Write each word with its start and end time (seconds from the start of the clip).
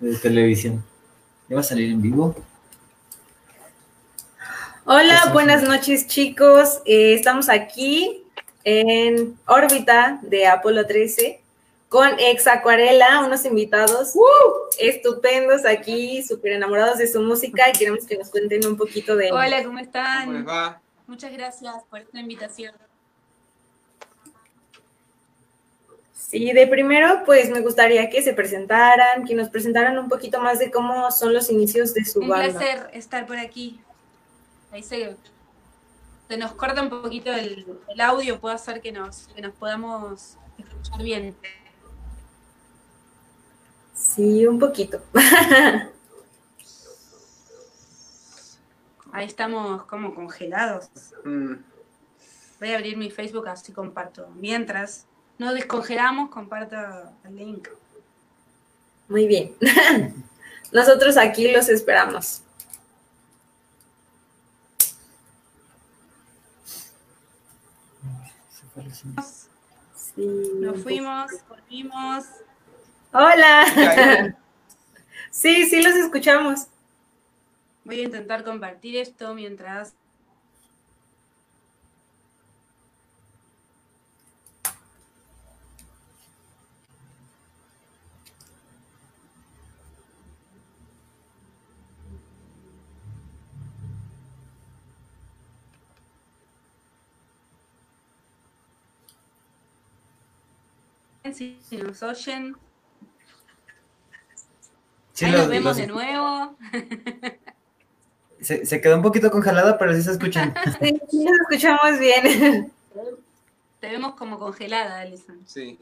de 0.00 0.16
televisión. 0.16 0.84
¿Ya 1.48 1.56
va 1.56 1.60
a 1.60 1.64
salir 1.64 1.90
en 1.90 2.02
vivo? 2.02 2.34
Hola, 4.84 5.30
buenas 5.32 5.62
noches 5.62 6.06
chicos. 6.06 6.80
Eh, 6.86 7.14
estamos 7.14 7.48
aquí 7.48 8.24
en 8.64 9.38
órbita 9.46 10.18
de 10.22 10.46
Apolo 10.46 10.86
13 10.86 11.40
con 11.88 12.08
Ex 12.18 12.46
Acuarela, 12.46 13.24
unos 13.24 13.44
invitados 13.44 14.14
estupendos 14.78 15.66
aquí, 15.66 16.22
súper 16.22 16.52
enamorados 16.52 16.98
de 16.98 17.06
su 17.06 17.20
música 17.20 17.68
y 17.68 17.72
queremos 17.76 18.06
que 18.06 18.16
nos 18.16 18.30
cuenten 18.30 18.64
un 18.66 18.76
poquito 18.76 19.16
de... 19.16 19.32
Hola, 19.32 19.64
¿cómo 19.64 19.78
están? 19.80 20.26
¿Cómo 20.26 20.38
les 20.38 20.48
va? 20.48 20.80
Muchas 21.06 21.32
gracias 21.32 21.74
por 21.90 21.98
esta 22.00 22.20
invitación. 22.20 22.72
Sí, 26.30 26.52
de 26.52 26.66
primero, 26.68 27.24
pues 27.26 27.50
me 27.50 27.60
gustaría 27.60 28.08
que 28.08 28.22
se 28.22 28.32
presentaran, 28.32 29.24
que 29.24 29.34
nos 29.34 29.48
presentaran 29.48 29.98
un 29.98 30.08
poquito 30.08 30.40
más 30.40 30.60
de 30.60 30.70
cómo 30.70 31.10
son 31.10 31.34
los 31.34 31.50
inicios 31.50 31.92
de 31.92 32.04
su 32.04 32.20
Un 32.20 32.28
banda. 32.28 32.56
placer 32.56 32.88
estar 32.92 33.26
por 33.26 33.36
aquí. 33.36 33.80
Ahí 34.70 34.84
se, 34.84 35.16
se 36.28 36.36
nos 36.36 36.52
corta 36.52 36.82
un 36.82 36.88
poquito 36.88 37.32
el, 37.32 37.66
el 37.88 38.00
audio, 38.00 38.38
puede 38.40 38.54
hacer 38.54 38.80
que 38.80 38.92
nos, 38.92 39.26
que 39.34 39.42
nos 39.42 39.52
podamos 39.56 40.36
escuchar 40.56 41.02
bien. 41.02 41.34
Sí, 43.92 44.46
un 44.46 44.60
poquito. 44.60 45.02
Ahí 49.12 49.26
estamos 49.26 49.84
como 49.86 50.14
congelados. 50.14 50.88
Mm, 51.24 51.54
Voy 52.60 52.70
a 52.72 52.76
abrir 52.76 52.96
mi 52.96 53.10
Facebook 53.10 53.48
así 53.48 53.72
comparto. 53.72 54.28
Mientras 54.36 55.06
no 55.40 55.54
descongelamos, 55.54 56.28
comparto 56.28 56.76
el 57.24 57.34
link. 57.34 57.68
Muy 59.08 59.26
bien. 59.26 59.56
Nosotros 60.72 61.16
aquí 61.16 61.50
los 61.50 61.70
esperamos. 61.70 62.42
Sí, 69.94 70.50
Nos 70.60 70.82
fuimos, 70.82 71.32
volvimos. 71.48 72.24
Hola. 73.12 74.36
Sí, 75.32 75.64
sí 75.66 75.80
los 75.80 75.94
escuchamos. 75.94 76.66
Voy 77.84 78.00
a 78.00 78.02
intentar 78.02 78.42
compartir 78.42 78.96
esto 78.96 79.32
mientras. 79.32 79.94
Si 101.32 101.58
nos 101.76 102.02
oyen, 102.02 102.56
Sí, 105.12 105.26
ahí 105.26 105.32
los- 105.32 105.40
nos 105.42 105.48
vemos 105.50 105.64
los- 105.64 105.76
de 105.76 105.86
nuevo. 105.86 106.56
se, 108.40 108.64
se 108.64 108.80
quedó 108.80 108.96
un 108.96 109.02
poquito 109.02 109.30
congelada, 109.30 109.76
pero 109.78 109.94
sí 109.94 110.02
se 110.02 110.12
escuchan. 110.12 110.54
Sí, 111.10 111.24
los 111.24 111.38
escuchamos 111.50 111.98
bien. 111.98 112.72
Te 113.80 113.88
vemos 113.90 114.14
como 114.14 114.38
congelada, 114.38 115.00
Alison. 115.00 115.40
Sí. 115.46 115.78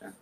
Ya. 0.00 0.12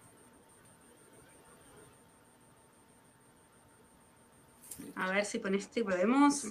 A 4.97 5.11
ver 5.11 5.25
si 5.25 5.41
con 5.41 5.55
este 5.55 5.83
podemos. 5.85 6.47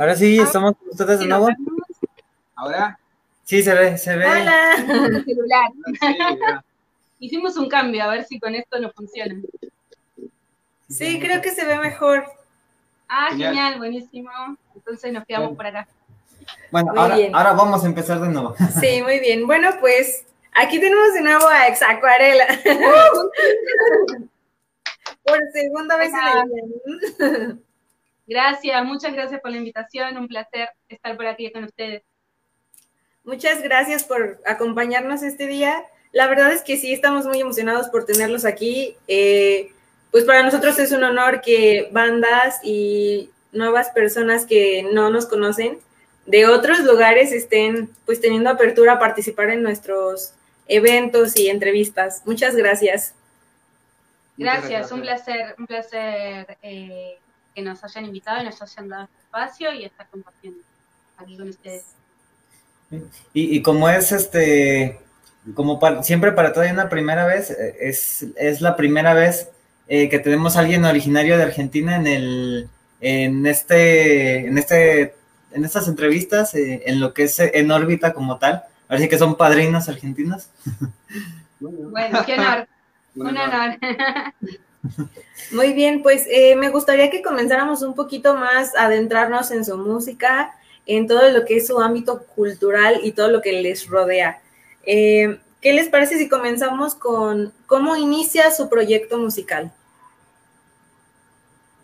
Ahora 0.00 0.16
sí, 0.16 0.38
estamos 0.38 0.78
con 0.78 0.88
ustedes 0.88 1.20
de 1.20 1.26
nuevo. 1.26 1.48
¿Ahora? 2.56 2.98
Sí, 3.44 3.62
se 3.62 3.74
ve, 3.74 3.98
se 3.98 4.16
ve. 4.16 4.24
Hola. 4.26 4.76
celular. 5.26 5.70
Sí, 6.00 6.16
ya. 6.18 6.64
Hicimos 7.18 7.54
un 7.58 7.68
cambio, 7.68 8.02
a 8.04 8.08
ver 8.08 8.24
si 8.24 8.40
con 8.40 8.54
esto 8.54 8.80
nos 8.80 8.94
funciona. 8.94 9.38
Sí, 10.88 11.20
creo 11.20 11.42
que 11.42 11.50
se 11.50 11.66
ve 11.66 11.76
mejor. 11.76 12.24
Ah, 13.10 13.26
Genial. 13.32 13.54
genial, 13.54 13.78
buenísimo. 13.78 14.30
Entonces 14.74 15.12
nos 15.12 15.26
quedamos 15.26 15.54
por 15.54 15.66
acá. 15.66 15.86
Bueno, 16.70 16.94
ahora, 16.96 17.16
bien. 17.16 17.34
ahora 17.36 17.52
vamos 17.52 17.84
a 17.84 17.86
empezar 17.86 18.20
de 18.22 18.30
nuevo. 18.30 18.54
Sí, 18.80 19.02
muy 19.02 19.20
bien. 19.20 19.46
Bueno, 19.46 19.68
pues 19.80 20.24
aquí 20.54 20.80
tenemos 20.80 21.12
de 21.12 21.20
nuevo 21.20 21.46
a 21.46 21.66
Exacuarela. 21.66 22.46
Por 25.24 25.38
segunda 25.52 25.98
vez 25.98 26.10
en 26.14 26.38
el 26.38 27.56
día. 27.58 27.58
Gracias, 28.30 28.84
muchas 28.84 29.12
gracias 29.12 29.40
por 29.40 29.50
la 29.50 29.56
invitación. 29.56 30.16
Un 30.16 30.28
placer 30.28 30.68
estar 30.88 31.16
por 31.16 31.26
aquí 31.26 31.50
con 31.50 31.64
ustedes. 31.64 32.04
Muchas 33.24 33.60
gracias 33.60 34.04
por 34.04 34.40
acompañarnos 34.46 35.24
este 35.24 35.48
día. 35.48 35.82
La 36.12 36.28
verdad 36.28 36.52
es 36.52 36.62
que 36.62 36.76
sí, 36.76 36.92
estamos 36.92 37.26
muy 37.26 37.40
emocionados 37.40 37.88
por 37.88 38.04
tenerlos 38.04 38.44
aquí. 38.44 38.96
Eh, 39.08 39.72
pues 40.12 40.22
para 40.22 40.44
nosotros 40.44 40.78
es 40.78 40.92
un 40.92 41.02
honor 41.02 41.40
que 41.40 41.88
bandas 41.90 42.60
y 42.62 43.30
nuevas 43.50 43.90
personas 43.90 44.46
que 44.46 44.88
no 44.92 45.10
nos 45.10 45.26
conocen 45.26 45.80
de 46.24 46.46
otros 46.46 46.78
lugares 46.84 47.32
estén 47.32 47.90
pues 48.06 48.20
teniendo 48.20 48.48
apertura 48.48 48.92
a 48.92 48.98
participar 49.00 49.50
en 49.50 49.64
nuestros 49.64 50.34
eventos 50.68 51.36
y 51.36 51.48
entrevistas. 51.48 52.22
Muchas 52.26 52.54
gracias. 52.54 53.12
Gracias, 54.36 54.92
un 54.92 55.00
placer, 55.00 55.56
un 55.58 55.66
placer 55.66 56.56
eh, 56.62 57.18
que 57.54 57.62
nos 57.62 57.82
hayan 57.84 58.04
invitado 58.04 58.42
y 58.42 58.44
nos 58.46 58.60
hayan 58.62 58.88
dado 58.88 59.04
este 59.04 59.18
espacio 59.24 59.72
y 59.74 59.84
estar 59.84 60.06
compartiendo 60.08 60.60
aquí 61.18 61.36
con 61.36 61.48
ustedes. 61.48 61.84
Y, 63.34 63.56
y 63.56 63.62
como 63.62 63.88
es 63.88 64.12
este, 64.12 64.98
como 65.54 65.78
pa- 65.78 66.02
siempre 66.02 66.32
para 66.32 66.52
todo 66.52 66.64
hay 66.64 66.70
una 66.70 66.88
primera 66.88 67.24
vez, 67.26 67.50
eh, 67.50 67.76
es, 67.80 68.26
es 68.36 68.60
la 68.60 68.76
primera 68.76 69.14
vez 69.14 69.48
eh, 69.88 70.08
que 70.08 70.18
tenemos 70.18 70.56
a 70.56 70.60
alguien 70.60 70.84
originario 70.84 71.36
de 71.36 71.44
Argentina 71.44 71.96
en 71.96 72.06
el, 72.06 72.68
en 73.00 73.46
este, 73.46 74.46
en 74.46 74.58
este, 74.58 75.14
en 75.52 75.64
estas 75.64 75.88
entrevistas, 75.88 76.54
eh, 76.54 76.82
en 76.86 77.00
lo 77.00 77.14
que 77.14 77.24
es 77.24 77.38
en 77.40 77.70
órbita 77.70 78.12
como 78.12 78.38
tal. 78.38 78.64
Así 78.88 79.08
que 79.08 79.18
son 79.18 79.36
padrinos 79.36 79.88
argentinos. 79.88 80.48
Bueno, 81.62 82.24
qué 82.24 82.34
honor, 82.34 82.66
Un 83.14 83.26
un 83.26 83.36
honor. 83.36 83.54
honor. 83.54 83.78
Muy 85.52 85.72
bien, 85.72 86.02
pues 86.02 86.26
eh, 86.30 86.56
me 86.56 86.70
gustaría 86.70 87.10
que 87.10 87.22
comenzáramos 87.22 87.82
un 87.82 87.94
poquito 87.94 88.36
más 88.36 88.74
a 88.76 88.84
adentrarnos 88.84 89.50
en 89.50 89.64
su 89.64 89.76
música, 89.76 90.54
en 90.86 91.06
todo 91.06 91.28
lo 91.30 91.44
que 91.44 91.56
es 91.56 91.66
su 91.66 91.80
ámbito 91.80 92.24
cultural 92.34 93.00
y 93.02 93.12
todo 93.12 93.30
lo 93.30 93.42
que 93.42 93.60
les 93.60 93.88
rodea. 93.88 94.40
Eh, 94.84 95.40
¿Qué 95.60 95.72
les 95.74 95.88
parece 95.88 96.16
si 96.16 96.28
comenzamos 96.28 96.94
con 96.94 97.52
cómo 97.66 97.96
inicia 97.96 98.50
su 98.50 98.68
proyecto 98.68 99.18
musical? 99.18 99.72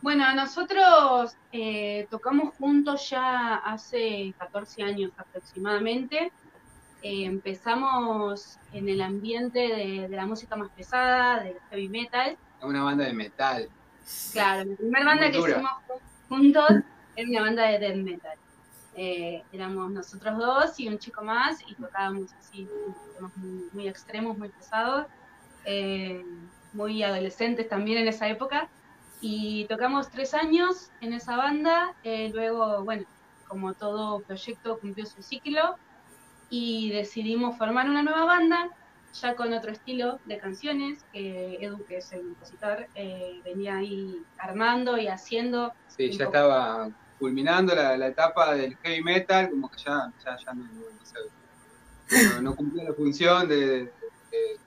Bueno, 0.01 0.33
nosotros 0.34 1.34
eh, 1.53 2.07
tocamos 2.11 2.55
juntos 2.55 3.11
ya 3.11 3.57
hace 3.57 4.33
14 4.39 4.83
años 4.83 5.11
aproximadamente. 5.17 6.33
Eh, 7.09 7.25
empezamos 7.25 8.59
en 8.72 8.89
el 8.89 9.00
ambiente 9.00 9.61
de, 9.61 10.09
de 10.09 10.17
la 10.17 10.27
música 10.27 10.56
más 10.56 10.71
pesada, 10.71 11.44
del 11.44 11.56
heavy 11.71 11.89
metal. 11.89 12.37
Una 12.62 12.83
banda 12.83 13.04
de 13.04 13.13
metal. 13.13 13.69
Claro, 14.33 14.69
la 14.69 14.77
primera 14.77 15.04
banda 15.04 15.30
que 15.30 15.39
hicimos 15.39 15.71
ju- 15.86 16.01
juntos 16.28 16.69
era 17.15 17.28
una 17.30 17.41
banda 17.42 17.63
de 17.69 17.78
death 17.78 17.97
metal. 17.97 18.39
Eh, 18.97 19.41
éramos 19.53 19.92
nosotros 19.92 20.36
dos 20.36 20.80
y 20.80 20.89
un 20.89 20.98
chico 20.98 21.22
más 21.22 21.60
y 21.69 21.77
tocábamos 21.77 22.33
así 22.33 22.69
temas 23.15 23.36
muy, 23.36 23.69
muy 23.72 23.86
extremos, 23.86 24.36
muy 24.36 24.48
pesados, 24.48 25.07
eh, 25.65 26.25
muy 26.72 27.04
adolescentes 27.04 27.69
también 27.69 27.98
en 27.98 28.09
esa 28.09 28.28
época. 28.28 28.69
Y 29.21 29.66
tocamos 29.69 30.10
tres 30.10 30.34
años 30.34 30.91
en 31.01 31.13
esa 31.13 31.36
banda, 31.36 31.95
eh, 32.03 32.30
luego, 32.34 32.83
bueno, 32.83 33.04
como 33.47 33.75
todo 33.75 34.22
proyecto 34.22 34.80
cumplió 34.80 35.07
su 35.07 35.22
ciclo 35.22 35.77
y 36.48 36.91
decidimos 36.91 37.57
formar 37.59 37.89
una 37.89 38.03
nueva 38.03 38.25
banda, 38.25 38.69
ya 39.13 39.34
con 39.34 39.53
otro 39.53 39.72
estilo 39.72 40.21
de 40.25 40.39
canciones, 40.39 41.04
que 41.13 41.57
Edu, 41.60 41.84
que 41.87 41.98
es 41.98 42.13
el 42.13 42.22
compositor, 42.22 42.87
eh, 42.95 43.41
venía 43.45 43.77
ahí 43.78 44.15
armando 44.39 44.98
y 44.98 45.09
haciendo. 45.09 45.72
Sí, 45.87 46.10
ya 46.10 46.27
poco. 46.27 46.37
estaba 46.37 46.89
culminando 47.19 47.75
la, 47.75 47.97
la 47.97 48.09
etapa 48.09 48.54
del 48.54 48.77
heavy 48.83 49.03
metal, 49.03 49.48
como 49.51 49.71
que 49.71 49.78
ya, 49.84 50.13
ya, 50.25 50.37
ya 50.45 50.53
no, 50.54 50.65
no 50.65 51.04
sé, 51.04 51.19
no- 52.34 52.43
no 52.43 52.54
cumplía 52.57 52.84
la 52.84 52.95
función 52.95 53.49
de, 53.49 53.66
de- 53.66 53.91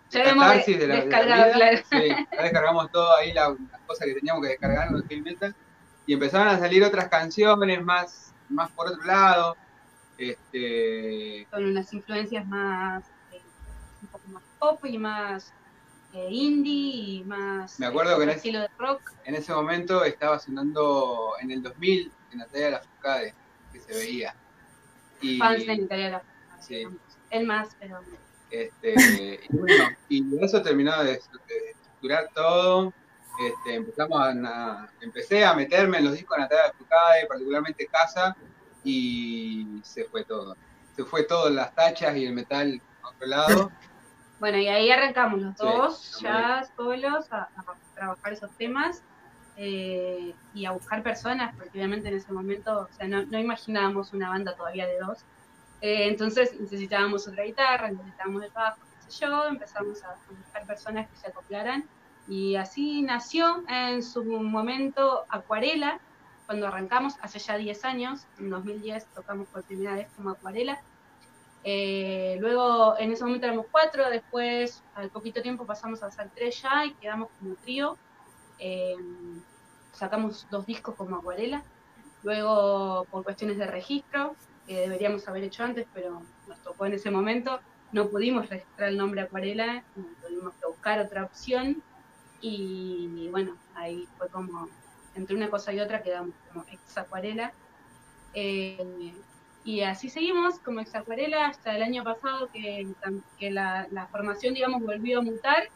Ya 0.10 0.24
hemos 0.24 0.44
catarsis 0.44 0.80
de 0.80 0.88
la, 0.88 0.96
de 0.96 1.00
la 1.00 1.06
descargado, 1.06 1.44
vida. 1.46 1.54
claro. 1.54 1.78
Sí, 1.92 2.08
ya 2.36 2.42
descargamos 2.44 2.92
todo 2.92 3.16
ahí 3.18 3.34
la- 3.34 3.50
las 3.50 3.82
cosas 3.86 4.08
que 4.08 4.16
teníamos 4.16 4.42
que 4.44 4.50
descargar 4.50 4.88
con 4.90 4.98
el 4.98 5.04
heavy 5.08 5.22
metal. 5.22 5.56
Y 6.08 6.14
empezaron 6.14 6.48
a 6.48 6.58
salir 6.58 6.84
otras 6.84 7.08
canciones 7.08 7.84
más, 7.84 8.34
más 8.48 8.72
por 8.72 8.88
otro 8.88 9.04
lado. 9.04 9.56
Este, 10.19 11.48
con 11.50 11.63
unas 11.63 11.94
influencias 11.94 12.45
más, 12.45 13.06
eh, 13.31 13.42
un 14.01 14.07
poco 14.10 14.27
más 14.27 14.44
pop 14.60 14.86
y 14.86 14.98
más 14.98 15.54
eh, 16.13 16.27
indie 16.30 17.19
y 17.19 17.24
más 17.24 17.80
Me 17.80 17.86
acuerdo 17.86 18.12
eh, 18.12 18.18
que 18.18 18.24
en 18.24 18.30
otro 18.30 18.31
ese- 18.31 18.38
estilo 18.38 18.60
de 18.60 18.68
rock. 18.77 19.01
en 19.24 19.36
ese 19.36 19.54
momento 19.54 20.04
estaba 20.04 20.38
sonando 20.39 21.33
en 21.42 21.51
el 21.51 21.63
2000 21.63 22.12
en 22.31 22.38
Natalia 22.39 22.69
Lafourcade, 22.71 23.33
que 23.71 23.80
se 23.80 23.94
veía. 23.94 24.36
Y, 25.21 25.38
Fans 25.38 25.66
de 25.66 25.77
Natalia 25.77 26.10
Lafourcade, 26.10 26.62
Sí. 26.62 26.83
Él 27.30 27.45
más, 27.48 27.69
pero 27.80 28.01
Este, 28.51 29.39
y 29.50 29.56
bueno, 29.57 29.83
y 30.10 30.44
eso 30.44 30.62
terminó 30.62 30.98
de, 31.04 31.12
de 31.12 31.13
estructurar 31.13 32.30
todo. 32.36 32.92
Este, 33.39 33.75
empezamos 33.75 34.19
a, 34.19 34.31
a- 34.31 34.89
empecé 35.00 35.45
a 35.45 35.54
meterme 35.54 36.00
en 36.00 36.06
los 36.06 36.13
discos 36.13 36.36
de 36.38 36.42
Natalia 36.44 36.65
Lafourcade, 36.68 37.25
particularmente 37.27 37.88
Casa, 37.88 38.36
y 38.84 39.80
se 39.84 40.06
fue 40.06 40.24
todo. 40.24 40.56
Se 40.96 41.04
fue 41.06 41.24
todo, 41.24 41.50
las 41.50 41.74
tachas 41.76 42.16
y 42.18 42.26
el 42.26 42.34
metal 42.34 42.81
a 43.04 43.10
otro 43.10 43.28
lado. 43.28 43.72
bueno, 44.40 44.58
y 44.58 44.68
ahí 44.68 44.90
arrancamos 44.92 45.42
los 45.42 45.56
dos 45.56 46.20
ya 46.22 46.68
solos 46.76 47.31
a, 47.31 47.50
a 47.56 47.64
trabajar 47.96 48.34
esos 48.34 48.52
temas 48.58 49.02
eh, 49.58 50.34
y 50.54 50.66
a 50.66 50.72
buscar 50.72 51.04
personas, 51.04 51.54
porque 51.56 51.78
obviamente 51.78 52.08
en 52.08 52.16
ese 52.16 52.31
momento, 52.31 52.88
o 52.90 52.94
sea, 52.96 53.08
no, 53.08 53.26
no 53.26 53.38
imaginábamos 53.38 54.14
una 54.14 54.30
banda 54.30 54.56
todavía 54.56 54.88
de 54.88 54.98
dos. 55.00 55.20
Eh, 55.82 56.08
entonces 56.08 56.58
necesitábamos 56.60 57.28
otra 57.28 57.44
guitarra, 57.44 57.92
necesitábamos 57.92 58.44
el 58.44 58.52
bajo, 58.52 58.80
qué 59.06 59.12
sé 59.12 59.25
yo, 59.25 59.46
empezamos 59.48 60.04
a 60.04 60.16
buscar 60.30 60.66
personas 60.66 61.10
que 61.10 61.18
se 61.18 61.28
acoplaran 61.28 61.86
y 62.30 62.56
así 62.56 63.02
nació 63.02 63.64
en 63.68 64.04
su 64.04 64.24
momento 64.24 65.25
Acuarela, 65.30 66.00
cuando 66.50 66.66
arrancamos 66.66 67.13
hace 67.22 67.38
ya 67.38 67.57
10 67.57 67.86
años, 67.86 68.25
en 68.40 68.50
2010 68.50 69.06
tocamos 69.13 69.48
por 69.50 69.62
primera 69.62 69.94
vez 69.94 70.07
como 70.16 70.31
Acuarela. 70.31 70.81
Eh, 71.63 72.38
luego 72.40 72.98
en 72.98 73.12
ese 73.12 73.24
momento 73.24 73.46
éramos 73.46 73.68
cuatro, 73.69 74.10
después 74.10 74.81
al 74.96 75.12
poquito 75.12 75.44
tiempo 75.44 75.68
pasamos 75.68 76.01
a 76.01 76.10
ser 76.10 76.31
tres 76.34 76.60
ya 76.60 76.86
y 76.86 76.96
quedamos 76.96 77.30
como 77.38 77.54
trío. 77.54 78.00
Eh, 78.57 78.96
sacamos 79.94 80.48
dos 80.50 80.66
discos 80.66 80.96
como 80.96 81.18
Acuarela. 81.18 81.62
Luego 82.24 83.06
por 83.12 83.24
cuestiones 83.24 83.60
de 83.60 83.68
registro, 83.68 84.36
que 84.66 84.80
deberíamos 84.80 85.28
haber 85.28 85.44
hecho 85.44 85.63
antes, 85.63 85.86
pero 85.94 86.24
nos 86.48 86.57
tocó 86.63 86.88
en 86.88 86.94
ese 86.94 87.12
momento, 87.12 87.60
no 87.92 88.10
pudimos 88.10 88.50
registrar 88.50 88.90
el 88.90 88.98
nombre 88.98 89.22
Acuarela, 89.22 89.84
y 89.96 90.01
tuvimos 90.25 90.56
que 90.56 90.66
buscar 90.66 91.00
otra 91.00 91.25
opción 91.25 91.84
y 92.42 93.28
bueno, 93.30 93.56
ahí 93.75 94.07
fue 94.18 94.30
como, 94.30 94.68
entre 95.19 95.36
una 95.36 95.50
cosa 95.50 95.74
y 95.74 95.80
otra 95.80 96.01
quedamos 96.01 96.33
como 96.51 96.66
ex 96.71 96.98
Acuarela. 96.98 97.54
Eh, 98.33 99.13
y 99.63 99.81
así 99.81 100.10
seguimos 100.10 100.60
como 100.60 100.80
ex 100.80 100.95
Acuarela 100.95 101.48
hasta 101.48 101.75
el 101.75 101.83
año 101.83 102.04
pasado 102.04 102.50
que, 102.51 102.88
que 103.38 103.51
la, 103.51 104.07
formación, 104.12 104.54
digamos, 104.54 104.81
volvió 104.81 105.19
a 105.19 105.21
mutar 105.21 105.69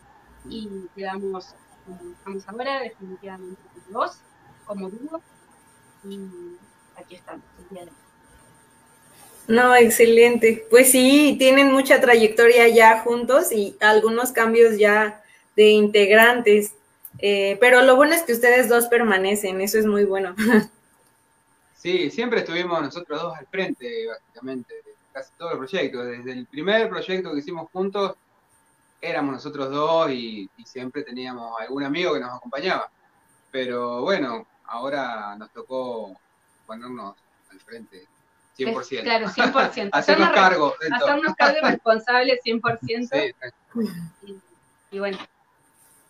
y 0.50 0.70
quedamos 0.96 1.56
como 1.86 2.14
estamos 2.14 2.48
ahora, 2.48 2.80
definitivamente 2.80 3.62
dos, 3.90 4.20
como 4.66 4.90
dúo. 4.90 5.22
Y 6.06 6.20
aquí 6.96 7.16
estamos, 7.16 7.46
el 7.60 7.70
día 7.70 7.86
de 7.86 7.92
hoy. 7.92 7.98
No, 9.48 9.76
excelente. 9.76 10.66
Pues 10.70 10.92
sí, 10.92 11.36
tienen 11.38 11.72
mucha 11.72 12.00
trayectoria 12.00 12.68
ya 12.70 13.00
juntos 13.00 13.52
y 13.52 13.76
algunos 13.82 14.32
cambios 14.32 14.78
ya 14.78 15.22
de 15.56 15.70
integrantes. 15.70 16.74
Eh, 17.20 17.58
pero 17.60 17.82
lo 17.84 17.96
bueno 17.96 18.14
es 18.14 18.24
que 18.24 18.34
ustedes 18.34 18.70
dos 18.70 18.88
permanecen, 18.88 19.62
eso 19.62 19.78
es 19.78 19.86
muy 19.86 20.06
bueno. 20.06 20.36
Sí, 21.76 22.10
siempre 22.10 22.40
estuvimos 22.40 22.82
nosotros 22.82 23.22
dos 23.22 23.38
al 23.38 23.46
frente, 23.48 24.08
básicamente, 24.08 24.74
de 24.74 24.96
casi 25.12 25.34
todos 25.38 25.52
los 25.52 25.70
proyectos. 25.70 26.06
Desde 26.06 26.32
el 26.32 26.46
primer 26.46 26.88
proyecto 26.88 27.34
que 27.34 27.40
hicimos 27.40 27.70
juntos, 27.74 28.16
éramos 29.02 29.34
nosotros 29.34 29.70
dos 29.70 30.10
y, 30.10 30.50
y 30.56 30.64
siempre 30.64 31.04
teníamos 31.04 31.60
algún 31.60 31.84
amigo 31.84 32.14
que 32.14 32.22
nos 32.22 32.38
acompañaba. 32.38 32.90
Pero 33.52 34.02
bueno, 34.02 34.48
ahora 34.66 35.36
nos 35.36 35.52
tocó 35.52 36.18
ponernos 36.66 37.16
al 37.52 37.60
frente 37.60 38.08
100%. 38.58 39.02
Claro, 39.04 39.28
100%. 39.28 39.90
Hacernos 39.92 40.30
cargo 40.30 40.76
de 40.80 40.88
todo. 40.88 41.10
Hacernos 41.10 41.36
cargo 41.36 41.68
responsables 41.68 42.40
100%. 42.46 43.10
Sí, 43.12 43.36
Y, 44.26 44.40
y 44.96 45.00
bueno, 45.00 45.18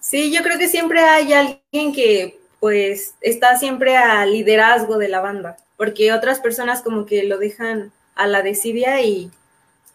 Sí, 0.03 0.33
yo 0.33 0.43
creo 0.43 0.57
que 0.57 0.67
siempre 0.67 0.99
hay 0.99 1.31
alguien 1.31 1.93
que 1.93 2.37
pues 2.59 3.15
está 3.21 3.57
siempre 3.57 3.95
al 3.95 4.33
liderazgo 4.33 4.97
de 4.97 5.07
la 5.07 5.21
banda, 5.21 5.55
porque 5.77 6.11
otras 6.11 6.41
personas 6.41 6.81
como 6.81 7.05
que 7.05 7.23
lo 7.23 7.37
dejan 7.37 7.93
a 8.13 8.27
la 8.27 8.41
desidia 8.41 9.01
y, 9.01 9.31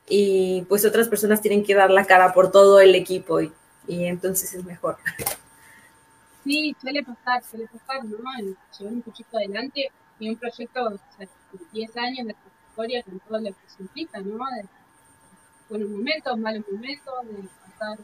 y 0.09 0.63
pues 0.63 0.87
otras 0.87 1.09
personas 1.09 1.43
tienen 1.43 1.63
que 1.63 1.75
dar 1.75 1.91
la 1.91 2.07
cara 2.07 2.33
por 2.33 2.51
todo 2.51 2.81
el 2.81 2.95
equipo 2.95 3.43
y, 3.43 3.53
y 3.87 4.07
entonces 4.07 4.55
es 4.55 4.65
mejor. 4.65 4.97
sí, 6.45 6.75
suele 6.81 7.03
pasar, 7.03 7.45
suele 7.45 7.67
pasar, 7.67 8.03
¿no? 8.07 8.17
Llevar 8.17 8.95
un 8.95 9.03
poquito 9.03 9.37
adelante 9.37 9.93
y 10.19 10.31
un 10.31 10.37
proyecto 10.37 10.87
o 10.87 10.99
sea, 11.19 11.29
de 11.53 11.59
10 11.73 11.97
años 11.99 12.29
de 12.29 12.35
trayectoria 12.35 13.03
con 13.03 13.21
todo 13.21 13.41
lo 13.41 13.51
que 13.51 13.71
se 13.77 13.83
implica, 13.83 14.21
¿no? 14.21 14.39
De 14.57 14.65
buenos 15.69 15.91
momentos, 15.91 16.39
malos 16.39 16.65
momentos, 16.67 17.15
de 17.27 17.49
pasar 17.67 17.99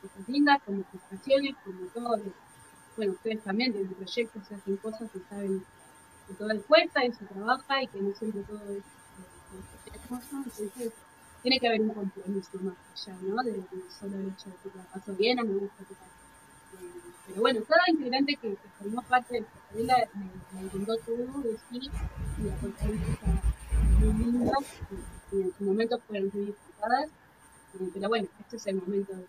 cosas 0.00 0.28
lindas, 0.28 0.62
como 0.64 0.84
frustraciones, 0.84 1.54
como 1.64 1.86
todo 1.88 2.18
bueno, 2.96 3.12
ustedes 3.12 3.42
también 3.42 3.72
tienen 3.72 3.92
proyectos, 3.94 4.42
hacen 4.52 4.76
cosas 4.76 5.10
que 5.10 5.18
saben 5.28 5.64
que 6.28 6.34
todo 6.34 6.50
es 6.52 6.64
fuerza 6.64 7.04
y 7.04 7.12
se 7.12 7.24
trabaja 7.24 7.82
y 7.82 7.86
que 7.88 8.00
no 8.00 8.14
siempre 8.14 8.42
todo 8.42 8.62
es 8.70 8.78
eh, 8.78 10.00
entonces 10.54 10.92
tiene 11.42 11.60
que 11.60 11.68
haber 11.68 11.80
un 11.82 11.90
compromiso 11.90 12.58
más 12.60 12.74
allá, 12.94 13.18
¿no? 13.20 13.42
De, 13.42 13.52
de 13.52 13.90
solo 13.98 14.16
el 14.16 14.28
hecho 14.28 14.48
de 14.48 14.56
que 14.70 14.78
la 14.78 14.84
paso 14.84 15.14
bien 15.14 15.38
o 15.40 15.44
me 15.44 15.58
gusta 15.58 15.84
tocar. 15.84 16.08
Eh, 16.80 16.90
pero 17.26 17.40
bueno, 17.42 17.60
cada 17.68 17.82
integrante 17.88 18.36
que, 18.36 18.50
que 18.50 18.68
formó 18.78 19.02
parte 19.02 19.34
del 19.34 19.44
Pasarela 19.44 20.08
me, 20.14 20.60
me 20.60 20.68
brindó 20.68 20.96
todo 20.98 21.42
de 21.42 21.58
sí 21.68 21.90
y 22.38 22.48
aportó 22.48 22.86
cosas 22.86 23.44
muy 24.00 24.24
lindas 24.24 24.64
y, 25.32 25.40
en 25.42 25.52
su 25.58 25.64
momento 25.64 25.98
fueron 26.06 26.30
muy 26.32 26.46
disfrutadas. 26.46 27.08
Eh, 27.78 27.90
pero 27.92 28.08
bueno, 28.08 28.28
este 28.40 28.56
es 28.56 28.66
el 28.66 28.76
momento 28.76 29.12
de, 29.12 29.18
de. 29.18 29.26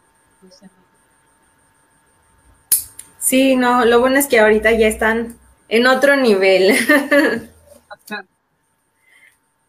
Sí, 3.20 3.56
no, 3.56 3.86
lo 3.86 4.00
bueno 4.00 4.18
es 4.18 4.28
que 4.28 4.40
ahorita 4.40 4.72
ya 4.72 4.88
están 4.88 5.38
en 5.70 5.88
otro 5.88 6.16
nivel. 6.16 6.76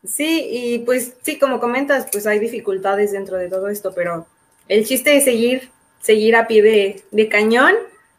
Sí, 0.04 0.46
y 0.50 0.78
pues 0.80 1.14
sí, 1.22 1.38
como 1.38 1.58
comentas, 1.58 2.06
pues 2.12 2.26
hay 2.26 2.38
dificultades 2.38 3.12
dentro 3.12 3.36
de 3.38 3.48
todo 3.48 3.68
esto, 3.68 3.92
pero 3.94 4.26
el 4.68 4.84
chiste 4.86 5.16
es 5.16 5.24
seguir, 5.24 5.70
seguir 6.00 6.36
a 6.36 6.46
pie 6.46 6.62
de, 6.62 7.02
de 7.10 7.28
cañón 7.28 7.74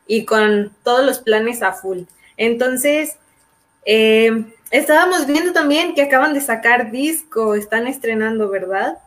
y 0.06 0.26
con 0.26 0.74
todos 0.84 1.06
los 1.06 1.20
planes 1.20 1.62
a 1.64 1.72
full. 1.74 2.02
Entonces, 2.36 3.16
eh, 3.86 4.46
estábamos 4.72 5.28
viendo 5.28 5.54
también 5.54 5.96
que 5.96 6.04
acaban 6.04 6.34
de 6.34 6.42
sacar 6.42 6.92
disco, 6.92 7.56
están 7.56 7.88
estrenando, 7.88 8.50
¿verdad? 8.50 9.00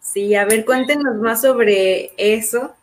Sí, 0.00 0.34
a 0.36 0.44
ver, 0.46 0.64
cuéntenos 0.64 1.16
más 1.16 1.42
sobre 1.42 2.12
eso. 2.18 2.74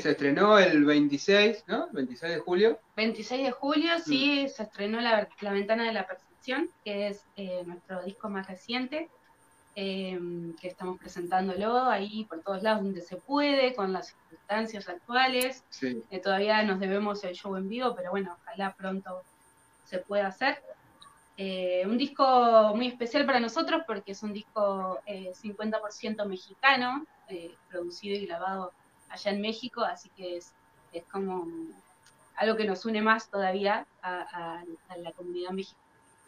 Se 0.00 0.10
estrenó 0.10 0.58
el 0.58 0.84
26, 0.84 1.64
¿no? 1.68 1.88
26 1.92 2.34
de 2.34 2.40
julio. 2.40 2.78
26 2.96 3.44
de 3.44 3.50
julio, 3.52 3.90
sí, 4.04 4.48
se 4.48 4.64
estrenó 4.64 5.00
la, 5.00 5.28
La 5.40 5.52
Ventana 5.52 5.84
de 5.84 5.92
la 5.92 6.06
Percepción, 6.06 6.68
que 6.84 7.08
es 7.08 7.24
eh, 7.36 7.62
nuestro 7.64 8.02
disco 8.02 8.28
más 8.28 8.48
reciente, 8.48 9.08
eh, 9.76 10.18
que 10.60 10.68
estamos 10.68 10.98
presentándolo 10.98 11.84
ahí 11.84 12.24
por 12.24 12.40
todos 12.42 12.62
lados 12.62 12.82
donde 12.82 13.02
se 13.02 13.16
puede, 13.16 13.74
con 13.74 13.92
las 13.92 14.08
circunstancias 14.08 14.88
actuales. 14.88 15.64
Sí. 15.70 16.02
Eh, 16.10 16.18
todavía 16.18 16.62
nos 16.64 16.80
debemos 16.80 17.22
el 17.22 17.34
show 17.34 17.54
en 17.56 17.68
vivo, 17.68 17.94
pero 17.94 18.10
bueno, 18.10 18.36
ojalá 18.42 18.74
pronto 18.74 19.22
se 19.84 19.98
pueda 19.98 20.26
hacer. 20.26 20.60
Un 21.36 21.98
disco 21.98 22.72
muy 22.76 22.88
especial 22.88 23.26
para 23.26 23.40
nosotros 23.40 23.82
porque 23.86 24.12
es 24.12 24.22
un 24.22 24.32
disco 24.32 25.00
eh, 25.06 25.32
50% 25.32 26.24
mexicano, 26.26 27.04
producido 27.68 28.16
y 28.16 28.26
grabado 28.26 28.72
allá 29.14 29.30
en 29.32 29.40
México, 29.42 29.82
así 29.82 30.10
que 30.10 30.36
es, 30.38 30.54
es 30.92 31.06
como 31.08 31.46
algo 32.34 32.56
que 32.56 32.64
nos 32.66 32.84
une 32.86 33.02
más 33.02 33.30
todavía 33.30 33.86
a, 34.02 34.20
a- 34.60 34.64
a 34.88 34.96
la 34.98 35.12
comunidad 35.12 35.50
mexicana. 35.52 35.80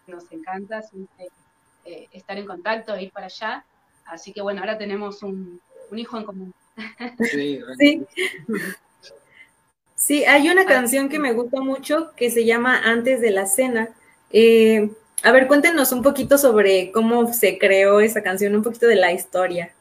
Nos 0.07 0.31
encanta 0.33 0.83
siempre, 0.83 1.33
eh, 1.85 2.09
estar 2.13 2.39
en 2.39 2.47
contacto, 2.47 2.99
ir 2.99 3.13
para 3.13 3.27
allá. 3.27 3.67
Así 4.05 4.33
que 4.33 4.43
bueno, 4.43 4.61
ahora 4.61 4.79
tenemos 4.79 5.23
un, 5.23 5.61
un 5.91 5.99
hijo 5.99 6.19
en 6.19 6.25
común. 6.25 6.53
Sí, 7.21 7.61
Sí. 7.79 8.07
Sí, 9.95 10.25
hay 10.25 10.49
una 10.49 10.67
Ah, 10.67 10.67
canción 10.67 11.09
que 11.09 11.19
me 11.19 11.33
gusta 11.33 11.61
mucho 11.61 12.13
que 12.17 12.31
se 12.31 12.45
llama 12.45 12.79
Antes 12.85 13.21
de 13.21 13.31
la 13.31 13.47
Cena. 13.47 13.91
Eh, 14.31 14.91
a 15.23 15.33
ver, 15.33 15.47
cuéntenos 15.49 15.93
un 15.93 16.03
poquito 16.03 16.39
sobre 16.39 16.93
cómo 16.93 17.33
se 17.33 17.59
creó 17.59 18.01
esa 18.01 18.23
canción, 18.23 18.55
un 18.55 18.63
poquito 18.63 18.87
de 18.87 18.97
la 18.97 19.13
historia. 19.13 19.75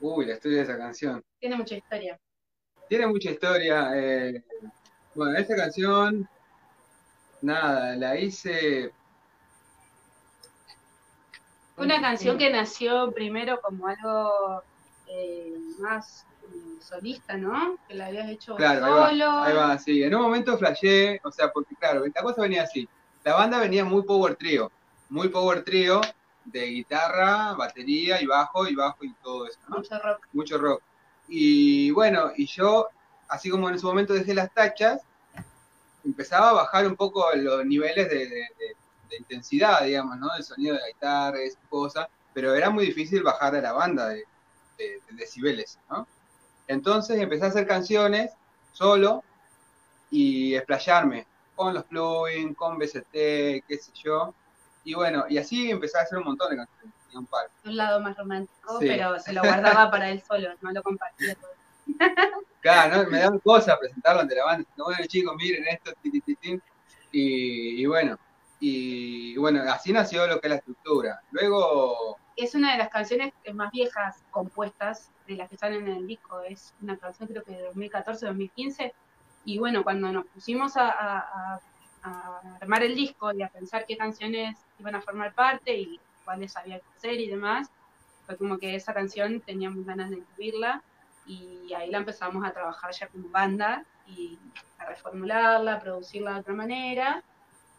Uy, 0.00 0.26
la 0.26 0.34
historia 0.34 0.58
de 0.58 0.62
esa 0.64 0.78
canción. 0.78 1.22
Tiene 1.38 1.56
mucha 1.56 1.76
historia. 1.76 2.18
Tiene 2.88 3.06
mucha 3.06 3.30
historia. 3.30 3.90
eh, 3.94 4.42
bueno, 5.14 5.36
esta 5.38 5.56
canción, 5.56 6.28
nada, 7.42 7.96
la 7.96 8.18
hice. 8.18 8.92
Una 11.76 12.00
canción 12.00 12.36
que 12.38 12.50
nació 12.50 13.10
primero 13.12 13.60
como 13.60 13.86
algo 13.86 14.62
eh, 15.06 15.54
más 15.78 16.26
eh, 16.44 16.78
solista, 16.80 17.36
¿no? 17.36 17.76
Que 17.88 17.94
la 17.94 18.06
habías 18.06 18.28
hecho 18.28 18.54
Claro, 18.56 18.84
ahí 18.84 19.18
solo. 19.18 19.26
va, 19.30 19.46
ahí 19.46 19.54
va, 19.56 19.78
sí. 19.78 20.02
En 20.02 20.14
un 20.14 20.22
momento 20.22 20.58
flashé, 20.58 21.20
o 21.24 21.30
sea, 21.30 21.50
porque 21.50 21.74
claro, 21.76 22.04
la 22.06 22.22
cosa 22.22 22.42
venía 22.42 22.62
así. 22.64 22.88
La 23.24 23.34
banda 23.34 23.58
venía 23.58 23.84
muy 23.84 24.02
power 24.02 24.36
trio, 24.36 24.70
muy 25.08 25.28
power 25.28 25.62
trio 25.64 26.00
de 26.44 26.66
guitarra, 26.66 27.54
batería 27.54 28.20
y 28.22 28.26
bajo 28.26 28.66
y 28.66 28.74
bajo 28.74 29.04
y 29.04 29.14
todo 29.22 29.46
eso, 29.46 29.58
¿no? 29.68 29.78
Mucho 29.78 29.98
rock. 30.00 30.26
mucho 30.32 30.58
rock. 30.58 30.82
Y 31.28 31.90
bueno, 31.92 32.32
y 32.36 32.46
yo, 32.46 32.88
así 33.28 33.50
como 33.50 33.68
en 33.68 33.76
ese 33.76 33.86
momento 33.86 34.14
dejé 34.14 34.34
las 34.34 34.52
tachas, 34.52 35.00
empezaba 36.04 36.50
a 36.50 36.52
bajar 36.54 36.86
un 36.86 36.96
poco 36.96 37.24
los 37.34 37.64
niveles 37.66 38.08
de, 38.08 38.18
de- 38.18 38.26
de- 38.58 38.76
de 39.10 39.16
intensidad, 39.18 39.84
digamos, 39.84 40.18
¿no? 40.18 40.28
Del 40.34 40.44
sonido 40.44 40.74
de 40.74 40.80
la 40.80 40.86
guitarra, 40.88 41.40
esas 41.40 41.62
cosas, 41.68 42.06
pero 42.32 42.54
era 42.54 42.70
muy 42.70 42.86
difícil 42.86 43.22
bajar 43.24 43.56
a 43.56 43.60
la 43.60 43.72
banda 43.72 44.08
de 44.08 44.24
decibeles, 45.10 45.78
¿no? 45.90 46.06
Entonces 46.68 47.18
empecé 47.20 47.44
a 47.44 47.48
hacer 47.48 47.66
canciones 47.66 48.32
solo 48.72 49.24
y 50.10 50.54
explayarme 50.54 51.26
con 51.54 51.74
los 51.74 51.84
plugins, 51.84 52.56
con 52.56 52.78
BCT, 52.78 53.64
qué 53.66 53.78
sé 53.80 53.92
yo. 53.94 54.34
Y 54.84 54.94
bueno, 54.94 55.24
y 55.28 55.38
así 55.38 55.70
empecé 55.70 55.98
a 55.98 56.02
hacer 56.02 56.18
un 56.18 56.24
montón 56.24 56.50
de 56.50 56.56
canciones, 56.56 56.94
un 57.14 57.26
par. 57.26 57.48
Un 57.64 57.76
lado 57.76 58.00
más 58.00 58.16
romántico, 58.16 58.78
Sí. 58.80 58.86
pero 58.88 59.18
se 59.18 59.32
lo 59.32 59.42
guardaba 59.42 59.90
para 59.90 60.10
él 60.10 60.22
solo, 60.22 60.48
no 60.60 60.70
lo 60.72 60.82
compartía 60.82 61.34
todo. 61.34 61.50
Claro, 62.60 63.04
¿no? 63.04 63.10
me 63.10 63.20
dan 63.20 63.38
cosas 63.38 63.78
presentarlo 63.78 64.20
ante 64.20 64.34
la 64.34 64.44
banda. 64.44 64.68
Bueno, 64.76 65.06
chicos, 65.06 65.34
miren 65.36 65.66
esto, 65.68 65.92
ti, 66.02 66.10
ti, 66.10 66.20
ti, 66.20 66.36
ti. 66.36 66.60
Y, 67.10 67.82
y 67.82 67.86
bueno, 67.86 68.18
y 68.60 69.34
bueno, 69.38 69.62
así 69.72 69.92
nació 69.94 70.26
lo 70.26 70.38
que 70.40 70.46
es 70.46 70.50
la 70.50 70.56
estructura. 70.56 71.22
Luego, 71.30 72.18
Es 72.36 72.54
una 72.54 72.72
de 72.72 72.78
las 72.78 72.90
canciones 72.90 73.32
más 73.54 73.70
viejas 73.70 74.22
compuestas 74.30 75.10
de 75.26 75.36
las 75.36 75.48
que 75.48 75.56
salen 75.56 75.88
en 75.88 75.96
el 75.96 76.06
disco. 76.06 76.40
Es 76.42 76.74
una 76.82 76.98
canción 76.98 77.28
creo 77.30 77.42
que 77.44 77.52
de 77.52 77.70
2014-2015. 77.72 78.92
Y 79.46 79.58
bueno, 79.58 79.82
cuando 79.82 80.12
nos 80.12 80.26
pusimos 80.26 80.76
a, 80.76 80.90
a- 80.90 81.18
a- 81.54 81.60
a 82.02 82.40
armar 82.60 82.82
el 82.82 82.94
disco 82.94 83.32
y 83.34 83.42
a 83.42 83.48
pensar 83.50 83.84
qué 83.86 83.96
canciones 83.96 84.66
iban 84.78 84.94
a 84.94 85.02
formar 85.02 85.34
parte 85.34 85.76
y 85.78 86.02
cuáles 86.24 86.56
había 86.56 86.80
que 86.80 86.86
hacer 86.96 87.20
y 87.20 87.28
demás, 87.30 87.68
fue 88.26 88.36
como 88.38 88.58
que 88.58 88.74
esa 88.76 88.94
canción 88.94 89.42
teníamos 89.42 89.84
ganas 89.84 90.10
de 90.10 90.18
incluirla 90.18 90.84
y 91.24 91.72
ahí 91.74 91.90
la 91.90 91.98
empezamos 91.98 92.44
a 92.46 92.52
trabajar 92.52 92.92
ya 92.98 93.08
como 93.08 93.28
banda 93.30 93.86
y 94.04 94.54
a 94.78 94.86
reformularla, 94.86 95.74
a 95.74 95.80
producirla 95.80 96.34
de 96.34 96.40
otra 96.40 96.54
manera 96.54 97.24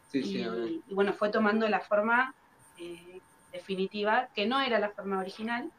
sí, 0.08 0.24
sí, 0.24 0.44
y, 0.44 0.84
y 0.88 0.94
bueno, 0.96 1.14
fue 1.14 1.32
tomando 1.32 1.68
la 1.68 1.82
forma 1.82 2.36
eh, 2.76 3.24
definitiva, 3.52 4.30
que 4.34 4.46
no 4.48 4.62
era 4.62 4.80
la 4.80 4.92
forma 4.92 5.20
original, 5.20 5.72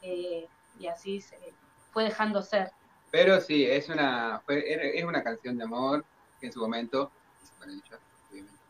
eh, 0.00 0.50
y 0.74 0.88
así 0.88 1.20
se 1.20 1.58
fue 1.90 2.04
dejando 2.04 2.42
ser. 2.42 2.72
pero 3.10 3.40
sí, 3.40 3.64
es 3.64 3.88
una, 3.88 4.42
fue- 4.44 4.98
es 4.98 5.04
una 5.04 5.22
canción 5.22 5.56
de 5.58 5.64
amor 5.64 6.06
que 6.38 6.46
en 6.46 6.52
su 6.52 6.60
momento 6.60 7.12
hice 7.72 7.90
con 7.90 8.00
ella, 8.00 8.00
obviamente. 8.30 8.60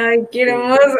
Ay, 0.00 0.26
qué 0.30 0.42
hermoso. 0.42 0.98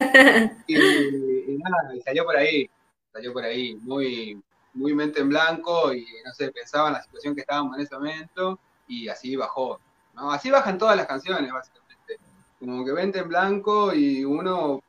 Y, 0.66 0.74
y 0.76 1.58
nada, 1.58 1.94
y 1.96 2.00
salió 2.02 2.24
por 2.24 2.36
ahí, 2.36 2.68
salió 3.12 3.32
por 3.32 3.44
ahí, 3.44 3.74
muy, 3.76 4.42
muy 4.74 4.94
mente 4.94 5.20
en 5.20 5.28
blanco 5.30 5.92
y 5.94 6.04
no 6.24 6.32
sé, 6.34 6.50
pensaba 6.52 6.88
en 6.88 6.94
la 6.94 7.02
situación 7.02 7.34
que 7.34 7.40
estábamos 7.40 7.76
en 7.76 7.82
ese 7.84 7.94
momento 7.94 8.58
y 8.86 9.08
así 9.08 9.34
bajó. 9.36 9.80
¿no? 10.14 10.30
Así 10.30 10.50
bajan 10.50 10.76
todas 10.78 10.96
las 10.96 11.06
canciones, 11.06 11.50
básicamente. 11.52 12.18
Como 12.58 12.84
que 12.84 12.92
mente 12.92 13.20
en 13.20 13.28
blanco 13.28 13.94
y 13.94 14.24
uno 14.24 14.82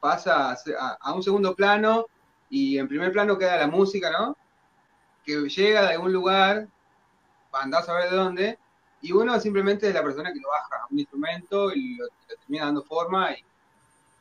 pasa 0.00 0.52
a, 0.52 0.98
a- 1.00 1.12
un 1.14 1.22
segundo 1.22 1.54
plano 1.54 2.06
y 2.50 2.78
en 2.78 2.86
primer 2.88 3.10
plano 3.12 3.36
queda 3.38 3.56
la 3.56 3.66
música, 3.66 4.10
¿no? 4.10 4.36
Que 5.24 5.36
llega 5.48 5.82
de 5.82 5.94
algún 5.94 6.12
lugar, 6.12 6.68
andás 7.52 7.82
a 7.84 7.86
saber 7.86 8.10
de 8.10 8.16
dónde, 8.16 8.58
y 9.04 9.12
uno 9.12 9.38
simplemente 9.38 9.86
es 9.86 9.94
la 9.94 10.02
persona 10.02 10.32
que 10.32 10.40
lo 10.40 10.48
baja 10.48 10.76
a 10.82 10.86
un 10.90 10.98
instrumento 10.98 11.70
y 11.74 11.96
lo, 11.96 12.06
lo 12.06 12.36
termina 12.40 12.64
dando 12.64 12.82
forma 12.84 13.32
y 13.32 13.44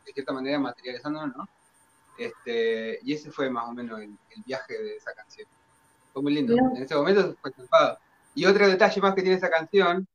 de 0.05 0.11
cierta 0.13 0.33
manera 0.33 0.59
materializándolo, 0.59 1.27
¿no? 1.27 1.47
Este, 2.17 2.99
y 3.01 3.13
ese 3.13 3.31
fue 3.31 3.49
más 3.49 3.69
o 3.69 3.71
menos 3.71 4.01
el, 4.01 4.09
el 4.35 4.43
viaje 4.45 4.77
de 4.77 4.97
esa 4.97 5.13
canción. 5.13 5.47
Fue 6.11 6.21
muy 6.21 6.33
lindo. 6.33 6.53
No. 6.57 6.75
En 6.75 6.83
ese 6.83 6.95
momento 6.95 7.33
fue 7.41 7.51
estampado. 7.51 7.97
Y 8.35 8.45
otro 8.45 8.67
detalle 8.67 8.99
más 8.99 9.15
que 9.15 9.21
tiene 9.21 9.37
esa 9.37 9.49
canción, 9.49 10.05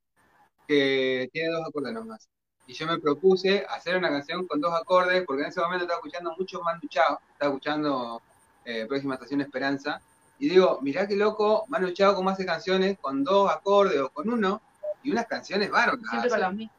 que 0.67 1.31
tiene 1.33 1.49
dos 1.49 1.67
acordes 1.67 1.95
nomás. 1.95 2.29
Y 2.67 2.75
yo 2.75 2.87
me 2.87 2.99
propuse 2.99 3.65
hacer 3.71 3.97
una 3.97 4.11
canción 4.11 4.47
con 4.47 4.61
dos 4.61 4.75
acordes, 4.79 5.25
porque 5.25 5.45
en 5.45 5.49
ese 5.49 5.63
momento 5.63 5.85
estaba 5.85 6.01
escuchando 6.01 6.35
mucho 6.39 6.61
Manu 6.61 6.87
Chao, 6.91 7.19
estaba 7.33 7.53
escuchando 7.53 8.21
eh, 8.67 8.85
Próxima 8.87 9.15
Estación 9.15 9.41
Esperanza, 9.41 10.03
y 10.39 10.49
digo, 10.49 10.79
mirá 10.83 11.07
qué 11.07 11.17
loco, 11.17 11.65
Manu 11.69 11.91
Chao 11.91 12.15
cómo 12.15 12.31
hace 12.31 12.47
canciones 12.47 12.97
con 13.01 13.25
dos 13.25 13.51
acordes 13.51 14.01
o 14.01 14.09
con 14.11 14.31
uno, 14.31 14.63
y 15.03 15.11
unas 15.11 15.27
canciones 15.27 15.71
bárbaras. 15.71 16.01
Siempre 16.09 16.31
con 16.31 16.41
los 16.41 16.55
mismos. 16.55 16.77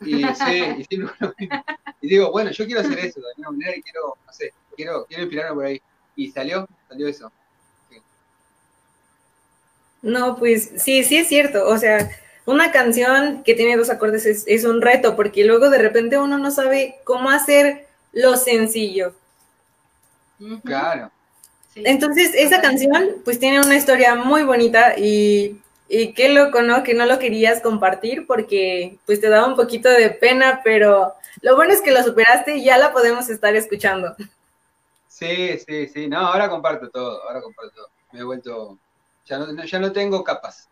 Y 0.00 0.24
sí, 0.24 0.64
y 0.78 0.84
siempre 0.84 1.14
con 1.18 1.28
lo 1.28 1.34
mismo. 1.38 1.64
Y 2.00 2.08
digo, 2.08 2.30
bueno, 2.32 2.50
yo 2.50 2.66
quiero 2.66 2.80
hacer 2.80 2.98
eso 2.98 3.20
de 3.20 3.26
alguna 3.28 3.50
manera 3.50 3.76
y 3.76 3.82
quiero, 3.82 4.16
no 4.26 4.32
sé, 4.32 4.52
quiero, 4.74 5.04
quiero 5.06 5.22
inspirarme 5.22 5.54
por 5.54 5.64
ahí. 5.64 5.82
Y 6.16 6.30
salió, 6.32 6.66
salió 6.88 7.06
eso. 7.06 7.30
No, 10.02 10.36
pues 10.36 10.72
sí, 10.76 11.04
sí 11.04 11.18
es 11.18 11.28
cierto. 11.28 11.68
O 11.68 11.76
sea, 11.76 12.10
una 12.46 12.72
canción 12.72 13.42
que 13.44 13.54
tiene 13.54 13.76
dos 13.76 13.90
acordes 13.90 14.26
es, 14.26 14.44
es 14.46 14.64
un 14.64 14.80
reto, 14.80 15.14
porque 15.14 15.44
luego 15.44 15.70
de 15.70 15.78
repente 15.78 16.18
uno 16.18 16.38
no 16.38 16.50
sabe 16.50 16.98
cómo 17.04 17.30
hacer 17.30 17.86
lo 18.12 18.36
sencillo. 18.36 19.14
Claro. 20.64 21.12
Sí. 21.74 21.82
Entonces, 21.84 22.32
esa 22.34 22.60
canción, 22.60 23.16
pues 23.24 23.38
tiene 23.38 23.60
una 23.60 23.76
historia 23.76 24.14
muy 24.14 24.42
bonita 24.42 24.94
y, 24.98 25.60
y 25.88 26.12
qué 26.14 26.28
loco, 26.30 26.62
¿no? 26.62 26.82
Que 26.82 26.94
no 26.94 27.06
lo 27.06 27.18
querías 27.18 27.60
compartir 27.62 28.26
porque 28.26 28.98
pues 29.06 29.20
te 29.20 29.28
daba 29.28 29.46
un 29.46 29.56
poquito 29.56 29.88
de 29.88 30.10
pena, 30.10 30.60
pero 30.64 31.14
lo 31.42 31.56
bueno 31.56 31.72
es 31.72 31.80
que 31.80 31.92
lo 31.92 32.02
superaste 32.02 32.56
y 32.56 32.64
ya 32.64 32.76
la 32.78 32.92
podemos 32.92 33.28
estar 33.30 33.56
escuchando. 33.56 34.14
Sí, 35.08 35.58
sí, 35.58 35.88
sí. 35.88 36.08
No, 36.08 36.18
ahora 36.18 36.48
comparto 36.48 36.88
todo, 36.90 37.22
ahora 37.24 37.42
comparto 37.42 37.72
todo. 37.74 37.88
Me 38.12 38.20
he 38.20 38.24
vuelto, 38.24 38.78
ya 39.26 39.38
no, 39.38 39.52
no- 39.52 39.64
ya 39.64 39.78
no 39.78 39.92
tengo 39.92 40.24
capas. 40.24 40.68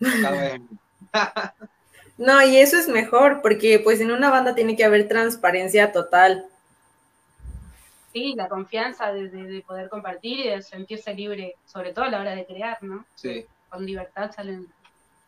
No, 2.16 2.42
y 2.42 2.56
eso 2.58 2.76
es 2.78 2.88
mejor 2.88 3.40
porque 3.42 3.80
pues 3.80 4.00
en 4.00 4.12
una 4.12 4.30
banda 4.30 4.54
tiene 4.54 4.76
que 4.76 4.84
haber 4.84 5.08
transparencia 5.08 5.92
total. 5.92 6.46
Sí, 8.14 8.34
la 8.36 8.48
confianza 8.48 9.12
de, 9.12 9.28
de- 9.28 9.48
de 9.48 9.62
poder 9.62 9.90
compartir 9.90 10.38
y 10.40 10.48
de 10.48 10.62
sentirse 10.62 11.12
libre, 11.14 11.56
sobre 11.66 11.92
todo 11.92 12.06
a 12.06 12.10
la 12.10 12.20
hora 12.20 12.34
de 12.34 12.46
crear, 12.46 12.82
¿no? 12.82 13.04
sí. 13.16 13.46
Con 13.68 13.84
libertad 13.84 14.30
salen 14.30 14.72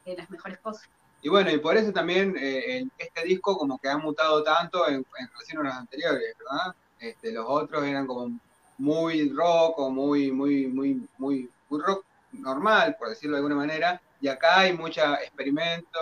eh, 0.05 0.15
las 0.17 0.31
mejores 0.31 0.61
cosas. 0.61 0.89
Y 1.21 1.29
bueno, 1.29 1.51
y 1.51 1.59
por 1.59 1.77
eso 1.77 1.93
también 1.93 2.37
eh, 2.39 2.79
el- 2.79 2.91
este 2.97 3.25
disco 3.25 3.59
como 3.59 3.77
que 3.79 3.89
ha 3.89 3.99
mutado 3.99 4.43
tanto 4.45 4.87
en, 4.89 4.95
en 5.19 5.29
relación 5.33 5.67
a 5.67 5.71
los 5.71 5.75
anteriores, 5.75 6.35
¿verdad? 6.39 6.77
Este, 7.01 7.33
los 7.33 7.45
otros 7.49 7.85
eran 7.85 8.07
como 8.07 8.39
muy 8.79 9.31
rock 9.31 9.79
o 9.81 9.91
muy, 9.91 10.31
muy, 10.31 10.69
muy, 10.69 11.09
muy, 11.19 11.51
muy 11.69 11.83
rock 11.83 12.05
normal, 12.33 12.95
por 12.99 13.09
decirlo 13.09 13.35
de 13.37 13.39
alguna 13.39 13.57
manera, 13.57 14.01
y 14.21 14.29
acá 14.29 14.61
hay 14.61 14.73
mucha 14.75 15.17
experimento, 15.17 15.99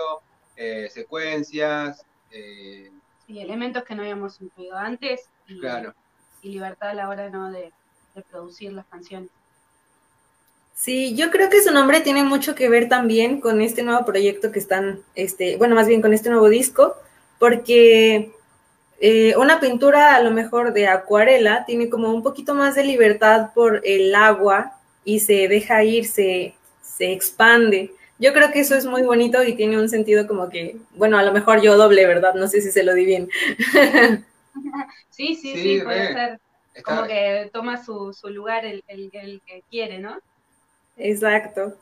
eh, 0.55 0.87
secuencias, 0.91 2.05
eh, 2.29 2.91
Sí, 3.25 3.39
elementos 3.41 3.83
que 3.83 3.95
no 3.95 4.03
habíamos 4.03 4.39
incluido 4.39 4.77
antes 4.77 5.27
y, 5.47 5.59
claro. 5.59 5.93
Y 6.45 6.49
libertad 6.49 6.89
a 6.89 6.93
la 6.93 7.09
hora 7.09 7.29
¿no? 7.29 7.51
de, 7.51 7.71
de 8.13 8.21
producir 8.29 8.71
las 8.71 8.85
canciones. 8.85 9.29
Sí, 10.75 11.15
yo 11.15 11.31
creo 11.31 11.49
que 11.49 11.63
su 11.63 11.71
nombre 11.71 12.01
tiene 12.01 12.23
mucho 12.23 12.53
que 12.53 12.69
ver 12.69 12.89
también 12.89 13.39
con 13.39 13.61
este 13.61 13.81
nuevo 13.81 14.05
proyecto 14.05 14.51
que 14.51 14.59
están, 14.59 14.99
este, 15.15 15.55
bueno, 15.57 15.73
más 15.73 15.87
bien 15.87 16.01
con 16.01 16.13
este 16.13 16.29
nuevo 16.29 16.49
disco, 16.49 16.95
porque 17.39 18.31
eh, 18.99 19.35
una 19.37 19.59
pintura 19.59 20.15
a 20.15 20.21
lo 20.21 20.31
mejor 20.31 20.73
de 20.73 20.87
acuarela 20.87 21.65
tiene 21.65 21.89
como 21.89 22.13
un 22.13 22.21
poquito 22.21 22.53
más 22.53 22.75
de 22.75 22.83
libertad 22.83 23.51
por 23.55 23.81
el 23.85 24.13
agua 24.13 24.73
y 25.05 25.21
se 25.21 25.47
deja 25.47 25.83
ir, 25.83 26.05
se, 26.05 26.55
se 26.81 27.13
expande. 27.13 27.91
Yo 28.19 28.33
creo 28.33 28.51
que 28.51 28.59
eso 28.59 28.75
es 28.75 28.85
muy 28.85 29.01
bonito 29.01 29.43
y 29.43 29.55
tiene 29.55 29.79
un 29.79 29.89
sentido 29.89 30.27
como 30.27 30.49
que, 30.49 30.77
bueno, 30.95 31.17
a 31.17 31.23
lo 31.23 31.31
mejor 31.31 31.61
yo 31.61 31.77
doble, 31.77 32.05
¿verdad? 32.05 32.33
No 32.35 32.47
sé 32.47 32.61
si 32.61 32.71
se 32.71 32.83
lo 32.83 32.93
di 32.93 33.05
bien. 33.05 33.29
Sí, 35.09 35.35
sí, 35.35 35.53
sí, 35.53 35.79
Sí, 35.79 35.81
puede 35.81 36.07
re. 36.07 36.13
ser. 36.13 36.41
Está- 36.73 36.95
Como 36.95 37.07
que 37.07 37.49
toma 37.53 37.83
su, 37.83 38.13
su 38.13 38.29
lugar 38.29 38.65
el, 38.65 38.83
el, 38.87 39.09
el 39.13 39.41
que 39.45 39.63
quiere, 39.69 39.99
¿no? 39.99 40.17
Exacto. 40.97 41.75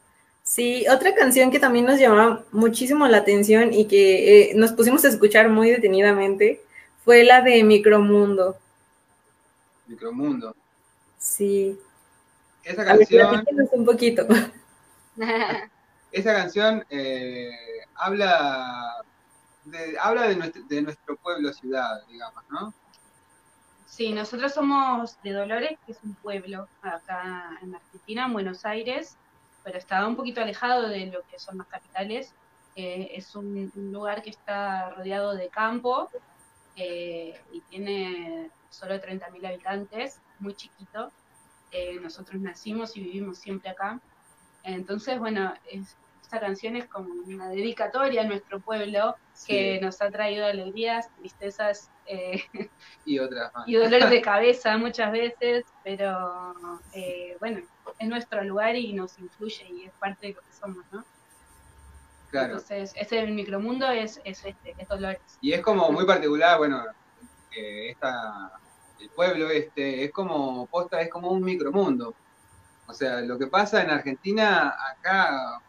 Sí, 0.43 0.85
otra 0.89 1.15
canción 1.15 1.51
que 1.51 1.59
también 1.59 1.85
nos 1.85 1.99
llamaba 1.99 2.43
muchísimo 2.51 3.07
la 3.07 3.17
atención 3.19 3.73
y 3.73 3.87
que 3.87 4.51
eh, 4.51 4.55
nos 4.55 4.73
pusimos 4.73 5.05
a 5.05 5.09
escuchar 5.09 5.49
muy 5.49 5.69
detenidamente 5.71 6.61
fue 7.05 7.23
la 7.23 7.41
de 7.41 7.63
Micromundo. 7.63 8.57
Micromundo. 9.87 10.55
Sí. 11.17 11.77
esa 12.63 12.85
canción, 12.85 13.45
un 13.71 13.85
poquito. 13.85 14.27
esa 16.11 16.33
canción 16.33 16.85
eh, 16.89 17.51
habla, 17.95 19.02
de, 19.65 19.97
habla 19.99 20.27
de, 20.27 20.35
nuestro, 20.35 20.63
de 20.63 20.81
nuestro 20.81 21.15
pueblo 21.17 21.53
ciudad, 21.53 22.05
digamos, 22.07 22.43
¿no? 22.49 22.73
Sí, 23.85 24.11
nosotros 24.11 24.53
somos 24.53 25.21
de 25.21 25.33
Dolores, 25.33 25.77
que 25.85 25.91
es 25.91 25.99
un 26.03 26.15
pueblo 26.15 26.67
acá 26.81 27.59
en 27.61 27.75
Argentina, 27.75 28.25
en 28.25 28.33
Buenos 28.33 28.65
Aires, 28.65 29.17
pero 29.63 29.77
está 29.77 30.07
un 30.07 30.15
poquito 30.15 30.41
alejado 30.41 30.89
de 30.89 31.05
lo 31.07 31.21
que 31.27 31.37
son 31.37 31.59
las 31.59 31.67
capitales. 31.67 32.33
Eh, 32.75 33.11
es 33.13 33.35
un, 33.35 33.71
lugar 33.75 34.23
que 34.23 34.31
está 34.31 34.89
rodeado 34.89 35.35
de 35.35 35.49
campo 35.49 36.09
eh, 36.75 37.39
y 37.51 37.61
tiene 37.61 38.49
solo 38.71 38.95
30.000 38.95 39.45
habitantes, 39.47 40.19
muy 40.39 40.55
chiquito. 40.55 41.11
Eh, 41.71 41.99
nosotros 42.01 42.41
nacimos 42.41 42.97
y 42.97 43.03
vivimos 43.03 43.37
siempre 43.37 43.69
acá. 43.69 43.99
Entonces, 44.63 45.19
bueno, 45.19 45.53
esta 46.33 46.47
canción 46.47 46.75
es 46.75 46.87
como 46.87 47.13
una 47.27 47.49
dedicatoria 47.49 48.21
a 48.21 48.25
nuestro 48.25 48.59
pueblo 48.59 49.15
que 49.45 49.79
nos 49.81 50.01
ha 50.01 50.09
traído 50.09 50.47
alegrías, 50.47 51.07
tristezas 51.19 51.91
eh, 52.07 52.41
y 53.05 53.19
otras 53.19 53.51
y 53.67 53.75
dolores 53.75 54.09
de 54.09 54.21
cabeza 54.33 54.75
muchas 54.77 55.11
veces, 55.11 55.63
pero 55.83 56.55
eh, 56.93 57.37
bueno, 57.39 57.61
es 57.99 58.07
nuestro 58.07 58.43
lugar 58.43 58.75
y 58.75 58.93
nos 58.93 59.19
influye 59.19 59.67
y 59.69 59.85
es 59.85 59.93
parte 59.93 60.27
de 60.27 60.33
lo 60.33 60.41
que 60.41 60.53
somos, 60.59 60.83
¿no? 60.91 61.05
Claro. 62.31 62.53
Entonces, 62.53 62.93
ese 62.95 63.27
micromundo 63.27 63.91
es, 63.91 64.19
es 64.23 64.43
este, 64.43 64.73
es 64.75 64.87
Dolores. 64.87 65.21
Y 65.39 65.53
es 65.53 65.61
como 65.61 65.91
muy 65.91 66.07
particular, 66.07 66.57
bueno, 66.57 66.83
esta, 67.51 68.53
el 68.99 69.09
pueblo 69.09 69.51
este 69.51 70.05
es 70.05 70.11
como, 70.11 70.65
posta, 70.65 70.99
es 70.99 71.11
como 71.11 71.29
un 71.29 71.43
micromundo. 71.43 72.15
O 72.87 72.93
sea, 72.93 73.21
lo 73.21 73.37
que 73.37 73.45
pasa 73.45 73.83
en 73.83 73.91
Argentina, 73.91 74.75
acá 74.97 75.61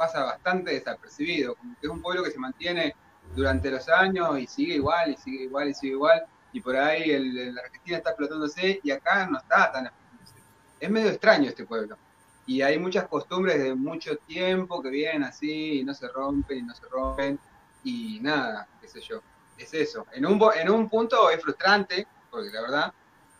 pasa 0.00 0.24
bastante 0.24 0.70
desapercibido, 0.70 1.54
como 1.56 1.74
que 1.78 1.86
es 1.86 1.92
un 1.92 2.00
pueblo 2.00 2.24
que 2.24 2.30
se 2.30 2.38
mantiene 2.38 2.96
durante 3.36 3.70
los 3.70 3.86
años 3.90 4.38
y 4.38 4.46
sigue 4.46 4.76
igual, 4.76 5.10
y 5.10 5.16
sigue 5.18 5.44
igual, 5.44 5.68
y 5.68 5.74
sigue 5.74 5.92
igual, 5.92 6.24
y 6.54 6.60
por 6.62 6.74
ahí 6.74 7.10
el, 7.10 7.54
la 7.54 7.60
Argentina 7.60 7.98
está 7.98 8.10
explotándose 8.10 8.80
y 8.82 8.90
acá 8.90 9.26
no 9.26 9.38
está 9.38 9.70
tan 9.70 9.86
explotándose. 9.86 10.34
Es 10.80 10.90
medio 10.90 11.10
extraño 11.10 11.50
este 11.50 11.66
pueblo. 11.66 11.98
Y 12.46 12.62
hay 12.62 12.78
muchas 12.78 13.06
costumbres 13.08 13.62
de 13.62 13.74
mucho 13.74 14.16
tiempo 14.16 14.80
que 14.80 14.88
vienen 14.88 15.24
así 15.24 15.80
y 15.80 15.84
no 15.84 15.92
se 15.92 16.08
rompen 16.08 16.58
y 16.58 16.62
no 16.62 16.74
se 16.74 16.86
rompen 16.86 17.38
y 17.84 18.20
nada, 18.20 18.66
qué 18.80 18.88
sé 18.88 19.02
yo. 19.02 19.20
Es 19.58 19.74
eso. 19.74 20.06
En 20.12 20.24
un, 20.24 20.40
en 20.56 20.70
un 20.70 20.88
punto 20.88 21.28
es 21.28 21.42
frustrante, 21.42 22.06
porque 22.30 22.48
la 22.48 22.62
verdad, 22.62 22.92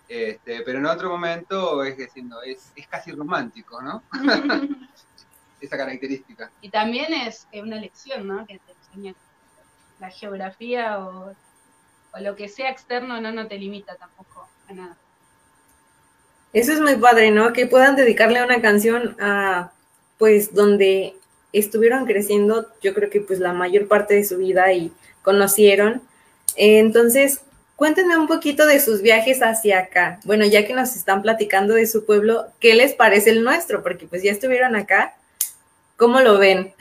este, 0.06 0.60
pero 0.60 0.78
en 0.78 0.84
otro 0.84 1.08
momento 1.08 1.82
es 1.82 1.96
diciendo, 1.96 2.42
es, 2.42 2.70
es 2.76 2.86
casi 2.86 3.12
romántico, 3.12 3.80
¿no? 3.80 4.02
Esa 5.60 5.76
característica. 5.76 6.50
Y 6.60 6.70
también 6.70 7.12
es 7.12 7.46
una 7.52 7.76
lección, 7.76 8.26
¿no? 8.26 8.46
Que 8.46 8.58
te 8.58 8.72
enseña 8.72 9.14
la 9.98 10.10
geografía 10.10 10.98
o, 10.98 11.34
lo 12.20 12.34
que 12.34 12.48
sea 12.48 12.70
externo 12.70 13.20
no, 13.20 13.30
no 13.30 13.46
te 13.46 13.56
limita 13.56 13.94
tampoco 13.94 14.48
a 14.68 14.72
nada. 14.72 14.96
Eso 16.52 16.72
es 16.72 16.80
muy 16.80 16.96
padre, 16.96 17.30
¿no? 17.30 17.52
Que 17.52 17.66
puedan 17.66 17.94
dedicarle 17.94 18.42
una 18.42 18.60
canción 18.60 19.16
a, 19.20 19.70
pues, 20.18 20.52
donde 20.52 21.14
estuvieron 21.52 22.06
creciendo, 22.06 22.68
yo 22.82 22.94
creo 22.94 23.10
que 23.10 23.20
pues 23.20 23.38
la 23.38 23.52
mayor 23.52 23.88
parte 23.88 24.14
de 24.14 24.24
su 24.24 24.38
vida 24.38 24.72
y 24.72 24.92
conocieron. 25.22 26.02
Entonces, 26.56 27.40
cuéntenme 27.76 28.16
un 28.16 28.26
poquito 28.26 28.66
de 28.66 28.80
sus 28.80 29.02
viajes 29.02 29.42
hacia 29.42 29.78
acá. 29.78 30.20
Bueno, 30.24 30.44
ya 30.44 30.66
que 30.66 30.74
nos 30.74 30.96
están 30.96 31.22
platicando 31.22 31.74
de 31.74 31.86
su 31.86 32.04
pueblo, 32.04 32.46
¿qué 32.60 32.74
les 32.74 32.94
parece 32.94 33.30
el 33.30 33.44
nuestro? 33.44 33.82
Porque 33.82 34.06
pues 34.06 34.22
ya 34.22 34.32
estuvieron 34.32 34.76
acá. 34.76 35.14
¿Cómo 36.00 36.18
lo 36.20 36.38
ven? 36.38 36.72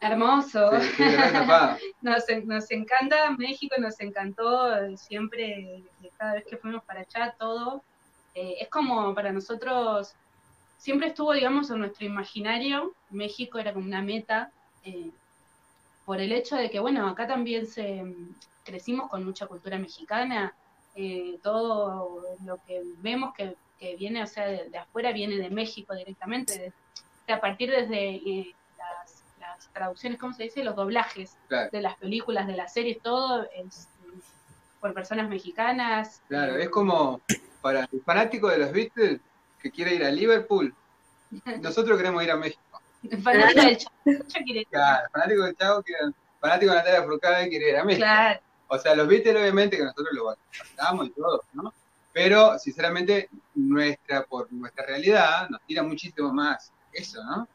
Hermoso. 0.00 0.70
nos, 2.00 2.24
nos, 2.44 2.70
encanta 2.70 3.30
México, 3.32 3.74
nos 3.78 4.00
encantó 4.00 4.96
siempre, 4.96 5.82
cada 6.16 6.32
vez 6.32 6.46
que 6.46 6.56
fuimos 6.56 6.82
para 6.84 7.00
allá, 7.00 7.34
todo. 7.38 7.82
Eh, 8.34 8.56
es 8.62 8.70
como 8.70 9.14
para 9.14 9.30
nosotros, 9.30 10.14
siempre 10.78 11.08
estuvo, 11.08 11.34
digamos, 11.34 11.68
en 11.68 11.80
nuestro 11.80 12.06
imaginario. 12.06 12.94
México 13.10 13.58
era 13.58 13.74
como 13.74 13.84
una 13.84 14.00
meta, 14.00 14.50
eh, 14.82 15.10
por 16.06 16.18
el 16.18 16.32
hecho 16.32 16.56
de 16.56 16.70
que, 16.70 16.80
bueno, 16.80 17.06
acá 17.08 17.26
también 17.26 17.66
se 17.66 18.06
crecimos 18.64 19.10
con 19.10 19.22
mucha 19.22 19.46
cultura 19.46 19.76
mexicana. 19.78 20.54
Eh, 20.94 21.38
todo 21.42 22.22
lo 22.46 22.56
que 22.66 22.80
vemos 23.02 23.34
que, 23.34 23.54
viene, 23.98 24.22
o 24.22 24.26
sea, 24.26 24.46
de, 24.46 24.78
afuera 24.78 25.12
viene 25.12 25.36
de 25.36 25.50
México 25.50 25.94
directamente, 25.94 26.72
a 27.32 27.40
partir 27.40 27.70
desde 27.70 28.54
traducciones, 29.72 30.18
¿cómo 30.18 30.32
se 30.32 30.44
dice? 30.44 30.64
Los 30.64 30.74
doblajes 30.74 31.36
de 31.50 31.80
las 31.80 31.96
películas, 31.96 32.46
de 32.46 32.56
las 32.56 32.72
series, 32.72 33.00
todo 33.02 33.46
es 33.54 33.88
por 34.80 34.94
personas 34.94 35.28
mexicanas. 35.28 36.22
Claro, 36.28 36.56
es 36.56 36.68
como 36.70 37.20
para 37.60 37.88
el 37.92 38.00
fanático 38.02 38.48
de 38.48 38.58
los 38.58 38.72
Beatles 38.72 39.20
que 39.60 39.70
quiere 39.70 39.94
ir 39.94 40.04
a 40.04 40.10
Liverpool, 40.10 40.74
nosotros 41.60 41.98
queremos 41.98 42.22
ir 42.22 42.30
a 42.30 42.36
México. 42.36 42.80
El 43.10 43.22
fanático 43.22 43.60
del 43.60 43.76
Chavo 43.78 44.44
quiere 44.44 44.60
ir. 44.60 44.66
Claro, 44.68 45.04
el 45.04 45.10
fanático 45.10 45.42
del 45.42 45.56
Chavo 45.56 45.82
quiere, 45.82 46.00
fanático 46.40 46.72
de 46.72 46.78
Natalia 46.78 47.02
Furcade 47.02 47.48
quiere 47.48 47.70
ir 47.70 47.76
a 47.76 47.84
México. 47.84 48.04
Claro. 48.04 48.40
O 48.68 48.78
sea, 48.78 48.94
los 48.94 49.08
Beatles 49.08 49.36
obviamente 49.36 49.76
que 49.76 49.84
nosotros 49.84 50.08
lo 50.12 50.24
valoramos 50.24 51.06
y 51.06 51.10
todo, 51.10 51.42
¿no? 51.52 51.74
Pero 52.12 52.58
sinceramente 52.58 53.28
nuestra 53.54 54.22
por 54.24 54.50
nuestra 54.52 54.86
realidad 54.86 55.48
nos 55.50 55.60
tira 55.62 55.82
muchísimo 55.82 56.32
más 56.32 56.72
eso, 56.96 57.22
¿no? 57.24 57.48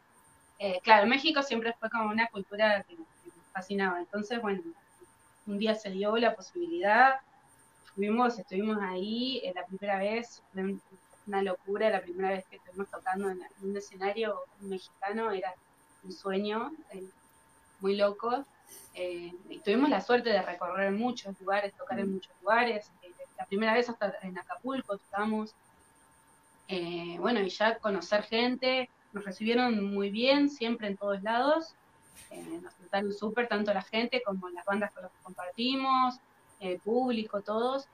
Eh, 0.63 0.80
claro, 0.84 1.08
México 1.08 1.41
siempre 1.41 1.73
fue 1.80 1.89
como 1.89 2.12
una 2.12 2.27
cultura 2.27 2.84
que, 2.84 2.95
me 2.95 3.04
fascinaba. 3.51 3.97
Entonces, 3.97 4.39
bueno, 4.39 4.62
un 5.47 5.58
día 5.58 5.73
se 5.73 5.89
dio 5.89 6.15
la 6.17 6.36
posibilidad, 6.36 7.15
fuimos, 7.95 8.38
estuvimos 8.38 8.77
ahí, 8.80 9.41
eh, 9.43 9.54
la 9.56 9.65
primera 9.65 9.97
vez, 9.97 10.43
una 11.25 11.41
locura, 11.41 11.89
la 11.89 12.01
primera 12.01 12.30
vez 12.30 12.45
que 12.45 12.58
estuvimos 12.58 12.91
tocando 12.91 13.32
en, 13.32 13.41
un 13.63 13.75
escenario 13.75 14.39
mexicano, 14.60 15.32
era 15.32 15.51
un 16.04 16.12
sueño 16.12 16.71
eh, 16.91 17.10
muy 17.80 17.95
loco. 17.95 18.45
tuvimos 19.65 19.89
la 19.89 20.01
suerte 20.01 20.30
de 20.30 20.43
recorrer 20.43 20.91
muchos 20.91 21.39
lugares, 21.39 21.73
tocar 21.73 21.99
en 21.99 22.13
muchos 22.13 22.34
lugares. 22.39 22.91
la 23.36 23.45
primera 23.47 23.73
vez 23.73 23.89
hasta 23.89 24.13
en 24.21 24.38
Acapulco 24.38 24.95
tocamos. 24.95 25.56
bueno, 27.17 27.39
y 27.39 27.49
ya 27.49 27.80
conocer 27.80 28.21
gente, 28.21 28.89
nos 29.13 29.26
recibieron 29.26 29.93
muy 29.93 30.10
bien, 30.10 30.50
siempre 30.50 30.88
en 30.88 30.97
todos 30.97 31.21
lados. 31.24 31.74
Eh, 32.30 32.60
nos 32.62 32.74
trataron 32.76 33.13
súper, 33.13 33.47
tanto 33.47 33.74
la 33.74 33.82
gente 33.82 34.21
como 34.24 34.50
las 34.50 34.65
bandas 34.65 34.91
con 34.91 35.04
las 35.04 35.12
que 35.12 35.24
compartimos, 35.24 36.15
el 36.60 36.80
público, 36.80 37.41
todos. 37.41 37.88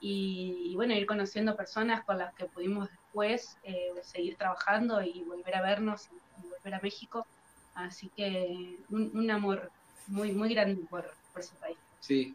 Y, 0.00 0.74
bueno, 0.76 0.92
ir 0.92 1.06
conociendo 1.06 1.56
personas 1.56 2.04
con 2.04 2.18
las 2.18 2.34
que 2.34 2.44
pudimos 2.44 2.90
después 2.90 3.56
eh, 3.62 3.90
seguir 4.02 4.36
trabajando 4.36 5.00
y 5.00 5.22
volver 5.22 5.56
a 5.56 5.62
vernos 5.62 6.08
y, 6.42 6.46
volver 6.48 6.74
a 6.74 6.80
México. 6.80 7.26
Así 7.74 8.10
que 8.14 8.76
un, 8.90 9.30
amor 9.30 9.70
muy, 10.06 10.32
muy 10.32 10.52
grande 10.52 10.82
por, 10.90 11.10
por 11.32 11.40
ese 11.40 11.54
país. 11.54 11.78
Sí. 12.00 12.34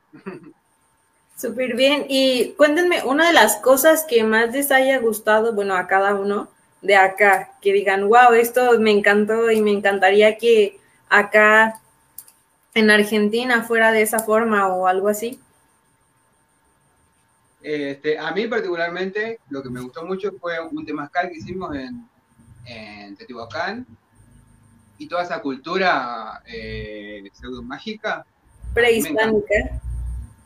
Súper 1.40 1.76
bien. 1.76 2.06
Y 2.10 2.54
cuéntenme, 2.58 3.04
una 3.04 3.28
de 3.28 3.34
las 3.34 3.58
cosas 3.58 4.04
que 4.04 4.24
más 4.24 4.52
les 4.52 4.72
haya 4.72 4.98
gustado, 5.00 5.54
bueno, 5.54 5.76
a 5.78 5.88
cada 5.88 6.16
uno, 6.16 6.50
de 6.82 6.96
acá, 6.96 7.58
que 7.62 7.74
digan, 7.74 8.08
wow, 8.08 8.34
esto 8.34 8.80
me 8.80 8.92
encantó 8.92 9.52
y 9.52 9.62
me 9.62 9.72
encantaría 9.72 10.38
que 10.38 10.80
acá 11.10 11.82
en 12.74 12.90
Argentina 12.90 13.64
fuera 13.64 13.92
de 13.92 14.02
esa 14.02 14.20
forma 14.20 14.68
o 14.68 14.88
algo 14.88 15.08
así? 15.08 15.40
Este, 17.62 18.18
a 18.18 18.32
mí 18.32 18.48
particularmente 18.48 19.40
lo 19.50 19.62
que 19.62 19.70
me 19.70 19.82
gustó 19.82 20.06
mucho 20.06 20.32
fue 20.40 20.60
un 20.60 20.86
temazcal 20.86 21.30
que 21.30 21.38
hicimos 21.40 21.76
en, 21.76 22.08
en 22.66 23.18
Teotihuacán 23.18 23.86
y 24.98 25.08
toda 25.08 25.24
esa 25.24 25.42
cultura 25.42 26.42
eh, 26.46 27.24
pseudo 27.34 27.62
mágica. 27.62 28.26
Prehispánica. 28.74 29.82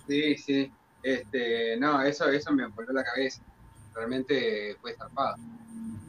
Sí, 0.07 0.37
sí. 0.37 0.71
Este, 1.01 1.77
no, 1.77 2.01
eso, 2.01 2.29
eso 2.29 2.51
me 2.51 2.65
volvió 2.67 2.93
la 2.93 3.03
cabeza. 3.03 3.41
Realmente 3.93 4.75
fue 4.81 4.95
zarpado. 4.95 5.35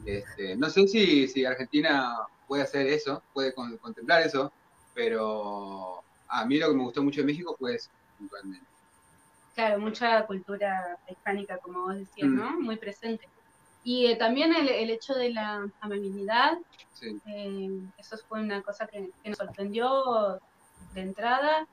Este, 0.05 0.55
no 0.55 0.69
sé 0.69 0.87
si, 0.87 1.27
si 1.27 1.45
Argentina 1.45 2.15
puede 2.47 2.63
hacer 2.63 2.87
eso, 2.87 3.23
puede 3.33 3.53
contemplar 3.53 4.21
eso, 4.21 4.51
pero 4.93 6.03
a 6.27 6.45
mí 6.45 6.57
lo 6.57 6.69
que 6.69 6.75
me 6.75 6.83
gustó 6.83 7.03
mucho 7.03 7.21
de 7.21 7.27
México 7.27 7.55
fue 7.57 7.75
eso, 7.75 7.89
puntualmente. 8.17 8.65
Claro, 9.55 9.79
mucha 9.79 10.25
cultura 10.25 10.97
hispánica, 11.09 11.57
como 11.57 11.83
vos 11.83 11.95
decías, 11.95 12.27
¿no? 12.27 12.51
Mm. 12.51 12.63
Muy 12.63 12.75
presente. 12.75 13.27
Y 13.83 14.07
eh, 14.07 14.15
también 14.15 14.53
el, 14.53 14.67
el, 14.67 14.89
hecho 14.89 15.13
de 15.13 15.29
la 15.29 15.65
amabilidad, 15.79 16.57
eh, 17.01 17.69
eso 17.97 18.17
fue 18.27 18.41
una 18.41 18.61
cosa 18.61 18.87
que, 18.87 19.11
nos 19.23 19.37
sorprendió 19.37 20.39
de 20.93 21.01
entrada. 21.01 21.67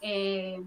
Eh, 0.00 0.60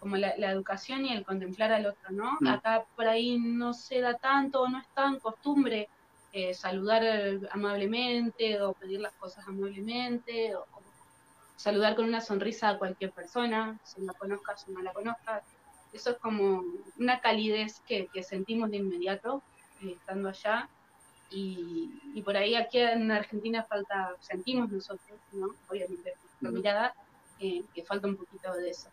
como 0.00 0.16
la, 0.16 0.30
educación 0.50 1.06
y 1.06 1.12
el 1.12 1.24
contemplar 1.24 1.70
al 1.70 1.86
otro, 1.86 2.10
¿no? 2.10 2.36
Mm. 2.40 2.48
Acá 2.48 2.84
por 2.96 3.06
ahí 3.06 3.38
no 3.38 3.72
se 3.72 4.00
da 4.00 4.14
tanto, 4.14 4.68
no 4.68 4.80
es 4.80 4.88
tan 4.88 5.20
costumbre 5.20 5.88
eh, 6.32 6.54
saludar 6.54 7.02
amablemente 7.50 8.60
o 8.62 8.72
pedir 8.72 9.00
las 9.00 9.12
cosas 9.14 9.46
amablemente 9.46 10.54
o, 10.56 10.66
saludar 11.62 11.94
con 11.94 12.06
una 12.06 12.20
sonrisa 12.20 12.70
a 12.70 12.78
cualquier 12.78 13.12
persona, 13.12 13.78
si 13.84 14.00
la 14.00 14.12
conozcas 14.14 14.66
o 14.66 14.72
no 14.72 14.82
la 14.82 14.92
conozcas. 14.92 15.44
Eso 15.92 16.10
es 16.10 16.16
como 16.18 16.64
una 16.98 17.20
calidez 17.20 17.80
que, 17.86 18.08
sentimos 18.24 18.70
de 18.70 18.78
inmediato 18.78 19.42
eh, 19.80 19.94
estando 19.96 20.28
allá. 20.28 20.68
Y, 21.30 22.20
por 22.24 22.36
ahí 22.36 22.54
aquí 22.56 22.78
en 22.78 23.10
Argentina 23.10 23.62
falta, 23.62 24.14
sentimos 24.20 24.70
nosotros, 24.70 25.18
¿no? 25.32 25.54
Obviamente, 25.68 26.14
la 26.40 26.50
mirada, 26.50 26.94
eh, 27.40 27.62
que 27.74 27.84
falta 27.84 28.06
un 28.06 28.16
poquito 28.16 28.52
de 28.54 28.70
eso. 28.70 28.88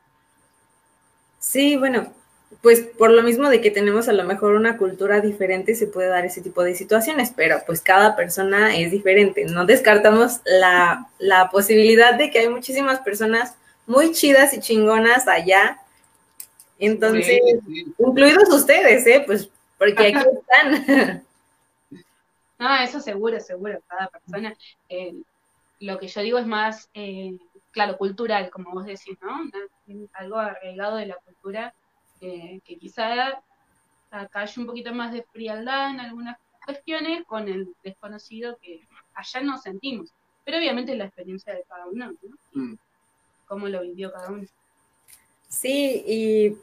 Sí, 1.40 1.76
bueno, 1.76 2.14
pues 2.62 2.82
por 2.82 3.12
lo 3.12 3.24
mismo 3.24 3.50
de 3.50 3.62
que 3.62 3.72
tenemos 3.72 4.10
a 4.10 4.14
lo 4.14 4.24
mejor 4.26 4.56
una 4.56 4.78
cultura 4.78 5.22
diferente, 5.22 5.76
se 5.76 5.88
puede 5.88 6.10
dar 6.10 6.26
ese 6.26 6.42
tipo 6.42 6.64
de 6.64 6.76
situaciones, 6.76 7.32
pero 7.36 7.62
pues 7.66 7.82
cada 7.82 8.16
persona 8.16 8.76
es 8.76 8.92
diferente. 8.92 9.46
No 9.46 9.66
descartamos 9.66 10.42
la, 10.46 11.50
posibilidad 11.52 12.16
de 12.16 12.32
que 12.32 12.40
hay 12.40 12.50
muchísimas 12.50 13.00
personas 13.00 13.56
muy 13.86 14.12
chidas 14.12 14.54
y 14.54 14.60
chingonas 14.60 15.28
allá. 15.28 15.80
Entonces, 16.80 17.40
incluidos 17.98 18.50
ustedes, 18.50 19.06
¿eh? 19.08 19.24
Pues 19.26 19.50
porque 19.78 20.08
aquí 20.08 20.26
están. 20.84 21.24
No, 22.58 22.76
eso 22.84 23.00
seguro, 23.00 23.40
seguro, 23.40 23.80
cada 23.88 24.10
persona. 24.10 24.54
Eh, 24.90 25.14
lo 25.80 25.98
que 25.98 26.08
yo 26.08 26.22
digo 26.22 26.38
es 26.38 26.46
más, 26.46 26.90
eh, 26.94 27.38
claro, 27.72 27.98
cultural, 27.98 28.50
como 28.50 28.72
vos 28.72 28.86
decís, 28.86 29.18
¿no? 29.22 29.50
Algo 30.14 30.38
arraigado 30.38 30.98
de 30.98 31.06
la 31.06 31.16
cultura 31.16 31.74
que 32.20 32.78
quizá 32.80 33.42
acá 34.12 34.42
hay 34.42 34.50
un 34.58 34.66
poquito 34.66 34.94
más 34.94 35.12
de 35.12 35.24
frialdad 35.32 35.92
en 35.92 36.00
algunas 36.00 36.38
cuestiones 36.66 37.26
con 37.26 37.48
el 37.48 37.68
desconocido 37.84 38.58
que 38.62 38.88
allá 39.14 39.42
no 39.42 39.58
sentimos. 39.58 40.12
Pero 40.46 40.58
obviamente 40.58 40.96
la 40.96 41.06
experiencia 41.06 41.54
de 41.54 41.64
cada 41.68 41.88
uno, 41.88 42.12
¿no? 42.12 42.38
Mm. 42.54 42.78
Cómo 43.48 43.68
lo 43.68 43.82
vivió 43.82 44.12
cada 44.12 44.30
uno. 44.30 44.46
Sí, 45.48 46.04
y 46.06 46.58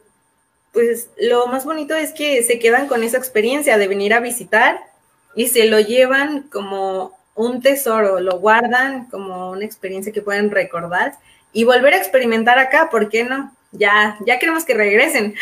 pues 0.72 1.10
lo 1.18 1.46
más 1.46 1.64
bonito 1.64 1.94
es 1.94 2.12
que 2.12 2.42
se 2.42 2.58
quedan 2.58 2.86
con 2.86 3.02
esa 3.02 3.16
experiencia 3.16 3.78
de 3.78 3.88
venir 3.88 4.14
a 4.14 4.20
visitar 4.20 4.80
y 5.34 5.48
se 5.48 5.66
lo 5.66 5.80
llevan 5.80 6.42
como 6.44 7.16
un 7.34 7.60
tesoro, 7.62 8.20
lo 8.20 8.38
guardan 8.38 9.06
como 9.06 9.50
una 9.50 9.64
experiencia 9.64 10.12
que 10.12 10.22
pueden 10.22 10.50
recordar 10.50 11.14
y 11.52 11.64
volver 11.64 11.94
a 11.94 11.98
experimentar 11.98 12.58
acá, 12.58 12.88
¿por 12.90 13.08
qué 13.08 13.24
no? 13.24 13.55
Ya, 13.78 14.18
ya 14.26 14.38
queremos 14.38 14.64
que 14.64 14.74
regresen. 14.74 15.34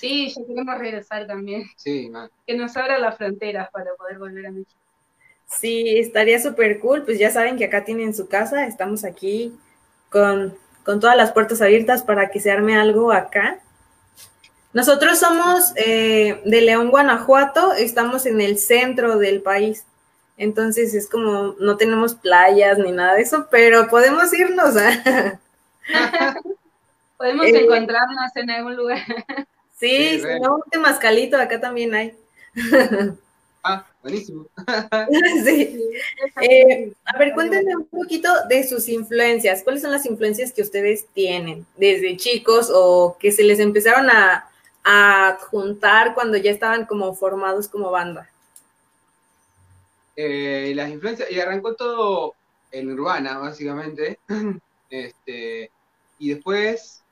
Sí, 0.00 0.32
ya 0.34 0.46
queremos 0.46 0.78
regresar 0.78 1.26
también. 1.26 1.64
Sí, 1.76 2.10
Que 2.46 2.56
nos 2.56 2.76
abra 2.76 2.98
las 2.98 3.16
fronteras 3.16 3.70
para 3.70 3.94
poder 3.94 4.18
volver 4.18 4.46
a 4.46 4.50
México. 4.50 4.80
Sí, 5.48 5.98
estaría 5.98 6.40
súper 6.40 6.80
cool. 6.80 7.02
Pues 7.04 7.18
ya 7.18 7.30
saben 7.30 7.56
que 7.56 7.66
acá 7.66 7.84
tienen 7.84 8.14
su 8.14 8.28
casa. 8.28 8.66
Estamos 8.66 9.04
aquí 9.04 9.54
con, 10.10 10.56
todas 10.84 11.16
las 11.16 11.32
puertas 11.32 11.60
abiertas 11.62 12.02
para 12.02 12.30
que 12.30 12.40
se 12.40 12.50
arme 12.50 12.76
algo 12.76 13.12
acá. 13.12 13.58
Nosotros 14.72 15.18
somos 15.18 15.72
eh, 15.76 16.40
de 16.44 16.60
León, 16.62 16.90
Guanajuato. 16.90 17.72
Estamos 17.74 18.26
en 18.26 18.40
el 18.40 18.58
centro 18.58 19.18
del 19.18 19.42
país. 19.42 19.84
Entonces 20.36 20.94
es 20.94 21.08
como, 21.08 21.54
no 21.60 21.76
tenemos 21.76 22.14
playas 22.14 22.78
ni 22.78 22.92
nada 22.92 23.14
de 23.14 23.22
eso, 23.22 23.48
pero 23.50 23.88
podemos 23.88 24.32
irnos 24.34 24.76
a, 24.76 25.40
Podemos 27.18 27.46
eh, 27.46 27.64
encontrarnos 27.64 28.36
en 28.36 28.50
algún 28.50 28.76
lugar. 28.76 28.98
Sí, 29.78 30.20
si 30.20 30.40
no, 30.40 30.54
un 30.54 30.62
temazcalito 30.70 31.36
acá 31.36 31.60
también 31.60 31.94
hay. 31.94 32.16
Ah, 33.68 33.84
buenísimo. 34.00 34.46
sí. 35.44 35.82
Eh, 36.40 36.92
a 37.04 37.18
ver, 37.18 37.34
cuéntenme 37.34 37.74
un 37.76 37.84
poquito 37.86 38.28
de 38.48 38.62
sus 38.62 38.88
influencias. 38.88 39.64
¿Cuáles 39.64 39.82
son 39.82 39.90
las 39.90 40.06
influencias 40.06 40.52
que 40.52 40.62
ustedes 40.62 41.08
tienen 41.08 41.66
desde 41.76 42.16
chicos 42.16 42.70
o 42.72 43.16
que 43.18 43.32
se 43.32 43.42
les 43.42 43.58
empezaron 43.58 44.08
a, 44.08 44.48
a 44.84 45.36
juntar 45.50 46.14
cuando 46.14 46.36
ya 46.36 46.52
estaban 46.52 46.86
como 46.86 47.12
formados 47.16 47.66
como 47.66 47.90
banda? 47.90 48.30
Eh, 50.14 50.72
las 50.76 50.88
influencias, 50.88 51.28
y 51.30 51.40
arrancó 51.40 51.74
todo 51.74 52.34
en 52.70 52.92
Urbana, 52.92 53.38
básicamente. 53.38 54.20
Este, 54.88 55.72
y 56.18 56.34
después 56.34 57.04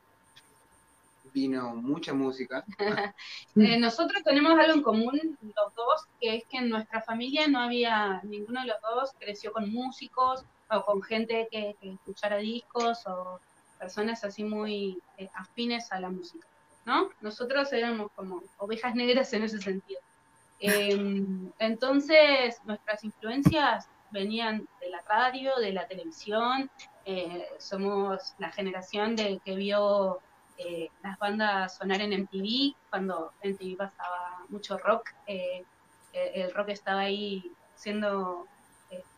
vino 1.35 1.75
mucha 1.75 2.15
música. 2.15 2.65
Eh, 3.57 3.79
nosotros 3.79 4.25
tenemos 4.25 4.59
algo 4.59 4.75
en 4.75 4.83
común 4.83 5.39
los 5.41 5.75
dos, 5.77 6.07
que 6.21 6.37
es 6.37 6.45
que 6.47 6.57
en 6.57 6.71
nuestra 6.71 7.01
familia 7.03 7.47
no 7.47 7.61
había, 7.61 8.21
ninguno 8.25 8.63
de 8.63 8.67
los 8.67 8.77
dos 8.81 9.13
creció 9.17 9.53
con 9.53 9.73
músicos 9.73 10.45
o 10.69 10.83
con 10.83 11.01
gente 11.03 11.47
que, 11.53 11.77
escuchara 11.81 12.39
discos 12.39 13.07
o 13.07 13.39
personas 13.79 14.25
así 14.25 14.43
muy 14.43 14.99
eh, 15.19 15.29
afines 15.35 15.93
a 15.93 16.01
la 16.01 16.11
música, 16.11 16.47
¿no? 16.85 17.11
Nosotros 17.21 17.73
éramos 17.73 18.11
como 18.17 18.43
ovejas 18.59 18.97
negras 18.97 19.33
en 19.33 19.45
ese 19.45 19.61
sentido. 19.61 20.01
Em, 20.61 21.53
entonces, 21.59 22.61
nuestras 22.65 23.05
influencias 23.05 23.87
venían 24.15 24.67
de 24.81 24.89
la 24.89 25.03
radio, 25.03 25.57
de 25.57 25.73
la 25.73 25.87
televisión, 25.87 26.71
eh, 27.05 27.47
somos 27.59 28.35
la 28.39 28.51
generación 28.51 29.15
de 29.15 29.41
que 29.45 29.55
vio 29.57 30.21
eh, 30.57 30.89
las 31.03 31.19
bandas 31.19 31.77
sonar 31.77 32.01
en 32.01 32.13
MTV, 32.13 32.75
cuando 32.89 33.33
MTV 33.43 33.77
pasaba 33.77 34.39
mucho 34.49 34.79
rock, 34.79 35.11
eh, 35.27 35.65
el 36.13 36.55
rock 36.55 36.71
estaba 36.71 37.01
ahí 37.01 37.53
siendo 37.75 38.47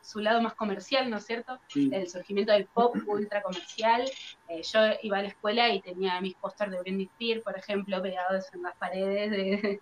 su 0.01 0.21
lado 0.21 0.41
más 0.41 0.55
comercial, 0.55 1.11
¿no 1.11 1.19
es 1.19 1.27
cierto? 1.27 1.59
El 1.75 2.09
surgimiento 2.09 2.53
del 2.53 2.65
pop 2.65 2.97
ultra 3.07 3.43
comercial. 3.43 4.11
yo 4.49 4.81
iba 5.03 5.19
a 5.19 5.23
la 5.23 5.29
escuela 5.29 5.69
y 5.69 5.83
tenía 5.83 6.19
mis 6.23 6.35
pósters 6.37 6.73
de 6.73 6.81
Britney 6.81 7.05
Spears, 7.13 7.43
por 7.43 7.59
ejemplo, 7.59 8.01
pegados 8.01 8.47
en 8.55 8.63
las 8.63 8.75
paredes 8.77 9.31
de, 9.31 9.81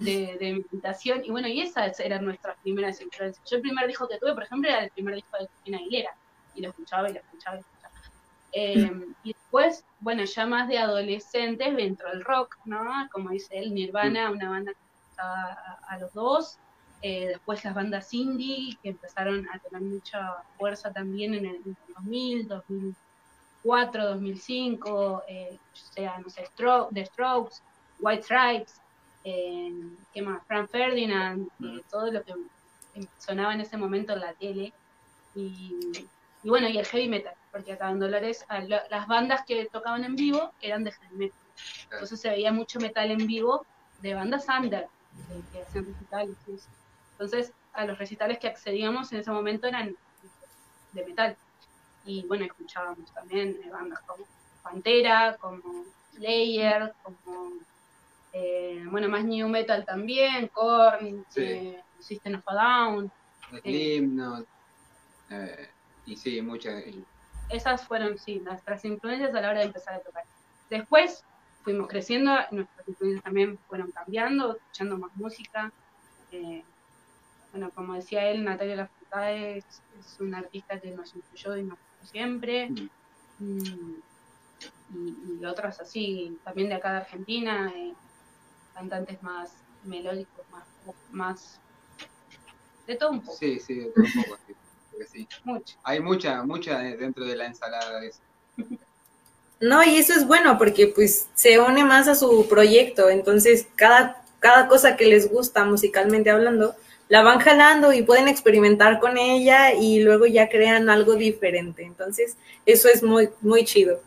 de, 0.00 0.36
de, 0.38 0.52
mi 0.54 0.64
habitación. 0.68 1.22
Y 1.24 1.30
bueno, 1.30 1.48
y 1.48 1.60
esas 1.60 2.00
eran 2.00 2.24
nuestras 2.24 2.56
primeras 2.58 3.00
influencias. 3.00 3.48
Yo 3.48 3.56
el 3.56 3.62
primer 3.62 3.86
disco 3.86 4.08
que 4.08 4.18
tuve, 4.18 4.34
por 4.34 4.42
ejemplo, 4.42 4.68
era 4.68 4.84
el 4.84 4.90
primer 4.90 5.14
disco 5.14 5.36
de 5.38 5.46
Cristina 5.46 5.78
Aguilera 5.78 6.10
y 6.54 6.62
lo 6.62 6.70
escuchaba 6.70 7.10
y 7.10 7.12
lo 7.12 7.20
escuchaba 7.20 7.56
y 7.56 7.60
lo 7.60 7.66
escuchaba. 7.66 7.80
Em, 8.52 9.14
y 9.22 9.32
después, 9.32 9.84
bueno, 10.00 10.24
ya 10.24 10.46
más 10.46 10.68
de 10.68 10.78
adolescentes 10.78 11.76
dentro 11.76 12.10
del 12.10 12.24
rock, 12.24 12.56
¿no? 12.64 13.08
Como 13.12 13.30
dice 13.30 13.58
él, 13.58 13.74
Nirvana, 13.74 14.30
una 14.30 14.50
banda 14.50 14.72
que 14.72 15.10
estaba 15.10 15.78
a, 15.86 15.98
los 15.98 16.12
dos. 16.12 16.58
Eh, 17.02 17.28
después 17.28 17.64
las 17.64 17.74
bandas 17.74 18.12
indie, 18.12 18.76
que 18.82 18.90
empezaron 18.90 19.48
a 19.48 19.58
tener 19.58 19.80
mucha 19.82 20.36
fuerza 20.58 20.92
también 20.92 21.34
en 21.34 21.46
el, 21.46 21.62
2000, 21.96 22.48
2004, 22.48 24.04
2005, 24.08 25.22
eh, 25.28 25.58
o 25.72 25.76
sea, 25.76 26.18
no 26.18 26.28
sé, 26.28 26.44
The 26.92 27.06
Strokes, 27.06 27.62
White 28.00 28.22
Stripes, 28.22 28.80
eh, 29.24 29.72
¿qué 30.12 30.22
más? 30.22 30.42
Frank 30.46 30.68
Ferdinand, 30.70 31.48
eh, 31.62 31.82
todo 31.90 32.10
lo 32.10 32.22
que 32.22 32.34
sonaba 33.18 33.54
en 33.54 33.60
ese 33.60 33.76
momento 33.76 34.12
en 34.12 34.20
la 34.20 34.32
tele. 34.34 34.72
Y 35.34 36.08
y 36.42 36.48
bueno, 36.48 36.68
y 36.68 36.78
el 36.78 36.86
heavy 36.86 37.08
metal, 37.08 37.34
porque 37.52 37.72
acá 37.72 37.90
en 37.90 38.00
Dolores 38.00 38.46
las 38.88 39.06
bandas 39.06 39.44
que 39.44 39.66
tocaban 39.66 40.04
en 40.04 40.16
vivo 40.16 40.52
eran 40.62 40.84
de 40.84 40.92
heavy 40.92 41.16
metal. 41.16 41.38
Entonces 41.90 42.20
se 42.20 42.30
veía 42.30 42.52
mucho 42.52 42.80
metal 42.80 43.10
en 43.10 43.26
vivo 43.26 43.66
de 44.00 44.14
bandas 44.14 44.46
under, 44.48 44.88
que 45.52 45.60
hacían 45.60 45.84
recitales. 45.84 46.36
Entonces, 47.12 47.52
a 47.74 47.84
los 47.84 47.98
recitales 47.98 48.38
que 48.38 48.48
accedíamos 48.48 49.12
en 49.12 49.20
ese 49.20 49.30
momento 49.30 49.66
eran 49.66 49.94
de 50.92 51.04
metal. 51.04 51.36
Y 52.06 52.26
bueno, 52.26 52.46
escuchábamos 52.46 53.12
también 53.12 53.60
bandas 53.70 54.00
como 54.06 54.24
Pantera, 54.62 55.36
como 55.38 55.84
Slayer, 56.14 56.94
como, 57.02 57.52
eh, 58.32 58.84
bueno, 58.90 59.08
más 59.08 59.24
New 59.24 59.48
Metal 59.48 59.84
también, 59.84 60.48
Korn, 60.48 61.24
eh, 61.36 61.80
System 61.98 62.36
of 62.36 62.48
a 62.48 62.54
Down. 62.54 63.12
Slipknot. 63.62 64.46
Eh, 65.30 65.68
y 66.06 66.16
sí, 66.16 66.40
muchas. 66.42 66.84
Esas 67.48 67.86
fueron, 67.86 68.18
sí, 68.18 68.40
nuestras 68.40 68.84
influencias 68.84 69.34
a 69.34 69.40
la 69.40 69.50
hora 69.50 69.60
de 69.60 69.66
empezar 69.66 69.94
a 69.94 70.00
tocar. 70.00 70.24
Después 70.68 71.24
fuimos 71.62 71.88
creciendo, 71.88 72.32
nuestras 72.52 72.86
influencias 72.88 73.24
también 73.24 73.58
fueron 73.68 73.90
cambiando, 73.90 74.56
escuchando 74.56 74.98
más 74.98 75.14
música. 75.16 75.72
Eh, 76.30 76.62
bueno, 77.50 77.70
como 77.74 77.94
decía 77.94 78.28
él, 78.30 78.44
Natalia 78.44 78.76
Lafourcade 78.76 79.58
es, 79.58 79.64
es 79.98 80.20
una 80.20 80.38
artista 80.38 80.78
que 80.78 80.92
nos 80.92 81.14
influyó 81.14 81.56
y 81.56 81.64
nos 81.64 81.78
siempre. 82.04 82.70
Mm. 83.38 83.94
Y, 85.40 85.44
otros 85.44 85.80
así, 85.80 86.38
también 86.44 86.68
de 86.68 86.74
acá 86.74 86.92
de 86.92 86.96
Argentina, 86.98 87.72
eh, 87.74 87.94
cantantes 88.80 89.22
más 89.22 89.50
melódicos, 89.84 90.46
más, 90.50 90.64
más 91.10 91.60
de 92.86 92.96
todo 92.96 93.10
un 93.10 93.20
poco. 93.20 93.36
Sí, 93.36 93.60
sí, 93.60 93.74
de 93.74 93.86
todo 93.86 94.04
un 94.04 94.24
poco. 94.24 94.38
Hay 95.82 96.00
mucha, 96.00 96.42
mucha 96.42 96.78
dentro 96.78 97.24
de 97.24 97.36
la 97.36 97.46
ensalada 97.46 98.00
de 98.00 98.08
eso. 98.08 98.20
No, 99.62 99.84
y 99.84 99.96
eso 99.96 100.14
es 100.14 100.26
bueno 100.26 100.56
porque 100.56 100.86
pues 100.86 101.28
se 101.34 101.60
une 101.60 101.84
más 101.84 102.08
a 102.08 102.14
su 102.14 102.48
proyecto, 102.48 103.10
entonces 103.10 103.66
cada, 103.76 104.24
cada 104.38 104.68
cosa 104.68 104.96
que 104.96 105.04
les 105.04 105.30
gusta 105.30 105.66
musicalmente 105.66 106.30
hablando, 106.30 106.74
la 107.10 107.20
van 107.20 107.40
jalando 107.40 107.92
y 107.92 108.00
pueden 108.00 108.26
experimentar 108.26 109.00
con 109.00 109.18
ella 109.18 109.74
y 109.74 110.02
luego 110.02 110.24
ya 110.24 110.48
crean 110.48 110.88
algo 110.88 111.14
diferente. 111.14 111.82
Entonces, 111.82 112.38
eso 112.64 112.88
es 112.88 113.02
muy, 113.02 113.28
muy 113.42 113.66
chido. 113.66 114.00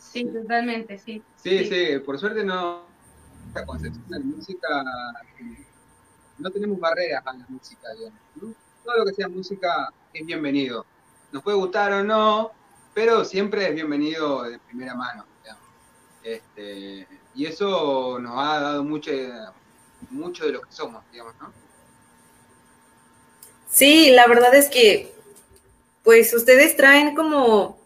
Sí, 0.00 0.24
totalmente, 0.24 0.98
sí. 0.98 1.22
Sí, 1.40 1.66
sí, 1.66 2.00
por 2.04 2.18
suerte 2.18 2.42
no, 2.42 2.87
esta 3.48 3.66
concepción 3.66 4.08
de 4.08 4.20
música, 4.20 4.84
no 6.38 6.50
tenemos 6.50 6.78
barreras 6.78 7.26
a 7.26 7.32
la 7.32 7.46
música, 7.48 7.92
digamos. 7.94 8.20
Todo 8.84 8.96
lo 8.98 9.04
que 9.06 9.14
sea 9.14 9.28
música 9.28 9.92
es 10.12 10.24
bienvenido. 10.24 10.86
Nos 11.32 11.42
puede 11.42 11.56
gustar 11.56 11.92
o 11.92 12.04
no, 12.04 12.52
pero 12.94 13.24
siempre 13.24 13.68
es 13.68 13.74
bienvenido 13.74 14.44
de 14.44 14.58
primera 14.58 14.94
mano. 14.94 15.24
Este, 16.22 17.06
y 17.34 17.46
eso 17.46 18.18
nos 18.18 18.32
ha 18.36 18.60
dado 18.60 18.84
mucho, 18.84 19.10
mucho 20.10 20.44
de 20.44 20.52
lo 20.52 20.60
que 20.60 20.72
somos, 20.72 21.02
digamos, 21.10 21.34
¿no? 21.40 21.52
Sí, 23.68 24.10
la 24.10 24.26
verdad 24.26 24.54
es 24.54 24.68
que, 24.68 25.14
pues 26.02 26.34
ustedes 26.34 26.76
traen 26.76 27.14
como 27.14 27.78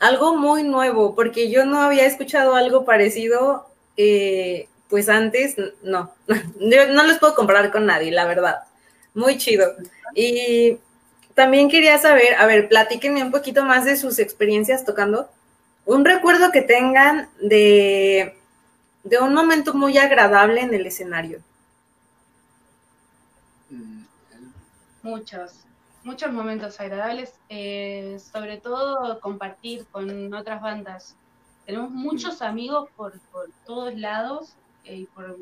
algo 0.00 0.36
muy 0.36 0.62
nuevo, 0.62 1.14
porque 1.14 1.50
yo 1.50 1.64
no 1.64 1.80
había 1.80 2.06
escuchado 2.06 2.54
algo 2.56 2.84
parecido, 2.84 3.66
eh, 3.96 4.68
pues 4.90 5.08
antes, 5.08 5.56
no, 5.82 6.12
yo 6.60 6.88
no 6.88 7.04
los 7.04 7.18
puedo 7.18 7.34
comparar 7.34 7.70
con 7.70 7.86
nadie, 7.86 8.10
la 8.10 8.26
verdad. 8.26 8.64
Muy 9.14 9.38
chido. 9.38 9.72
Y 10.14 10.78
también 11.34 11.70
quería 11.70 11.96
saber, 11.98 12.34
a 12.34 12.46
ver, 12.46 12.68
platíquenme 12.68 13.22
un 13.22 13.30
poquito 13.30 13.64
más 13.64 13.84
de 13.84 13.96
sus 13.96 14.18
experiencias 14.18 14.84
tocando. 14.84 15.30
Un 15.86 16.04
recuerdo 16.04 16.52
que 16.52 16.62
tengan 16.62 17.28
de, 17.40 18.36
de 19.04 19.18
un 19.18 19.32
momento 19.32 19.74
muy 19.74 19.96
agradable 19.96 20.60
en 20.60 20.74
el 20.74 20.86
escenario. 20.86 21.40
Muchos, 25.02 25.52
muchos 26.04 26.30
momentos 26.30 26.78
agradables, 26.78 27.32
eh, 27.48 28.18
sobre 28.32 28.58
todo 28.58 29.18
compartir 29.20 29.86
con 29.90 30.34
otras 30.34 30.60
bandas. 30.60 31.16
Tenemos 31.64 31.90
muchos 31.90 32.42
amigos 32.42 32.90
por, 32.96 33.18
por 33.32 33.48
todos 33.64 33.94
lados 33.94 34.54
eh, 34.84 35.06
por 35.14 35.38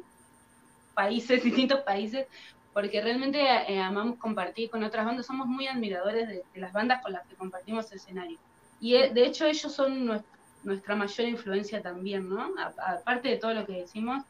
países, 0.95 1.43
distintos 1.45 1.81
países, 1.81 2.27
porque 2.73 3.01
realmente 3.01 3.41
eh, 3.41 3.81
amamos 3.81 4.19
compartir 4.19 4.71
con 4.71 4.85
otras 4.85 5.05
bandas, 5.05 5.27
somos 5.27 5.47
muy 5.47 5.67
admiradores 5.67 6.29
de, 6.29 6.45
las 6.55 6.73
bandas 6.73 7.03
con 7.03 7.13
las 7.13 7.27
que 7.27 7.35
compartimos 7.35 7.91
escenario. 7.93 8.39
Y 8.81 8.93
de 8.93 9.27
hecho 9.27 9.47
ellos 9.47 9.73
son 9.73 10.23
nuestra 10.63 10.95
mayor 10.95 11.29
influencia 11.29 11.83
también, 11.83 12.29
¿no? 12.29 12.53
aparte 12.59 13.29
de 13.29 13.37
todo 13.37 13.55
lo 13.55 13.67
que 13.67 13.73
decimos, 13.73 14.25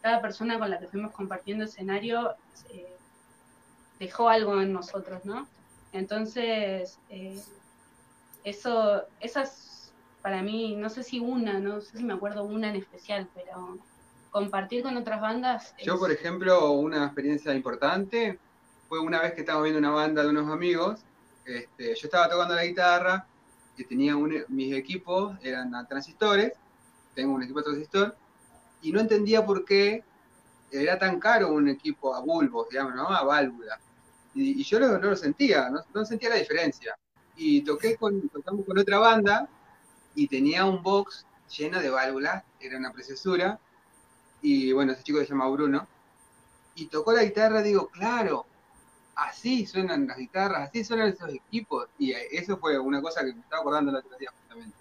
cada 0.00 0.20
persona 0.20 0.58
con 0.58 0.70
la 0.70 0.80
que 0.80 0.88
fuimos 0.88 1.12
compartiendo 1.12 1.64
escenario 1.64 2.34
dejó 4.02 4.28
algo 4.28 4.60
en 4.60 4.72
nosotros, 4.72 5.24
¿no? 5.24 5.46
Entonces, 5.92 6.98
eh, 7.08 7.40
eso, 8.42 9.04
esas 9.20 9.92
para 10.22 10.42
mí, 10.42 10.74
no 10.74 10.88
sé 10.88 11.04
si 11.04 11.20
una, 11.20 11.60
no 11.60 11.80
sé 11.80 11.98
si 11.98 12.04
me 12.04 12.14
acuerdo 12.14 12.44
una 12.44 12.70
en 12.70 12.76
especial, 12.76 13.28
pero 13.34 13.78
compartir 14.32 14.82
con 14.82 14.96
otras 14.96 15.20
bandas. 15.20 15.74
Yo, 15.84 15.98
por 15.98 16.10
ejemplo, 16.10 16.72
una 16.72 17.04
experiencia 17.04 17.54
importante 17.54 18.40
fue 18.88 18.98
una 18.98 19.20
vez 19.20 19.34
que 19.34 19.40
estábamos 19.40 19.64
viendo 19.64 19.78
una 19.78 19.90
banda 19.90 20.22
de 20.22 20.30
unos 20.30 20.50
amigos, 20.50 21.04
este, 21.44 21.94
yo 21.94 22.06
estaba 22.06 22.28
tocando 22.28 22.54
la 22.54 22.64
guitarra, 22.64 23.26
que 23.76 23.84
tenía 23.84 24.16
mis 24.48 24.74
equipos, 24.74 25.36
eran 25.42 25.70
transistores, 25.86 26.52
tengo 27.14 27.34
un 27.34 27.42
equipo 27.42 27.62
transistor, 27.62 28.16
y 28.80 28.90
no 28.90 29.00
entendía 29.00 29.44
por 29.44 29.64
qué 29.64 30.02
era 30.70 30.98
tan 30.98 31.20
caro 31.20 31.52
un 31.52 31.68
equipo 31.68 32.14
a 32.14 32.20
bulbos, 32.20 32.68
digamos, 32.70 32.94
¿no? 32.94 33.08
A 33.08 33.22
válvula. 33.24 33.78
Y, 34.34 34.62
yo 34.64 34.80
no, 34.80 34.98
lo 34.98 35.16
sentía, 35.16 35.70
no, 35.94 36.04
sentía 36.04 36.30
la 36.30 36.36
diferencia. 36.36 36.96
Y 37.36 37.62
toqué 37.62 37.96
con, 37.96 38.28
tocamos 38.30 38.64
con 38.64 38.78
otra 38.78 38.98
banda 38.98 39.48
y 40.14 40.26
tenía 40.26 40.64
un 40.64 40.82
box 40.82 41.26
lleno 41.56 41.80
de 41.80 41.90
válvulas, 41.90 42.44
era 42.60 42.78
una 42.78 42.92
preciosura. 42.92 43.58
Y 44.42 44.72
bueno, 44.72 44.92
ese 44.92 45.02
chico 45.02 45.18
se 45.20 45.26
llama 45.26 45.48
Bruno. 45.48 45.86
Y 46.74 46.86
tocó 46.86 47.12
la 47.12 47.24
guitarra, 47.24 47.62
digo, 47.62 47.88
claro, 47.88 48.46
así 49.14 49.66
suenan 49.66 50.06
las 50.06 50.16
guitarras, 50.16 50.68
así 50.68 50.84
suenan 50.84 51.08
esos 51.08 51.32
equipos. 51.32 51.88
Y 51.98 52.12
eso 52.12 52.56
fue 52.58 52.78
una 52.78 53.00
cosa 53.00 53.24
que 53.24 53.32
me 53.32 53.40
estaba 53.40 53.62
acordando 53.62 53.92
la 53.92 54.00
otra 54.00 54.16
día 54.18 54.30
justamente. 54.40 54.76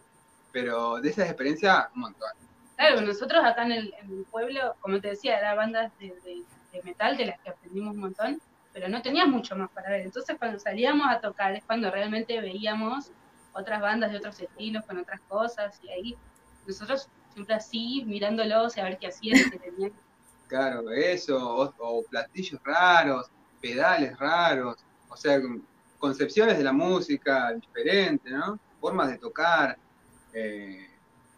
Pero 0.51 0.99
de 0.99 1.09
esas 1.09 1.27
experiencias, 1.27 1.87
un 1.95 2.01
montón. 2.01 2.29
Claro, 2.75 3.01
nosotros 3.01 3.43
acá 3.43 3.65
en 3.65 3.71
el, 3.71 3.93
pueblo, 4.31 4.75
como 4.81 4.99
te 4.99 5.09
decía, 5.09 5.37
eran 5.37 5.57
bandas 5.57 5.91
de, 5.99 6.13
de, 6.23 6.81
metal 6.83 7.15
de 7.15 7.27
las 7.27 7.39
que 7.41 7.49
aprendimos 7.49 7.93
un 7.93 8.01
montón 8.01 8.41
pero 8.73 8.87
no 8.89 9.01
tenía 9.01 9.25
mucho 9.25 9.55
más 9.55 9.69
para 9.71 9.89
ver. 9.89 10.01
Entonces 10.01 10.37
cuando 10.37 10.59
salíamos 10.59 11.07
a 11.09 11.19
tocar 11.19 11.53
es 11.53 11.63
cuando 11.63 11.91
realmente 11.91 12.39
veíamos 12.39 13.11
otras 13.53 13.81
bandas 13.81 14.11
de 14.11 14.17
otros 14.17 14.39
estilos, 14.39 14.85
con 14.85 14.97
otras 14.97 15.19
cosas, 15.27 15.79
y 15.83 15.89
ahí 15.89 16.17
nosotros 16.65 17.09
siempre 17.33 17.55
así, 17.55 18.03
mirándolos 18.05 18.77
a 18.77 18.83
ver 18.83 18.97
qué 18.99 19.07
hacían, 19.07 19.49
qué 19.51 19.59
tenían. 19.59 19.93
Claro, 20.47 20.91
eso, 20.91 21.73
o, 21.79 22.03
platillos 22.03 22.59
raros, 22.63 23.27
pedales 23.61 24.17
raros, 24.19 24.77
o 25.07 25.15
sea, 25.15 25.39
concepciones 25.97 26.57
de 26.57 26.63
la 26.63 26.73
música 26.73 27.53
diferentes, 27.53 28.31
¿no? 28.31 28.59
Formas 28.79 29.09
de 29.09 29.17
tocar, 29.17 29.77
eh, 30.33 30.89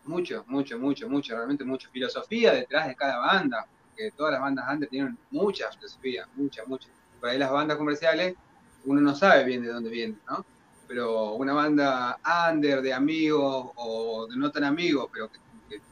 mucho, 0.06 0.44
mucho, 0.48 0.80
mucho, 0.80 1.08
mucho, 1.08 1.36
realmente 1.36 1.64
mucho. 1.64 1.90
Filosofía 1.92 2.54
detrás 2.54 2.88
de 2.88 2.96
cada 2.96 3.20
banda, 3.20 3.68
que 3.96 4.12
todas 4.12 4.34
las 4.34 4.42
bandas 4.42 4.66
antes 4.68 4.90
tienen 4.90 5.18
mucha 5.30 5.72
filosofía, 5.72 6.28
mucha, 6.36 6.64
mucha 6.66 6.88
por 7.24 7.30
ahí 7.30 7.38
las 7.38 7.52
bandas 7.52 7.78
comerciales, 7.78 8.36
uno 8.84 9.00
no 9.00 9.16
sabe 9.16 9.46
bien 9.46 9.62
de 9.62 9.70
dónde 9.70 9.90
vienen, 9.90 10.20
¿no? 10.30 10.46
Pero 10.90 11.36
una 11.36 11.54
banda 11.54 12.20
under 12.52 12.82
de 12.82 12.94
amigos 12.94 13.72
o 13.76 14.28
de 14.28 14.36
no 14.36 14.52
tan 14.52 14.66
amigos, 14.66 15.08
pero 15.14 15.32
que, 15.32 15.40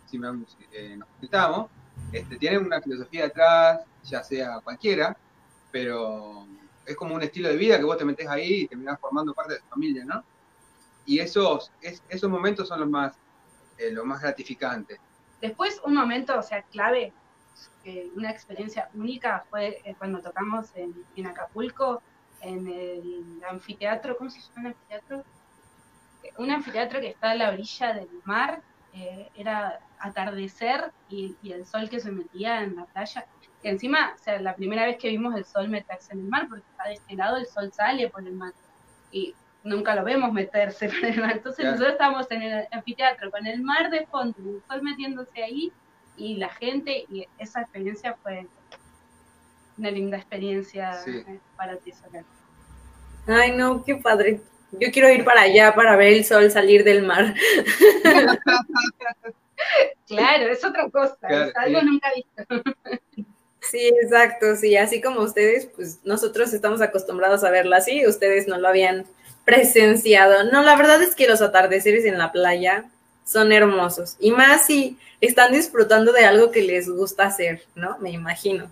si 0.05 0.17
nos 0.17 0.57
necesitamos, 0.73 1.69
este, 2.11 2.37
tienen 2.37 2.65
una 2.65 2.81
filosofía 2.81 3.25
atrás, 3.25 3.81
ya 4.03 4.23
sea 4.23 4.59
cualquiera, 4.61 5.15
pero 5.71 6.45
es 6.85 6.95
como 6.95 7.15
un 7.15 7.23
estilo 7.23 7.49
de 7.49 7.57
vida 7.57 7.77
que 7.77 7.83
vos 7.83 7.97
te 7.97 8.05
metés 8.05 8.27
ahí 8.27 8.61
y 8.61 8.67
terminás 8.67 8.99
formando 8.99 9.33
parte 9.33 9.53
de 9.53 9.59
tu 9.59 9.67
familia, 9.67 10.05
¿no? 10.05 10.23
Y 11.05 11.19
esos, 11.19 11.71
esos 11.81 12.29
momentos 12.29 12.67
son 12.67 12.81
los 12.81 12.89
más, 12.89 13.13
eh, 13.77 13.91
los 13.91 14.05
más 14.05 14.21
gratificantes. 14.21 14.99
Después, 15.41 15.81
un 15.83 15.95
momento, 15.95 16.37
o 16.37 16.43
sea, 16.43 16.61
clave, 16.63 17.13
una 18.15 18.29
experiencia 18.29 18.89
única 18.93 19.43
fue 19.49 19.81
eh, 19.83 19.95
cuando 19.97 20.21
tocamos 20.21 20.69
en, 20.75 21.25
Acapulco, 21.25 22.01
en 22.41 22.67
el 22.67 23.41
anfiteatro, 23.49 24.17
¿cómo 24.17 24.29
se 24.29 24.39
llama 24.39 24.69
el 24.69 24.75
anfiteatro? 24.75 25.23
Un 26.37 26.51
anfiteatro 26.51 26.99
que 26.99 27.09
está 27.09 27.31
a 27.31 27.35
la 27.35 27.49
orilla 27.49 27.93
del 27.93 28.09
mar, 28.23 28.61
eh, 28.93 29.29
era 29.35 29.79
atardecer 29.99 30.91
y, 31.09 31.35
el 31.43 31.65
sol 31.65 31.89
que 31.89 31.99
se 31.99 32.11
metía 32.11 32.63
en 32.63 32.75
la 32.75 32.85
playa. 32.85 33.25
Y 33.63 33.67
encima, 33.67 34.13
o 34.15 34.17
sea, 34.17 34.41
la 34.41 34.55
primera 34.55 34.85
vez 34.85 34.97
que 34.97 35.09
vimos 35.09 35.35
el 35.35 35.45
sol 35.45 35.69
meterse 35.69 36.13
en 36.13 36.19
el 36.19 36.25
mar, 36.27 36.47
porque 36.49 36.65
está 36.69 36.87
de 36.87 36.93
este 36.93 37.15
lado 37.15 37.37
el 37.37 37.45
sol 37.45 37.71
sale 37.71 38.09
por 38.09 38.25
el 38.25 38.33
mar. 38.33 38.53
Y 39.11 39.35
nunca 39.63 39.95
lo 39.95 40.03
vemos 40.03 40.33
meterse 40.33 40.87
por 40.89 41.05
el 41.05 41.21
mar. 41.21 41.33
Entonces 41.33 41.65
nosotros 41.65 41.91
estábamos 41.91 42.29
en 42.31 42.41
el 42.41 42.67
anfiteatro 42.71 43.31
con 43.31 43.45
el 43.45 43.61
mar 43.61 43.89
de 43.89 44.05
fondo, 44.07 44.37
el 44.39 44.61
sol 44.67 44.81
metiéndose 44.81 45.43
ahí 45.43 45.71
y 46.17 46.35
la 46.35 46.49
gente, 46.49 47.05
y 47.09 47.25
esa 47.37 47.61
experiencia 47.61 48.15
fue 48.21 48.47
una 49.77 49.89
linda 49.89 50.17
experiencia 50.17 50.99
para 51.55 51.77
ti, 51.77 51.91
Soledad. 51.91 52.25
Ay, 53.27 53.55
no, 53.55 53.83
qué 53.83 53.95
padre. 53.95 54.41
Yo 54.79 54.91
quiero 54.91 55.09
ir 55.09 55.23
para 55.23 55.41
allá 55.41 55.73
para 55.75 55.95
ver 55.95 56.13
el 56.13 56.25
sol 56.25 56.49
salir 56.51 56.83
del 56.83 57.03
mar. 57.03 57.33
claro, 60.07 60.47
es 60.47 60.63
otra 60.63 60.89
cosa, 60.89 61.17
es 61.29 61.55
algo 61.55 61.81
nunca 61.81 62.09
visto. 62.15 62.63
Sí, 63.61 63.91
exacto, 64.01 64.55
sí, 64.55 64.75
así 64.75 65.01
como 65.01 65.21
ustedes, 65.21 65.67
pues 65.67 65.99
nosotros 66.03 66.51
estamos 66.53 66.81
acostumbrados 66.81 67.43
a 67.43 67.51
verla 67.51 67.77
así, 67.77 68.05
ustedes 68.07 68.47
no 68.47 68.57
lo 68.57 68.67
habían 68.67 69.05
presenciado. 69.45 70.51
No, 70.51 70.63
la 70.63 70.75
verdad 70.75 71.01
es 71.01 71.15
que 71.15 71.27
los 71.27 71.41
atardeceres 71.41 72.05
en 72.05 72.17
la 72.17 72.31
playa 72.31 72.85
son 73.23 73.51
hermosos. 73.51 74.17
Y 74.19 74.31
más 74.31 74.65
si 74.65 74.97
están 75.21 75.53
disfrutando 75.53 76.11
de 76.11 76.25
algo 76.25 76.51
que 76.51 76.63
les 76.63 76.89
gusta 76.89 77.25
hacer, 77.25 77.63
¿no? 77.75 77.97
Me 77.99 78.11
imagino. 78.11 78.69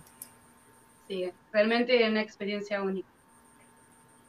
Sí, 1.08 1.30
realmente 1.52 2.08
una 2.08 2.20
experiencia 2.20 2.82
única. 2.82 3.08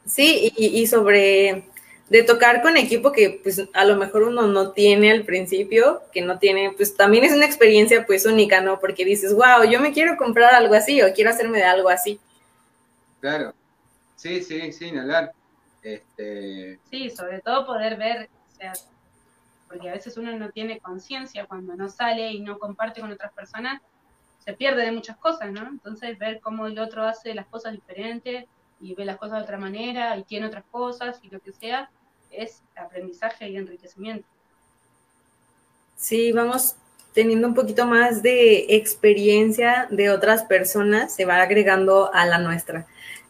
Sí, 0.04 0.52
y, 0.56 0.86
sobre 0.86 1.64
de 2.08 2.22
tocar 2.22 2.60
con 2.60 2.76
equipo 2.76 3.12
que 3.12 3.40
pues 3.42 3.62
a 3.72 3.84
lo 3.84 3.96
mejor 3.96 4.24
uno 4.24 4.46
no 4.46 4.72
tiene 4.72 5.10
al 5.10 5.24
principio, 5.24 6.02
que 6.12 6.20
no 6.20 6.38
tiene, 6.38 6.72
pues 6.76 6.94
también 6.94 7.24
es 7.24 7.32
una 7.32 7.46
experiencia 7.46 8.04
pues 8.04 8.26
única, 8.26 8.60
¿no? 8.60 8.80
Porque 8.80 9.04
dices, 9.04 9.32
wow, 9.32 9.64
yo 9.70 9.80
me 9.80 9.92
quiero 9.92 10.16
comprar 10.16 10.52
algo 10.54 10.74
así 10.74 11.00
o 11.00 11.12
quiero 11.14 11.30
hacerme 11.30 11.58
de 11.58 11.64
algo 11.64 11.88
así. 11.88 12.20
Claro, 13.20 13.54
sí, 14.16 14.42
sí, 14.42 14.72
sí, 14.72 14.92
Nalar. 14.92 15.32
Este... 15.82 16.78
Sí, 16.90 17.08
sobre 17.08 17.40
todo 17.40 17.64
poder 17.64 17.96
ver, 17.96 18.28
o 18.52 18.56
sea, 18.56 18.72
porque 19.68 19.88
a 19.88 19.94
veces 19.94 20.16
uno 20.18 20.36
no 20.36 20.50
tiene 20.50 20.80
conciencia 20.80 21.46
cuando 21.46 21.74
no 21.76 21.88
sale 21.88 22.30
y 22.32 22.40
no 22.40 22.58
comparte 22.58 23.00
con 23.00 23.10
otras 23.10 23.32
personas, 23.32 23.80
se 24.44 24.52
pierde 24.52 24.84
de 24.84 24.92
muchas 24.92 25.16
cosas, 25.16 25.50
¿no? 25.50 25.66
Entonces 25.66 26.18
ver 26.18 26.40
cómo 26.40 26.66
el 26.66 26.78
otro 26.78 27.04
hace 27.04 27.34
las 27.34 27.46
cosas 27.46 27.72
diferentes 27.72 28.44
y 28.82 28.94
ve 28.94 29.04
las 29.04 29.16
cosas 29.16 29.38
de 29.38 29.44
otra 29.44 29.58
manera 29.58 30.16
y 30.18 30.24
tiene 30.24 30.46
otras 30.46 30.64
cosas 30.70 31.20
y 31.22 31.30
lo 31.30 31.40
que 31.40 31.52
sea, 31.52 31.90
es 32.30 32.62
aprendizaje 32.76 33.48
y 33.48 33.56
enriquecimiento. 33.56 34.26
Sí, 35.96 36.32
vamos 36.32 36.74
teniendo 37.14 37.46
un 37.46 37.54
poquito 37.54 37.86
más 37.86 38.22
de 38.22 38.66
experiencia 38.70 39.86
de 39.90 40.10
otras 40.10 40.44
personas, 40.44 41.14
se 41.14 41.24
va 41.24 41.40
agregando 41.42 42.12
a 42.12 42.26
la 42.26 42.38
nuestra. 42.38 42.86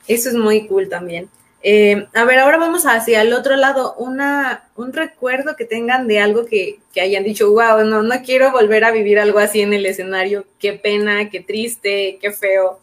Eso 0.08 0.30
es 0.30 0.34
muy 0.34 0.66
cool 0.66 0.88
también. 0.88 1.28
Eh, 1.64 2.08
a 2.14 2.24
ver, 2.24 2.38
ahora 2.38 2.56
vamos 2.58 2.86
hacia 2.86 3.22
el 3.22 3.32
otro 3.32 3.56
lado. 3.56 3.94
Una, 3.96 4.68
un 4.76 4.92
recuerdo 4.92 5.54
que 5.56 5.64
tengan 5.64 6.08
de 6.08 6.20
algo 6.20 6.46
que, 6.46 6.80
hayan 7.00 7.24
dicho, 7.24 7.50
wow, 7.50 7.84
no, 7.84 8.02
no 8.02 8.22
quiero 8.22 8.50
volver 8.50 8.84
a 8.84 8.90
vivir 8.90 9.18
algo 9.18 9.38
así 9.38 9.60
en 9.60 9.72
el 9.72 9.86
escenario. 9.86 10.44
Qué 10.58 10.72
pena, 10.72 11.28
qué 11.30 11.40
triste, 11.40 12.18
qué 12.20 12.32
feo. 12.32 12.80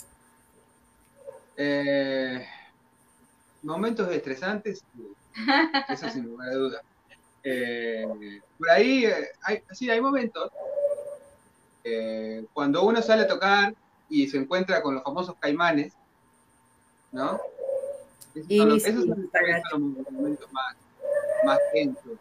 Eh, 1.58 2.46
momentos 3.64 4.12
estresantes, 4.12 4.84
eso 5.90 6.10
sin 6.10 6.26
lugar 6.26 6.50
a 6.50 6.54
duda. 6.54 6.82
Eh, 7.44 8.42
por 8.58 8.70
ahí, 8.70 9.06
hay, 9.44 9.64
sí, 9.72 9.90
hay 9.90 10.02
momentos. 10.02 10.52
cuando 12.54 12.84
uno 12.84 13.02
sale 13.02 13.24
a 13.24 13.28
tocar 13.28 13.74
y 14.10 14.28
se 14.28 14.38
encuentra 14.38 14.82
con 14.82 14.96
los 14.96 15.04
famosos 15.04 15.36
caimanes, 15.40 15.94
¿no? 17.12 17.40
Esos 18.36 18.84
son, 19.72 19.96
los, 19.98 20.12
momentos 20.12 20.52
más, 20.52 20.76
más 21.46 21.60
tensos. 21.74 22.18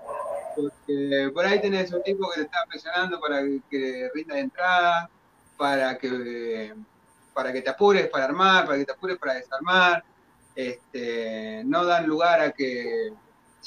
Porque 0.57 1.31
por 1.33 1.45
ahí 1.47 1.61
tenés 1.61 1.93
un 1.93 2.03
tipo 2.03 2.29
que 2.31 2.41
te 2.41 2.47
está 2.47 2.65
presionando 2.69 3.21
para 3.21 3.43
que 3.71 4.11
rinda 4.15 4.35
de 4.35 4.41
entrada, 4.41 5.11
para 5.57 5.97
que, 5.99 6.75
para 7.35 7.53
que 7.53 7.63
te 7.63 7.71
apures 7.71 8.09
para 8.09 8.25
armar, 8.25 8.67
para 8.67 8.79
que 8.79 8.85
te 8.85 8.93
apures 8.93 9.19
para 9.19 9.35
desarmar. 9.35 10.05
Este, 10.59 11.63
no 11.67 11.85
dan 11.85 12.09
lugar 12.09 12.41
a 12.41 12.51
que 12.51 13.13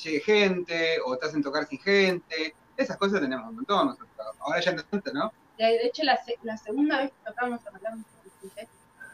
llegue 0.03 0.19
gente 0.19 0.97
o 1.05 1.17
te 1.17 1.25
hacen 1.25 1.41
tocar 1.41 1.65
sin 1.65 1.79
gente. 1.79 2.53
Esas 2.75 2.97
cosas 2.97 3.21
tenemos 3.21 3.47
un 3.47 3.55
montón 3.55 3.87
nosotros. 3.87 4.09
Ahora 4.41 4.59
ya 4.59 4.73
no 4.73 4.83
tanto, 4.83 5.13
¿no? 5.13 5.31
De 5.57 5.85
hecho, 5.85 6.03
la, 6.03 6.19
la 6.43 6.57
segunda 6.57 6.97
vez 6.97 7.11
que 7.11 7.31
tocamos, 7.31 7.61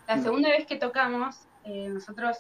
la 0.08 0.22
segunda 0.24 0.50
vez 0.50 0.66
que 0.66 0.78
tocamos, 0.78 1.36
eh, 1.66 1.90
nosotros 1.90 2.38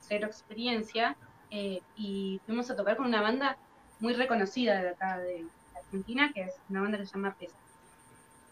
cero 0.00 0.26
experiencia, 0.26 1.16
eh, 1.50 1.80
y 1.96 2.42
fuimos 2.44 2.70
a 2.70 2.76
tocar 2.76 2.98
con 2.98 3.06
una 3.06 3.22
banda 3.22 3.56
muy 4.00 4.12
reconocida 4.12 4.82
de 4.82 4.90
acá 4.90 5.18
de 5.18 5.46
Argentina, 5.74 6.30
que 6.34 6.42
es 6.42 6.52
una 6.68 6.82
banda 6.82 6.98
que 6.98 7.06
se 7.06 7.14
llama 7.14 7.34
Pesa. 7.38 7.56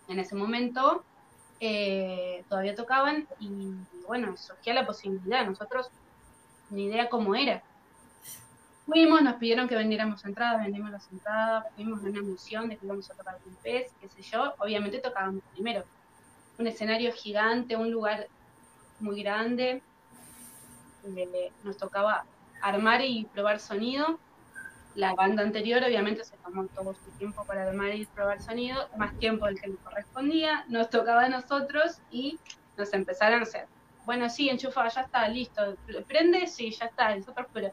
En 0.08 0.18
ese 0.18 0.34
momento 0.34 1.04
eh, 1.60 2.42
todavía 2.48 2.74
tocaban 2.74 3.28
y 3.38 3.74
bueno, 4.06 4.34
surgía 4.38 4.72
la 4.72 4.86
posibilidad, 4.86 5.44
nosotros 5.44 5.90
ni 6.72 6.86
idea 6.86 7.08
cómo 7.08 7.34
era. 7.34 7.62
Fuimos, 8.86 9.22
nos 9.22 9.34
pidieron 9.34 9.68
que 9.68 9.76
vendiéramos 9.76 10.24
entradas, 10.24 10.64
vendimos 10.64 10.90
las 10.90 11.10
entradas, 11.12 11.66
fuimos 11.76 12.02
una 12.02 12.18
emoción 12.18 12.68
de 12.68 12.76
que 12.76 12.86
íbamos 12.86 13.08
a 13.10 13.14
tocar 13.14 13.38
con 13.38 13.54
Pez, 13.56 13.92
qué 14.00 14.08
sé 14.08 14.22
yo, 14.22 14.54
obviamente 14.58 14.98
tocábamos 14.98 15.42
primero. 15.52 15.84
Un 16.58 16.66
escenario 16.66 17.12
gigante, 17.12 17.76
un 17.76 17.90
lugar 17.90 18.26
muy 18.98 19.22
grande, 19.22 19.82
nos 21.62 21.76
tocaba 21.76 22.24
armar 22.60 23.02
y 23.02 23.24
probar 23.26 23.60
sonido. 23.60 24.18
La 24.94 25.14
banda 25.14 25.42
anterior 25.42 25.82
obviamente 25.82 26.24
se 26.24 26.36
tomó 26.38 26.66
todo 26.66 26.92
su 26.94 27.10
tiempo 27.18 27.44
para 27.44 27.68
armar 27.68 27.94
y 27.94 28.04
probar 28.06 28.42
sonido, 28.42 28.88
más 28.96 29.16
tiempo 29.18 29.46
del 29.46 29.60
que 29.60 29.68
nos 29.68 29.78
correspondía, 29.78 30.64
nos 30.68 30.90
tocaba 30.90 31.24
a 31.24 31.28
nosotros 31.28 31.98
y 32.10 32.38
nos 32.76 32.92
empezaron 32.92 33.40
a 33.40 33.42
hacer, 33.44 33.66
bueno, 34.04 34.28
sí, 34.28 34.48
enchufa, 34.48 34.88
ya 34.88 35.02
está, 35.02 35.28
listo, 35.28 35.76
prende, 36.06 36.46
sí, 36.46 36.70
ya 36.70 36.86
está, 36.86 37.14
nosotros, 37.14 37.46
pero 37.52 37.70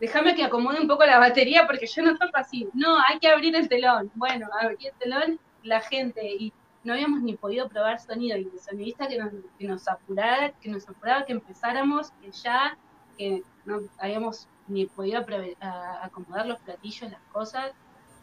déjame 0.00 0.34
que 0.34 0.44
acomode 0.44 0.80
un 0.80 0.88
poco 0.88 1.04
la 1.04 1.18
batería 1.18 1.66
porque 1.66 1.86
yo 1.86 2.02
no 2.02 2.16
toco 2.16 2.36
así, 2.36 2.68
no, 2.74 2.96
hay 3.08 3.18
que 3.18 3.28
abrir 3.28 3.54
el 3.56 3.68
telón, 3.68 4.10
bueno, 4.14 4.48
abrí 4.60 4.86
el 4.86 4.94
telón, 4.98 5.40
la 5.62 5.80
gente, 5.80 6.34
y 6.34 6.52
no 6.84 6.94
habíamos 6.94 7.22
ni 7.22 7.34
podido 7.34 7.68
probar 7.68 8.00
sonido 8.00 8.36
y 8.38 8.42
el 8.42 8.60
sonidista 8.60 9.08
que 9.08 9.18
nos, 9.18 9.32
que 9.58 9.66
nos 9.66 9.86
apurara, 9.88 10.52
que 10.60 10.70
nos 10.70 10.88
apuraba 10.88 11.26
que 11.26 11.32
empezáramos, 11.32 12.10
que 12.22 12.30
ya, 12.30 12.76
que 13.16 13.42
no 13.64 13.80
habíamos 13.98 14.48
ni 14.68 14.86
podido 14.86 15.24
acomodar 16.02 16.46
los 16.46 16.60
platillos, 16.60 17.10
las 17.10 17.22
cosas, 17.32 17.72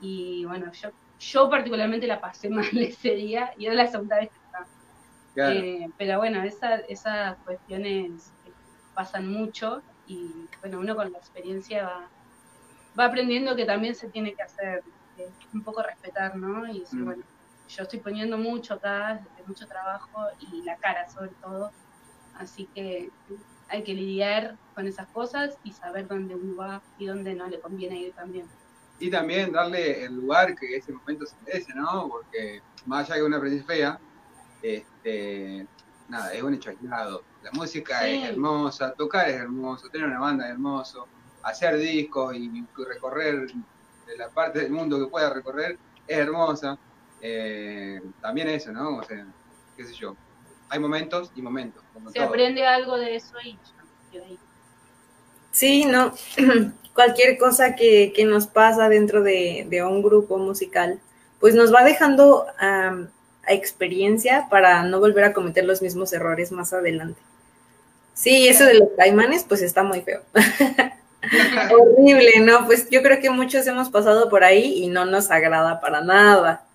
y 0.02 0.46
bueno, 0.46 0.72
yo, 0.72 0.90
yo 1.20 1.50
particularmente 1.50 2.08
la 2.08 2.20
pasé 2.20 2.50
mal 2.50 2.68
ese 2.78 3.12
día, 3.16 3.54
y 3.58 3.66
era 3.66 3.76
la 3.76 3.88
segunda 3.88 4.18
vez 4.18 4.30
que 4.30 4.40
Eh, 5.36 5.90
pero 5.98 6.18
bueno, 6.18 6.44
esa, 6.44 6.76
esas 6.88 7.38
cuestiones 7.46 8.32
pasan 8.94 9.28
mucho, 9.28 9.82
y 10.08 10.48
bueno, 10.62 10.80
uno 10.80 10.96
con 10.96 11.12
la 11.12 11.18
experiencia 11.18 11.84
va, 11.84 12.10
va 12.98 13.06
aprendiendo 13.06 13.56
que 13.56 13.66
también 13.66 13.96
se 13.96 14.10
tiene 14.10 14.34
que 14.34 14.44
hacer, 14.44 14.84
eh, 15.18 15.30
un 15.54 15.64
poco 15.64 15.82
respetar, 15.84 16.36
¿no? 16.36 16.68
Y 16.72 16.82
decir, 16.82 17.00
mm. 17.00 17.06
bueno, 17.06 17.24
yo 17.68 17.84
estoy 17.84 18.00
poniendo 18.00 18.38
mucho 18.38 18.76
acá, 18.76 19.22
mucho 19.48 19.68
trabajo 19.68 20.28
y 20.40 20.62
la 20.64 20.78
cara 20.78 21.10
sobre 21.10 21.32
todo. 21.42 21.72
Así 22.36 22.68
que 22.74 23.10
hay 23.70 23.84
que 23.84 23.94
lidiar 23.94 24.58
con 24.76 24.88
esas 24.88 25.08
cosas 25.08 25.58
y 25.64 25.72
saber 25.72 26.08
dónde 26.08 26.36
uno 26.36 26.56
va 26.56 26.82
y 26.98 27.08
dónde 27.08 27.34
no 27.34 27.48
le 27.48 27.60
conviene 27.60 27.98
ir 27.98 28.14
también. 28.14 28.46
Y 29.00 29.10
también 29.10 29.52
darle 29.52 30.06
el 30.06 30.16
lugar 30.16 30.56
que 30.56 30.76
ese 30.76 30.92
momento 30.94 31.26
se 31.26 31.36
merece, 31.46 31.74
¿no? 31.74 32.08
Porque 32.08 32.62
más 32.86 33.10
allá 33.10 33.20
que 33.20 33.24
una 33.24 33.38
aprendiz 33.38 33.66
fea, 33.66 34.00
este, 34.74 35.68
nada, 36.08 36.34
es 36.34 36.42
un 36.42 36.54
hecho 36.54 36.70
aislado. 36.70 37.24
La 37.44 37.52
música 37.52 38.08
es 38.08 38.30
hermosa, 38.30 38.94
tocar 38.94 39.30
es 39.30 39.36
hermoso, 39.36 39.90
tener 39.90 40.08
una 40.08 40.20
banda 40.20 40.46
es 40.46 40.52
hermoso, 40.52 41.08
hacer 41.44 41.78
discos 41.78 42.36
y 42.36 42.66
recorrer 42.88 43.48
de 44.08 44.18
la 44.18 44.30
parte 44.30 44.60
del 44.60 44.72
mundo 44.72 45.00
que 45.00 45.08
pueda 45.08 45.34
recorrer 45.34 45.78
es 46.08 46.18
hermosa. 46.18 46.78
Eh, 47.22 48.02
también 48.22 48.50
eso, 48.50 48.72
¿no? 48.72 48.98
O 48.98 49.04
sea, 49.04 49.26
qué 49.76 49.86
sé 49.86 49.94
yo. 49.94 50.16
Hay 50.70 50.80
momentos 50.80 51.32
y 51.36 51.42
momentos. 51.42 51.84
Se 52.12 52.20
aprende 52.20 52.66
algo 52.66 52.98
de 52.98 53.16
eso 53.16 53.36
y 53.44 53.58
ahí. 54.18 54.40
Sí, 55.52 55.86
no. 55.86 56.14
Cualquier 56.94 57.38
cosa 57.38 57.76
que, 57.76 58.14
nos 58.28 58.48
pasa 58.48 58.90
dentro 58.90 59.22
de, 59.22 59.68
un 59.86 60.02
grupo 60.02 60.38
musical, 60.38 61.00
pues 61.40 61.56
nos 61.56 61.74
va 61.74 61.84
dejando 61.84 62.46
experiencia 63.48 64.48
para 64.50 64.84
no 64.84 65.00
volver 65.00 65.24
a 65.26 65.34
cometer 65.34 65.66
los 65.66 65.82
mismos 65.82 66.14
errores 66.14 66.52
más 66.52 66.74
adelante. 66.74 67.20
Sí, 68.14 68.48
eso 68.48 68.66
de 68.66 68.76
los 68.76 68.90
caimanes, 68.98 69.44
pues 69.48 69.62
está 69.62 69.84
muy 69.84 70.02
feo. 70.02 70.22
Horrible, 71.72 72.40
¿no? 72.42 72.66
Pues 72.66 72.90
yo 72.90 73.02
creo 73.02 73.20
que 73.20 73.30
muchos 73.30 73.66
hemos 73.68 73.90
pasado 73.90 74.30
por 74.30 74.44
ahí 74.44 74.84
y 74.84 74.88
no 74.88 75.06
nos 75.06 75.32
agrada 75.32 75.82
para 75.82 76.02
nada 76.02 76.66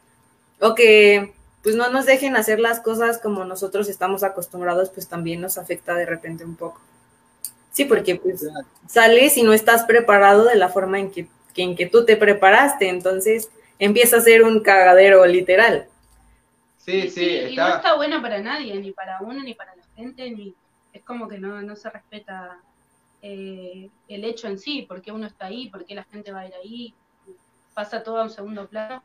o 0.61 0.75
que 0.75 1.33
pues 1.63 1.75
no 1.75 1.91
nos 1.91 2.07
dejen 2.07 2.37
hacer 2.37 2.59
las 2.59 2.81
cosas 2.81 3.19
como 3.19 3.45
nosotros 3.45 3.89
estamos 3.89 4.23
acostumbrados, 4.23 4.91
pues 4.91 5.09
también 5.09 5.41
nos 5.41 5.59
afecta 5.59 5.95
de 5.95 6.07
repente 6.07 6.45
un 6.45 6.57
poco. 6.57 6.81
Sí, 7.71 7.85
porque 7.85 8.17
pues 8.17 8.47
sales 8.89 9.37
y 9.37 9.43
no 9.43 9.53
estás 9.53 9.85
preparado 9.85 10.45
de 10.45 10.57
la 10.57 10.69
forma 10.69 10.99
en 10.99 11.11
que, 11.11 11.29
en 11.57 11.77
que 11.77 11.87
tú 11.87 12.05
te 12.05 12.17
preparaste, 12.17 12.89
entonces 12.89 13.51
empieza 13.79 14.17
a 14.17 14.23
ser 14.23 14.43
un 14.43 14.61
cagadero 14.61 15.25
literal. 15.27 15.87
Sí, 16.81 17.11
sí, 17.11 17.27
y 17.51 17.57
no 17.57 17.69
está 17.69 17.95
bueno 17.95 18.23
para 18.23 18.41
nadie, 18.41 18.75
ni 18.81 18.91
para 18.93 19.21
uno, 19.21 19.43
ni 19.43 19.53
para 19.55 19.77
la 19.77 19.85
gente, 19.95 20.31
ni 20.31 20.55
es 20.95 21.03
como 21.05 21.29
que 21.29 21.39
no, 21.39 21.61
no 21.61 21.77
se 21.77 21.91
respeta 21.91 22.59
eh, 23.21 23.91
el 24.09 24.25
hecho 24.25 24.49
en 24.49 24.59
sí, 24.59 24.87
porque 24.89 25.13
uno 25.13 25.27
está 25.27 25.47
ahí, 25.47 25.69
porque 25.69 25.95
la 25.95 26.05
gente 26.05 26.33
va 26.33 26.41
a 26.41 26.49
ir 26.49 26.55
ahí, 26.55 26.95
pasa 27.75 28.03
todo 28.03 28.19
a 28.19 28.23
un 28.23 28.31
segundo 28.31 28.67
plano 28.67 29.03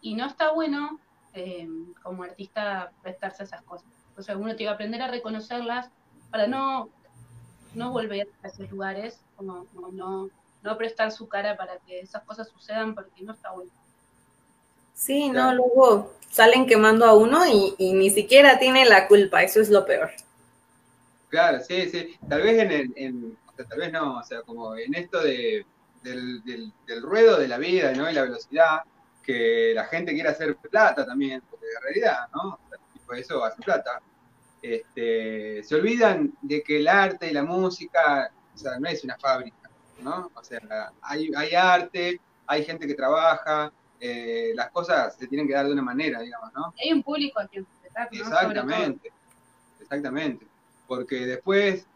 y 0.00 0.14
no 0.14 0.26
está 0.26 0.52
bueno 0.52 0.98
eh, 1.34 1.68
como 2.02 2.22
artista 2.22 2.92
prestarse 3.02 3.42
a 3.42 3.46
esas 3.46 3.62
cosas. 3.62 3.88
Entonces 4.08 4.34
uno 4.34 4.56
tiene 4.56 4.70
que 4.70 4.74
aprender 4.74 5.02
a 5.02 5.08
reconocerlas 5.08 5.90
para 6.30 6.46
no, 6.46 6.88
no 7.74 7.90
volver 7.92 8.28
a 8.42 8.48
esos 8.48 8.70
lugares, 8.70 9.20
como, 9.36 9.66
no, 9.92 10.30
no 10.62 10.78
prestar 10.78 11.12
su 11.12 11.28
cara 11.28 11.58
para 11.58 11.76
que 11.80 12.00
esas 12.00 12.22
cosas 12.22 12.48
sucedan 12.48 12.94
porque 12.94 13.22
no 13.22 13.34
está 13.34 13.50
bueno. 13.50 13.70
Sí, 14.98 15.30
no, 15.30 15.54
luego 15.54 16.12
salen 16.28 16.66
quemando 16.66 17.04
a 17.04 17.14
uno 17.14 17.46
y, 17.46 17.92
ni 17.92 18.10
siquiera 18.10 18.58
tiene 18.58 18.84
la 18.84 19.06
culpa, 19.06 19.44
eso 19.44 19.60
es 19.60 19.70
lo 19.70 19.86
peor. 19.86 20.10
Claro, 21.28 21.60
sí, 21.60 21.88
sí. 21.88 22.18
Tal 22.28 22.42
vez 22.42 22.58
en, 22.58 22.72
el, 22.72 22.92
en 22.96 23.38
tal 23.56 23.78
vez 23.78 23.92
no, 23.92 24.18
o 24.18 24.22
sea, 24.24 24.42
como 24.42 24.76
en 24.76 24.92
esto 24.96 25.22
de, 25.22 25.64
del, 26.02 26.42
del, 26.42 26.72
del, 26.84 27.02
ruedo 27.02 27.38
de 27.38 27.46
la 27.46 27.58
vida, 27.58 27.92
¿no? 27.92 28.10
Y 28.10 28.12
la 28.12 28.22
velocidad, 28.22 28.80
que 29.22 29.70
la 29.72 29.84
gente 29.84 30.12
quiere 30.12 30.30
hacer 30.30 30.56
plata 30.56 31.06
también, 31.06 31.42
porque 31.48 31.66
en 31.76 31.82
realidad, 31.82 32.26
¿no? 32.34 32.58
Por 33.06 33.16
eso 33.16 33.44
hace 33.44 33.62
plata. 33.62 34.00
Este, 34.60 35.62
se 35.62 35.74
olvidan 35.76 36.34
de 36.42 36.60
que 36.64 36.78
el 36.78 36.88
arte 36.88 37.30
y 37.30 37.32
la 37.32 37.44
música, 37.44 38.32
o 38.52 38.58
sea, 38.58 38.80
no 38.80 38.88
es 38.88 39.04
una 39.04 39.16
fábrica, 39.16 39.70
¿no? 40.02 40.32
O 40.34 40.42
sea, 40.42 40.92
hay, 41.02 41.30
hay 41.36 41.54
arte, 41.54 42.20
hay 42.48 42.64
gente 42.64 42.88
que 42.88 42.94
trabaja, 42.94 43.72
eh, 44.00 44.52
las 44.54 44.70
cosas 44.70 45.16
se 45.16 45.26
tienen 45.26 45.46
que 45.46 45.54
dar 45.54 45.66
de 45.66 45.72
una 45.72 45.82
manera, 45.82 46.20
digamos, 46.20 46.52
¿no? 46.52 46.74
Hay 46.82 46.92
un 46.92 47.02
público 47.02 47.38
al 47.40 47.48
que 47.48 47.60
respetar, 47.60 48.08
¿no? 48.12 48.18
Exactamente, 48.18 49.12
exactamente. 49.80 50.46
Porque 50.86 51.26
después 51.26 51.86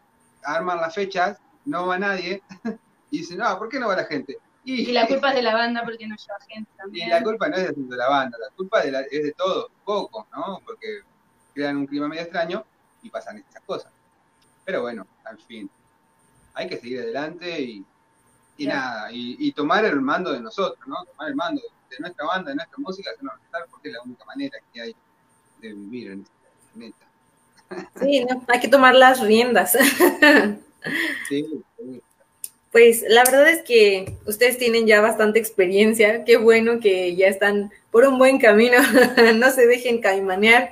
arman 0.43 0.81
las 0.81 0.93
fechas, 0.93 1.39
no 1.65 1.87
va 1.87 1.97
nadie, 1.97 2.41
y 3.11 3.19
dicen, 3.19 3.37
no, 3.37 3.57
¿por 3.57 3.69
qué 3.69 3.79
no 3.79 3.87
va 3.87 3.95
la 3.95 4.05
gente? 4.05 4.37
Y, 4.65 4.91
la 4.91 5.07
culpa 5.07 5.29
es 5.29 5.35
de 5.35 5.41
la 5.41 5.53
banda 5.53 5.83
porque 5.83 6.07
no 6.07 6.15
lleva 6.15 6.39
gente 6.47 6.71
también. 6.77 7.07
Y 7.07 7.11
la 7.11 7.23
culpa 7.23 7.49
no 7.49 7.55
es 7.57 7.73
de 7.75 7.97
la 7.97 8.09
banda, 8.09 8.37
la 8.37 8.55
culpa 8.55 8.81
es 8.81 9.23
de 9.23 9.33
todos, 9.33 9.67
poco, 9.83 10.27
¿no? 10.33 10.61
Porque 10.65 11.01
crean 11.53 11.77
un 11.77 11.85
clima 11.85 12.07
medio 12.07 12.23
extraño 12.23 12.65
y 13.01 13.09
pasan 13.09 13.37
estas 13.37 13.61
cosas. 13.63 13.91
Pero 14.65 14.81
bueno, 14.81 15.05
al 15.25 15.37
fin, 15.39 15.69
hay 16.53 16.67
que 16.67 16.77
seguir 16.77 17.01
adelante 17.01 17.61
y, 17.61 17.85
y 18.57 18.67
nada, 18.67 19.09
y, 19.11 19.51
tomar 19.51 19.83
el 19.85 19.99
mando 20.01 20.31
de 20.31 20.39
nosotros, 20.39 20.87
¿no? 20.87 21.03
Tomar 21.05 21.29
el 21.29 21.35
mando 21.35 21.61
de 21.61 21.67
nuestra 21.99 22.25
banda, 22.25 22.49
de 22.51 22.55
nuestra 22.55 22.77
música, 22.77 23.11
hacernos 23.11 23.35
respetar 23.35 23.65
porque 23.69 23.89
es 23.89 23.93
la 23.93 24.01
única 24.01 24.25
manera 24.25 24.57
que 24.73 24.81
hay 24.81 24.95
de 25.61 25.73
vivir 25.73 26.11
en 26.11 26.21
este 26.21 26.33
planeta. 26.73 27.93
Sí, 28.01 28.25
no, 28.25 28.43
hay 28.47 28.59
que 28.59 28.67
tomar 28.67 28.95
las 28.95 29.21
riendas. 29.21 29.77
Sí, 31.29 31.45
sí. 31.77 32.01
Pues 32.73 33.05
la 33.07 33.23
verdad 33.23 33.47
es 33.49 33.61
que 33.61 34.17
ustedes 34.25 34.57
tienen 34.57 34.87
ya 34.87 34.99
bastante 34.99 35.37
experiencia. 35.39 36.25
Qué 36.25 36.37
bueno 36.37 36.79
que 36.79 37.15
ya 37.15 37.27
están 37.27 37.71
por 37.91 38.05
un 38.05 38.17
buen 38.17 38.39
camino. 38.39 38.77
no 39.35 39.51
se 39.51 39.67
dejen 39.67 40.01
caimanear. 40.01 40.71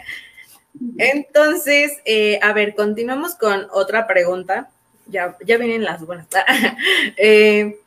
Entonces, 0.98 2.00
eh, 2.06 2.40
a 2.42 2.54
ver, 2.54 2.74
continuamos 2.74 3.36
con 3.36 3.68
otra 3.72 4.08
pregunta. 4.08 4.72
Ya, 5.06 5.38
ya 5.46 5.58
vienen 5.58 5.84
las 5.84 6.04
buenas. 6.04 6.28
eh, 7.18 7.80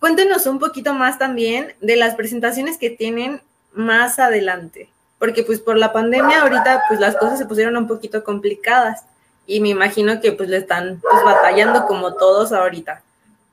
cuéntenos 0.00 0.46
un 0.46 0.58
poquito 0.58 0.94
más 0.94 1.18
también 1.18 1.74
de 1.80 1.96
las 1.96 2.14
presentaciones 2.14 2.78
que 2.78 2.90
tienen 2.90 3.40
más 3.72 4.18
adelante. 4.18 4.90
Porque 5.18 5.42
pues 5.42 5.60
por 5.60 5.78
la 5.78 5.92
pandemia 5.92 6.42
ahorita 6.42 6.82
pues 6.88 7.00
las 7.00 7.16
cosas 7.16 7.38
se 7.38 7.46
pusieron 7.46 7.76
un 7.76 7.86
poquito 7.86 8.22
complicadas 8.22 9.04
y 9.46 9.60
me 9.60 9.70
imagino 9.70 10.20
que 10.20 10.32
pues 10.32 10.48
le 10.48 10.58
están 10.58 11.00
pues 11.00 11.24
batallando 11.24 11.86
como 11.86 12.14
todos 12.14 12.52
ahorita. 12.52 13.02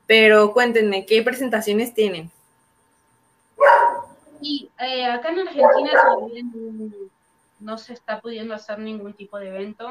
Pero 0.06 0.52
cuéntenme, 0.52 1.06
¿qué 1.06 1.22
presentaciones 1.22 1.94
tienen? 1.94 2.30
Y 4.40 4.70
eh, 4.78 5.06
acá 5.06 5.30
en 5.30 5.40
Argentina 5.40 5.92
todavía 6.02 6.42
no, 7.60 7.78
se 7.78 7.94
está 7.94 8.20
pudiendo 8.20 8.54
hacer 8.54 8.78
ningún 8.78 9.14
tipo 9.14 9.38
de 9.38 9.48
evento. 9.48 9.88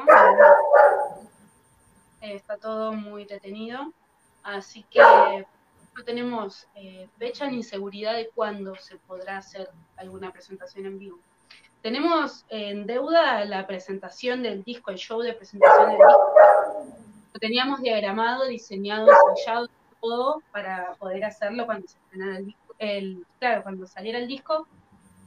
Eh, 2.20 2.36
está 2.36 2.56
todo 2.56 2.92
muy 2.92 3.24
detenido. 3.24 3.92
Así 4.44 4.84
que 4.90 5.00
no 5.96 6.04
tenemos 6.04 6.66
eh, 6.74 7.08
fecha 7.18 7.46
ni 7.48 7.62
seguridad 7.62 8.14
de 8.14 8.28
cuándo 8.34 8.74
se 8.76 8.96
podrá 8.96 9.38
hacer 9.38 9.68
alguna 9.96 10.32
presentación 10.32 10.86
en 10.86 10.98
vivo. 10.98 11.18
Tenemos 11.82 12.44
en 12.48 12.86
deuda 12.86 13.44
la 13.44 13.66
presentación 13.66 14.42
del 14.42 14.64
disco, 14.64 14.90
el 14.90 14.96
show 14.96 15.20
de 15.20 15.34
presentación 15.34 15.88
del 15.88 15.98
disco. 15.98 16.34
Lo 17.32 17.40
teníamos 17.40 17.82
diagramado, 17.82 18.46
diseñado, 18.46 19.08
ensayado, 19.30 19.68
para 20.52 20.94
poder 20.98 21.24
hacerlo 21.24 21.66
cuando 21.66 21.86
se 21.88 21.96
estrenara 21.98 22.38
el 22.38 22.46
disco, 22.46 22.74
el, 22.78 23.26
claro, 23.38 23.62
cuando 23.62 23.86
saliera 23.86 24.18
el 24.18 24.28
disco. 24.28 24.66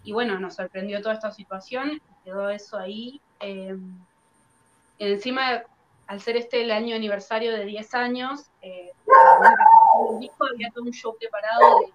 Y 0.04 0.14
bueno, 0.14 0.40
nos 0.40 0.56
sorprendió 0.56 1.02
toda 1.02 1.16
esta 1.16 1.32
situación, 1.32 2.02
quedó 2.24 2.50
eso 2.50 2.78
ahí. 2.78 3.20
Em, 3.40 3.98
encima, 5.00 5.64
al 6.08 6.22
ser 6.22 6.38
este 6.38 6.62
el 6.62 6.72
año 6.72 6.96
aniversario 6.96 7.52
de 7.54 7.66
10 7.66 7.94
años, 7.94 8.46
eh, 8.62 8.94
el 10.14 10.20
disco 10.20 10.46
había 10.52 10.70
todo 10.72 10.84
un 10.84 10.92
show 10.92 11.16
preparado 11.18 11.80
de, 11.82 11.94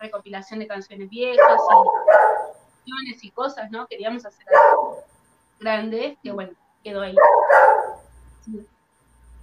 recopilación 0.00 0.58
de 0.58 0.66
canciones 0.66 1.08
viejas 1.08 1.60
y, 2.84 3.26
y 3.26 3.30
cosas, 3.30 3.70
¿no? 3.70 3.86
Queríamos 3.86 4.26
hacer 4.26 4.46
algo 4.54 5.02
grande, 5.58 6.18
que 6.22 6.32
bueno, 6.32 6.52
quedó 6.82 7.00
ahí. 7.00 7.16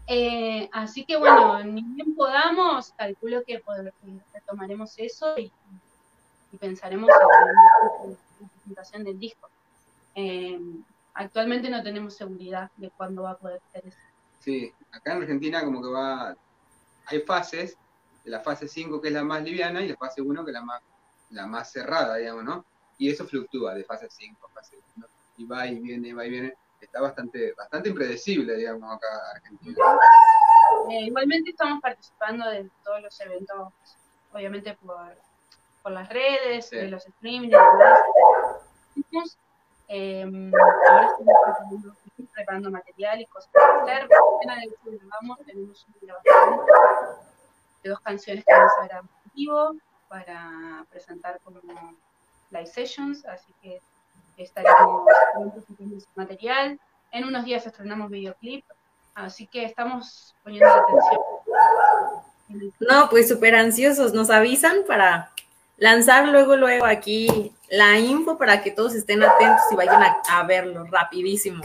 Eh, 0.07 0.69
así 0.73 1.05
que 1.05 1.17
bueno, 1.17 1.63
ni 1.63 1.83
bien 1.83 2.15
podamos, 2.15 2.91
calculo 2.97 3.43
que 3.45 3.63
retomaremos 4.33 4.93
eso 4.97 5.37
y, 5.37 5.51
pensaremos 6.59 7.09
en 7.09 8.11
la 8.11 8.49
presentación 8.49 9.03
del 9.05 9.17
disco. 9.17 9.49
Eh, 10.15 10.59
actualmente 11.13 11.69
no 11.69 11.81
tenemos 11.81 12.15
seguridad 12.15 12.69
de 12.75 12.89
cuándo 12.89 13.23
va 13.23 13.31
a 13.31 13.37
poder 13.37 13.61
ser 13.71 13.87
eso. 13.87 13.97
Sí, 14.39 14.73
acá 14.91 15.13
en 15.13 15.21
Argentina 15.21 15.63
como 15.63 15.81
que 15.81 15.89
va, 15.89 16.35
hay 17.05 17.21
fases, 17.21 17.77
la 18.23 18.39
fase 18.39 18.67
5 18.67 19.01
que 19.01 19.07
es 19.07 19.13
la 19.13 19.23
más 19.23 19.43
liviana 19.43 19.81
y 19.81 19.89
la 19.89 19.97
fase 19.97 20.21
1 20.21 20.45
que 20.45 20.51
es 20.51 20.53
la 20.53 20.63
más, 20.63 20.81
la 21.29 21.47
más 21.47 21.71
cerrada, 21.71 22.17
digamos, 22.17 22.43
¿no? 22.43 22.65
Y 22.97 23.09
eso 23.09 23.25
fluctúa 23.25 23.73
de 23.73 23.83
fase 23.83 24.07
5 24.09 24.47
a 24.47 24.49
fase 24.49 24.77
1, 24.97 25.07
y 25.37 25.45
va 25.45 25.67
y 25.67 25.79
viene, 25.79 26.13
va 26.13 26.25
y 26.25 26.29
viene 26.29 26.53
está 26.85 27.01
bastante, 27.01 27.53
bastante 27.53 27.89
impredecible, 27.89 28.55
digamos, 28.55 28.95
acá 28.95 29.07
Argentina. 29.35 29.75
Eh, 30.89 31.01
igualmente 31.01 31.51
estamos 31.51 31.81
participando 31.81 32.49
de 32.49 32.69
todos 32.83 33.01
los 33.01 33.19
eventos, 33.21 33.73
obviamente 34.33 34.73
por, 34.75 35.15
por 35.83 35.91
las 35.91 36.09
redes, 36.09 36.69
de 36.71 36.87
los 36.87 37.05
streaming 37.05 37.49
y 37.49 37.51
demás. 37.51 37.99
Eh, 39.87 40.51
ahora 40.89 41.07
estamos 41.07 41.97
preparando, 42.27 42.71
material 42.71 43.21
y 43.21 43.25
cosas 43.25 43.49
para 43.53 43.83
hacer. 43.83 44.07
Grabamos, 44.07 45.39
tenemos 45.45 45.85
una 45.87 45.97
grabación 46.01 46.65
de 47.83 47.89
dos 47.89 47.99
canciones 48.01 48.45
que 48.45 48.53
vamos 48.53 48.71
a 48.79 48.87
grabar 48.87 49.09
vivo 49.33 49.75
para 50.07 50.85
presentar 50.89 51.39
como 51.43 51.59
live 52.51 52.65
sessions, 52.65 53.25
así 53.25 53.53
que 53.61 53.81
estaremos 54.37 55.05
su 55.65 56.09
material. 56.15 56.79
En 57.11 57.25
unos 57.25 57.45
días 57.45 57.65
estrenamos 57.65 58.09
videoclip, 58.09 58.65
así 59.15 59.47
que 59.47 59.65
estamos 59.65 60.35
poniendo 60.43 60.69
atención. 60.69 61.21
No, 62.79 63.09
pues 63.09 63.29
súper 63.29 63.55
ansiosos, 63.55 64.13
nos 64.13 64.29
avisan 64.29 64.83
para 64.87 65.31
lanzar 65.77 66.27
luego, 66.27 66.55
luego 66.55 66.85
aquí 66.85 67.53
la 67.69 67.97
info 67.97 68.37
para 68.37 68.61
que 68.61 68.71
todos 68.71 68.93
estén 68.93 69.23
atentos 69.23 69.63
y 69.71 69.75
vayan 69.75 70.03
a, 70.29 70.43
verlo 70.43 70.83
rapidísimo. 70.85 71.63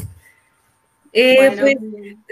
Eh, 1.12 1.56
pues 1.58 1.76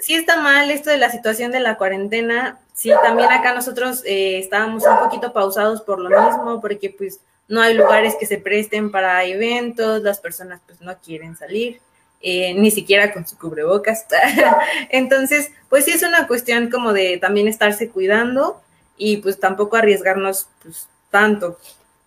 sí 0.04 0.14
está 0.14 0.36
mal 0.40 0.70
esto 0.70 0.90
de 0.90 0.98
la 0.98 1.10
situación 1.10 1.52
de 1.52 1.60
la 1.60 1.76
cuarentena. 1.76 2.58
Sí, 2.72 2.90
también 3.02 3.30
acá 3.30 3.54
nosotros 3.54 4.02
eh, 4.04 4.38
estábamos 4.38 4.84
un 4.84 4.98
poquito 4.98 5.32
pausados 5.32 5.80
por 5.82 6.00
lo 6.00 6.10
mismo, 6.10 6.60
porque 6.60 6.90
pues 6.90 7.20
no 7.48 7.60
hay 7.60 7.74
lugares 7.74 8.16
que 8.18 8.26
se 8.26 8.38
presten 8.38 8.90
para 8.90 9.24
eventos, 9.24 10.02
las 10.02 10.20
personas 10.20 10.60
pues 10.66 10.80
no 10.80 10.96
quieren 10.98 11.36
salir, 11.36 11.80
eh, 12.20 12.54
ni 12.54 12.70
siquiera 12.70 13.12
con 13.12 13.26
su 13.26 13.38
cubrebocas. 13.38 14.06
Entonces, 14.90 15.50
pues 15.68 15.84
sí 15.84 15.92
es 15.92 16.02
una 16.02 16.26
cuestión 16.26 16.70
como 16.70 16.92
de 16.92 17.18
también 17.18 17.48
estarse 17.48 17.90
cuidando 17.90 18.60
y 18.96 19.18
pues 19.18 19.38
tampoco 19.38 19.76
arriesgarnos 19.76 20.48
pues 20.62 20.88
tanto, 21.10 21.58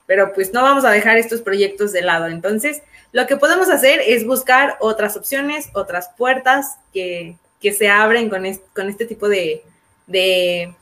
pero 0.07 0.33
pues 0.33 0.53
no 0.53 0.63
vamos 0.63 0.85
a 0.85 0.89
dejar 0.89 1.17
estos 1.17 1.41
proyectos 1.41 1.91
de 1.91 2.01
lado. 2.01 2.25
Entonces, 2.27 2.81
lo 3.11 3.27
que 3.27 3.37
podemos 3.37 3.69
hacer 3.69 4.01
es 4.03 4.25
buscar 4.25 4.77
otras 4.79 5.15
opciones, 5.15 5.69
otras 5.73 6.09
puertas 6.17 6.77
que, 6.91 7.37
se 7.61 7.89
abren 7.89 8.29
con, 8.29 8.43
con 8.73 8.89
este 8.89 9.05
tipo 9.05 9.27
de, 9.27 9.61
de 10.07 10.73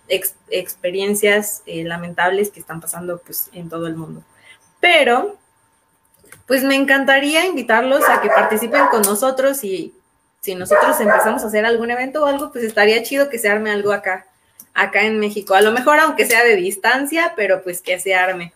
experiencias 0.50 1.64
eh, 1.66 1.84
lamentables 1.84 2.52
que 2.52 2.60
están 2.60 2.80
pasando 2.80 3.18
pues 3.18 3.50
en 3.54 3.70
todo 3.70 3.88
el 3.88 3.96
mundo. 3.96 4.24
Pero, 4.80 5.38
pues 6.46 6.64
me 6.64 6.76
encantaría 6.76 7.46
invitarlos 7.46 8.08
a 8.08 8.22
que 8.22 8.30
participen 8.30 8.86
con 8.88 9.02
nosotros 9.02 9.64
y 9.64 9.96
si 10.42 10.54
nosotros 10.54 11.00
empezamos 11.00 11.44
a 11.44 11.48
hacer 11.48 11.66
algún 11.66 11.90
evento 11.90 12.24
o 12.24 12.28
algo, 12.28 12.52
pues 12.52 12.64
estaría 12.64 13.02
chido 13.02 13.30
que 13.30 13.40
se 13.40 13.50
arme 13.50 13.72
algo 13.72 13.92
acá, 13.92 14.28
acá 14.76 15.02
en 15.02 15.20
México. 15.20 15.56
A 15.56 15.62
lo 15.62 15.72
mejor 15.72 16.00
aunque 16.00 16.28
sea 16.28 16.44
de 16.44 16.56
distancia, 16.56 17.34
pero 17.36 17.64
pues 17.64 17.82
que 17.82 18.00
se 18.00 18.14
arme. 18.14 18.54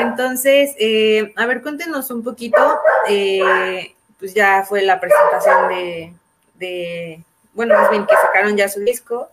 Entonces, 0.00 0.74
eh, 0.78 1.32
a 1.36 1.46
ver, 1.46 1.62
cuéntenos 1.62 2.10
un 2.10 2.22
poquito, 2.22 2.80
eh, 3.08 3.94
pues 4.18 4.34
ya 4.34 4.64
fue 4.64 4.82
la 4.82 5.00
presentación 5.00 5.68
de, 6.54 7.22
bueno, 7.52 7.74
más 7.74 7.90
bien 7.90 8.06
que 8.06 8.14
sacaron 8.16 8.56
ya 8.56 8.68
su 8.68 8.80
disco, 8.80 9.28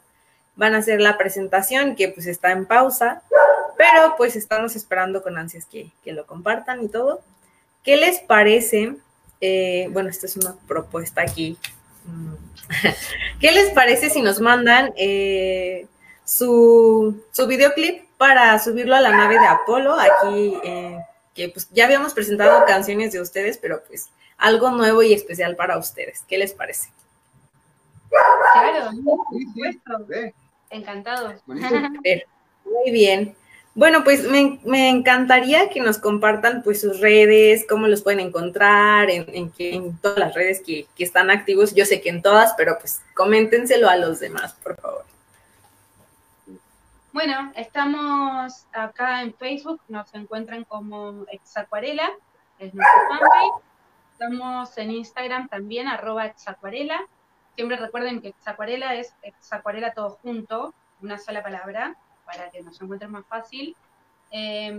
van 0.56 0.76
a 0.76 0.80
hacer 0.80 1.02
la 1.02 1.18
presentación 1.18 1.96
que 1.96 2.10
pues 2.10 2.28
está 2.28 2.52
en 2.52 2.66
pausa. 2.66 3.22
Pero 3.78 4.16
pues 4.16 4.36
estamos 4.36 4.76
esperando 4.76 5.22
con 5.22 5.38
ansias 5.38 5.66
que, 5.66 5.92
lo 6.06 6.26
compartan 6.26 6.84
y 6.84 6.88
todo. 6.88 7.22
¿Qué 7.84 7.98
les 7.98 8.20
parece? 8.20 8.96
Eh, 9.42 9.90
bueno, 9.92 10.10
esta 10.10 10.28
es 10.28 10.38
una 10.38 10.56
propuesta 10.68 11.22
aquí. 11.22 11.58
¿Qué 13.40 13.52
les 13.52 13.72
parece 13.72 14.10
si 14.10 14.22
nos 14.22 14.40
mandan 14.40 14.94
eh, 14.96 15.88
su, 16.24 17.22
videoclip 17.48 18.05
para 18.18 18.58
subirlo 18.60 18.96
a 18.96 19.02
la 19.02 19.12
nave 19.12 19.40
de 19.40 19.46
Apolo? 19.48 19.96
Aquí, 20.00 20.58
eh, 20.64 21.00
que 21.34 21.50
pues 21.50 21.70
ya 21.72 21.86
habíamos 21.86 22.14
presentado 22.14 22.66
canciones 22.66 23.12
de 23.12 23.22
ustedes, 23.22 23.58
pero 23.58 23.84
pues 23.88 24.10
algo 24.38 24.72
nuevo 24.72 25.04
y 25.04 25.14
especial 25.14 25.56
para 25.56 25.78
ustedes. 25.78 26.24
¿Qué 26.28 26.38
les 26.38 26.54
parece? 26.54 26.90
Claro. 28.54 28.92
Encantado. 30.70 31.34
Muy 31.46 32.92
bien. 32.92 33.36
Bueno, 33.76 34.06
pues 34.06 34.24
me, 34.24 34.58
me, 34.64 34.90
encantaría 34.90 35.70
que 35.70 35.82
nos 35.82 35.98
compartan 35.98 36.64
pues 36.64 36.80
sus 36.80 37.02
redes, 37.02 37.66
cómo 37.68 37.88
los 37.90 38.04
pueden 38.04 38.22
encontrar, 38.22 39.10
en, 39.10 39.26
en, 39.34 39.52
en 39.58 39.98
todas 39.98 40.18
las 40.18 40.34
redes 40.34 40.62
que, 40.66 40.88
que, 40.96 41.04
están 41.04 41.30
activos. 41.30 41.76
Yo 41.76 41.86
sé 41.86 42.00
que 42.00 42.08
en 42.08 42.22
todas, 42.22 42.54
pero 42.56 42.78
pues 42.80 43.02
coméntenselo 43.14 43.90
a 43.90 43.98
los 43.98 44.22
demás, 44.22 44.54
por 44.64 44.78
favor. 44.78 45.04
Bueno, 47.16 47.54
estamos 47.56 48.68
acá 48.74 49.22
en 49.22 49.34
Facebook, 49.34 49.80
nos 49.88 50.14
encuentran 50.14 50.66
como 50.66 51.24
Exacuarela, 51.32 52.12
es 52.60 52.74
nuestro 52.74 53.00
fanpage. 53.08 53.64
Estamos 54.12 54.78
en 54.78 54.92
Instagram 54.92 55.48
también, 55.48 55.88
arroba 55.88 56.26
Exacuarela. 56.26 57.00
Siempre 57.56 57.78
recuerden 57.78 58.20
que 58.20 58.28
Exacuarela 58.28 58.96
es 58.96 59.16
Exacuarela 59.22 59.94
todo 59.94 60.20
junto, 60.22 60.74
una 61.02 61.18
sola 61.18 61.42
palabra 61.42 61.96
para 62.26 62.50
que 62.50 62.62
nos 62.62 62.82
encuentren 62.82 63.12
más 63.12 63.26
fácil. 63.28 63.78
Eh, 64.32 64.78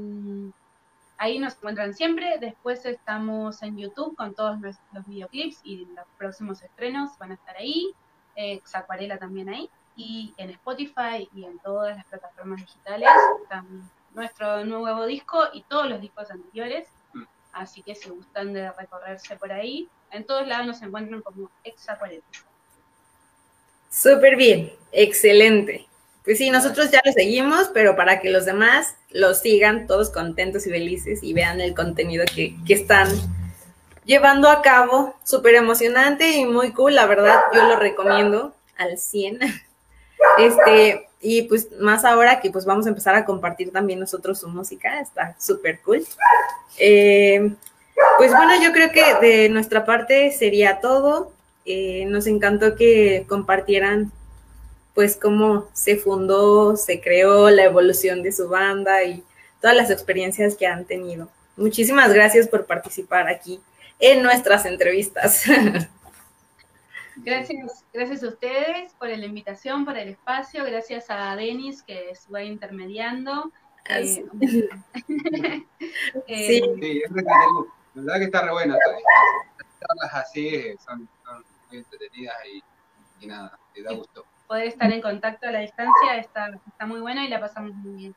ahí 1.17 1.39
nos 1.39 1.55
encuentran 1.55 1.95
siempre. 1.95 2.37
Después 2.39 2.85
estamos 2.85 3.63
en 3.63 3.79
YouTube 3.79 4.15
con 4.15 4.35
todos 4.35 4.61
los 4.61 5.07
videoclips 5.07 5.63
y 5.65 5.87
los 5.87 6.07
próximos 6.19 6.61
estrenos 6.61 7.17
van 7.17 7.31
a 7.31 7.35
estar 7.37 7.57
ahí. 7.57 7.95
Eh, 8.35 8.61
Xacuarela 8.63 9.17
también 9.17 9.49
ahí. 9.49 9.71
Y 9.97 10.35
en 10.37 10.51
Spotify 10.51 11.29
y 11.35 11.45
en 11.45 11.59
todas 11.61 11.97
las 11.97 12.05
plataformas 12.05 12.61
digitales 12.61 13.09
están 13.43 13.91
nuestro 14.15 14.65
nuevo 14.65 15.07
disco 15.07 15.45
y 15.53 15.63
todos 15.63 15.89
los 15.89 16.01
discos 16.01 16.31
anteriores. 16.31 16.89
Así 17.53 17.83
que 17.83 17.95
si 17.95 18.11
gustan 18.11 18.53
de 18.53 18.71
recorrerse 18.73 19.37
por 19.37 19.51
ahí, 19.51 19.89
en 20.11 20.25
todos 20.25 20.47
lados 20.47 20.67
nos 20.67 20.83
encuentran 20.83 21.23
como 21.23 21.51
Exacuarela. 21.65 22.23
Súper 23.91 24.37
bien, 24.37 24.73
excelente. 24.93 25.87
Pues 26.23 26.39
sí, 26.39 26.51
nosotros 26.51 26.91
ya 26.91 27.01
lo 27.05 27.13
seguimos, 27.13 27.71
pero 27.73 27.97
para 27.97 28.21
que 28.21 28.31
los 28.31 28.45
demás 28.45 28.97
los 29.11 29.39
sigan 29.39 29.87
todos 29.87 30.11
contentos 30.11 30.67
y 30.67 30.71
felices 30.71 31.23
y 31.23 31.33
vean 31.33 31.61
el 31.61 31.75
contenido 31.75 32.25
que, 32.35 32.57
que 32.67 32.75
están 32.75 33.09
llevando 34.05 34.51
a 34.51 34.61
cabo. 34.61 35.15
Súper 35.23 35.55
emocionante 35.55 36.33
y 36.33 36.45
muy 36.45 36.73
cool, 36.73 36.95
la 36.95 37.07
verdad, 37.07 37.41
yo 37.55 37.63
lo 37.69 37.77
recomiendo 37.77 38.55
al 38.77 38.99
100. 38.99 39.41
Este, 40.39 41.09
y 41.21 41.43
pues 41.43 41.69
más 41.81 42.05
ahora 42.05 42.41
que 42.41 42.51
pues 42.51 42.65
vamos 42.65 42.87
a 42.87 42.91
empezar 42.91 43.15
a 43.15 43.25
compartir 43.25 43.73
también 43.73 43.99
nosotros 44.01 44.39
su 44.39 44.49
música, 44.49 45.01
está 45.01 45.35
súper 45.39 45.81
cool. 45.81 46.05
Eh, 46.79 47.53
pues 48.19 48.31
bueno, 48.33 48.53
yo 48.63 48.73
creo 48.73 48.91
que 48.93 49.27
de 49.27 49.49
nuestra 49.49 49.85
parte 49.85 50.33
sería 50.33 50.81
todo. 50.81 51.33
Eh, 51.65 52.05
nos 52.07 52.27
encantó 52.27 52.77
que 52.77 53.25
compartieran 53.29 54.13
pues 54.95 55.17
cómo 55.17 55.69
se 55.75 55.97
fundó, 55.97 56.77
se 56.77 57.01
creó, 57.01 57.51
la 57.51 57.65
evolución 57.65 58.23
de 58.23 58.33
su 58.33 58.49
banda 58.49 59.05
y 59.05 59.23
todas 59.61 59.77
las 59.77 59.91
experiencias 59.91 60.55
que 60.55 60.67
han 60.67 60.85
tenido. 60.85 61.29
Muchísimas 61.57 62.13
gracias 62.13 62.49
por 62.49 62.67
participar 62.67 63.29
aquí 63.29 63.61
en 63.99 64.23
nuestras 64.23 64.65
entrevistas. 64.65 65.45
Gracias, 67.17 67.85
gracias 67.93 68.23
a 68.23 68.29
ustedes 68.29 68.93
por 68.95 69.09
la 69.09 69.25
invitación, 69.25 69.85
por 69.85 69.97
el 69.97 70.09
espacio, 70.09 70.65
gracias 70.65 71.07
a 71.09 71.35
Denis 71.37 71.83
que 71.83 72.11
estuvo 72.11 72.39
intermediando. 72.39 73.51
Eh, 73.89 74.25
eh, 76.27 76.47
sí. 76.47 76.63
sí, 76.81 77.03
es 77.05 77.11
la 77.13 77.23
verdad 77.95 78.19
que 78.19 78.25
está 78.25 78.43
re 78.43 78.53
bueno. 78.53 78.77
Las 80.03 80.15
así 80.15 80.75
son, 80.85 81.09
son, 81.25 81.45
muy 81.69 81.79
entretenidas 81.79 82.37
y, 82.53 82.63
y 83.25 83.27
nada, 83.27 83.59
te 83.73 83.83
da 83.83 83.93
gusto 83.93 84.25
poder 84.47 84.69
estar 84.69 84.91
en 84.93 85.01
contacto 85.01 85.49
a 85.49 85.53
la 85.53 85.61
distancia 85.61 86.19
está, 86.19 86.51
está 86.67 86.87
muy 86.87 87.01
bueno 87.01 87.23
y 87.23 87.29
la 87.29 87.41
pasamos 87.41 87.75
muy 87.75 87.95
bien. 87.95 88.15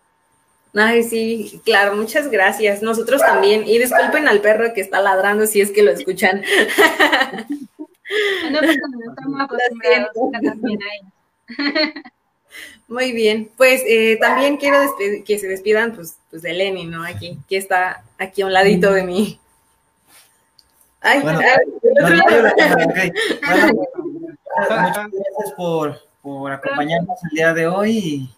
Ay, 0.76 1.02
sí, 1.02 1.62
claro, 1.66 1.96
muchas 1.96 2.30
gracias. 2.30 2.84
Nosotros 2.84 3.22
también. 3.22 3.68
Y 3.68 3.80
disculpen 3.80 4.28
al 4.28 4.40
perro 4.40 4.72
que 4.74 4.82
está 4.82 5.02
ladrando 5.02 5.48
si 5.48 5.62
es 5.62 5.72
que 5.72 5.82
lo 5.82 5.92
escuchan. 5.92 6.44
No, 8.52 8.60
pues, 8.60 8.78
no 8.78 9.12
estamos 9.12 9.42
acostumbrados 9.42 10.14
también 10.32 10.80
Muy 12.88 13.12
bien, 13.12 13.52
pues 13.56 13.84
eh, 13.86 14.18
también 14.20 14.58
quiero 14.58 14.80
que 15.24 15.38
se 15.38 15.48
despidan 15.48 15.94
pues, 15.94 16.18
pues, 16.32 16.42
de 16.42 16.54
Lenny, 16.54 16.86
¿no? 16.86 17.04
Aquí, 17.04 17.38
que 17.48 17.58
está 17.58 18.04
aquí 18.18 18.42
a 18.42 18.48
un 18.48 18.54
ladito 18.54 18.92
de 18.92 19.04
mí. 19.04 19.40
Ay, 21.02 21.22
bueno, 21.22 21.40
muchas 21.40 21.58
gracias 24.96 25.54
por, 25.56 26.02
por 26.22 26.52
acompañarnos 26.52 27.24
el 27.24 27.36
día 27.36 27.54
de 27.54 27.68
hoy. 27.68 28.30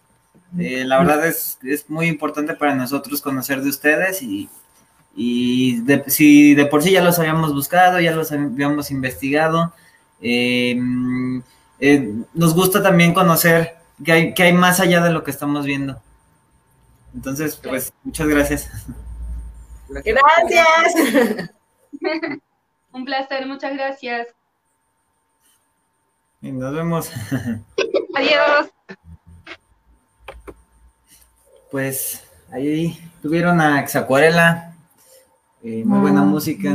Eh, 0.58 0.84
la 0.84 0.98
verdad 0.98 1.26
es, 1.26 1.58
es, 1.62 1.88
muy 1.88 2.06
importante 2.06 2.54
para 2.54 2.74
nosotros 2.74 3.22
conocer 3.22 3.62
de 3.62 3.70
ustedes 3.70 4.22
y, 4.22 4.50
y 5.14 5.80
de, 5.82 6.04
si 6.08 6.54
de 6.54 6.66
por 6.66 6.82
sí 6.82 6.92
ya 6.92 7.02
los 7.02 7.18
habíamos 7.18 7.52
buscado, 7.52 8.00
ya 8.00 8.12
los 8.12 8.32
habíamos 8.32 8.90
investigado, 8.90 9.72
eh, 10.20 10.78
eh, 11.80 12.14
nos 12.34 12.54
gusta 12.54 12.82
también 12.82 13.12
conocer 13.12 13.76
que 14.04 14.12
hay, 14.12 14.34
que 14.34 14.44
hay 14.44 14.52
más 14.52 14.80
allá 14.80 15.02
de 15.02 15.10
lo 15.10 15.24
que 15.24 15.30
estamos 15.30 15.66
viendo. 15.66 16.00
Entonces, 17.14 17.56
pues, 17.56 17.92
muchas 18.04 18.28
gracias. 18.28 18.70
Gracias. 19.88 21.50
Un 22.92 23.04
placer, 23.04 23.46
muchas 23.46 23.74
gracias. 23.74 24.28
Y 26.40 26.52
nos 26.52 26.74
vemos. 26.74 27.10
Adiós. 28.14 28.70
Pues 31.70 32.24
ahí 32.52 32.98
tuvieron 33.22 33.60
a 33.60 33.80
Exacuarela, 33.80 34.71
eh, 35.62 35.84
muy 35.84 36.00
buena 36.00 36.22
música, 36.22 36.70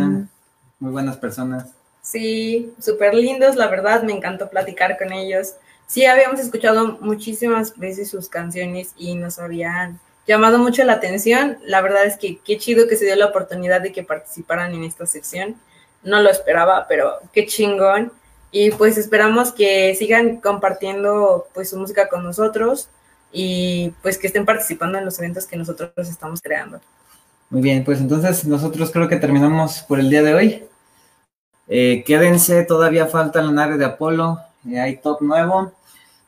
muy 0.80 0.92
buenas 0.92 1.18
personas. 1.18 1.74
Sí, 2.02 2.74
súper 2.80 3.14
lindos, 3.14 3.56
la 3.56 3.68
verdad, 3.68 4.04
me 4.04 4.14
encantó 4.14 4.50
platicar 4.50 4.98
con 4.98 5.12
ellos. 5.12 5.56
Sí, 5.88 6.06
habíamos 6.06 6.40
escuchado 6.40 6.98
muchísimas 7.02 7.78
veces 7.78 8.10
sus 8.10 8.30
canciones 8.30 8.94
y 8.98 9.16
nos 9.16 9.40
habían 9.40 10.00
llamado 10.26 10.60
mucho 10.60 10.84
la 10.84 10.94
atención. 10.94 11.58
La 11.66 11.82
verdad 11.82 12.06
es 12.06 12.18
que 12.18 12.38
qué 12.40 12.58
chido 12.58 12.88
que 12.88 12.96
se 12.96 13.06
dio 13.06 13.16
la 13.16 13.28
oportunidad 13.28 13.82
de 13.82 13.92
que 13.92 14.04
participaran 14.04 14.74
en 14.74 14.84
esta 14.84 15.06
sección. 15.06 15.56
No 16.04 16.22
lo 16.22 16.30
esperaba, 16.30 16.86
pero 16.88 17.14
qué 17.34 17.46
chingón 17.46 18.12
y 18.52 18.72
pues 18.72 18.98
esperamos 18.98 19.52
que 19.52 19.94
sigan 19.96 20.38
compartiendo 20.38 21.48
pues 21.54 21.70
su 21.70 21.78
música 21.78 22.08
con 22.08 22.24
nosotros 22.24 22.90
y 23.32 23.94
pues 24.02 24.18
que 24.18 24.28
estén 24.28 24.46
participando 24.46 24.98
en 24.98 25.06
los 25.06 25.20
eventos 25.20 25.46
que 25.46 25.58
nosotros 25.58 25.92
estamos 25.98 26.42
creando. 26.42 26.80
Muy 27.50 27.62
bien, 27.62 27.84
pues 27.84 28.00
entonces 28.00 28.45
nosotros 28.45 28.91
creo 28.91 29.08
que 29.08 29.18
terminamos 29.18 29.80
por 29.80 30.00
el 30.00 30.10
día 30.10 30.24
de 30.24 30.34
hoy. 30.34 30.64
Eh, 31.68 32.04
quédense, 32.06 32.64
todavía 32.64 33.08
falta 33.08 33.41
la 33.41 33.52
nave 33.52 33.78
de 33.78 33.86
Apolo, 33.86 34.39
eh, 34.70 34.80
hay 34.80 34.98
top 34.98 35.22
nuevo. 35.22 35.74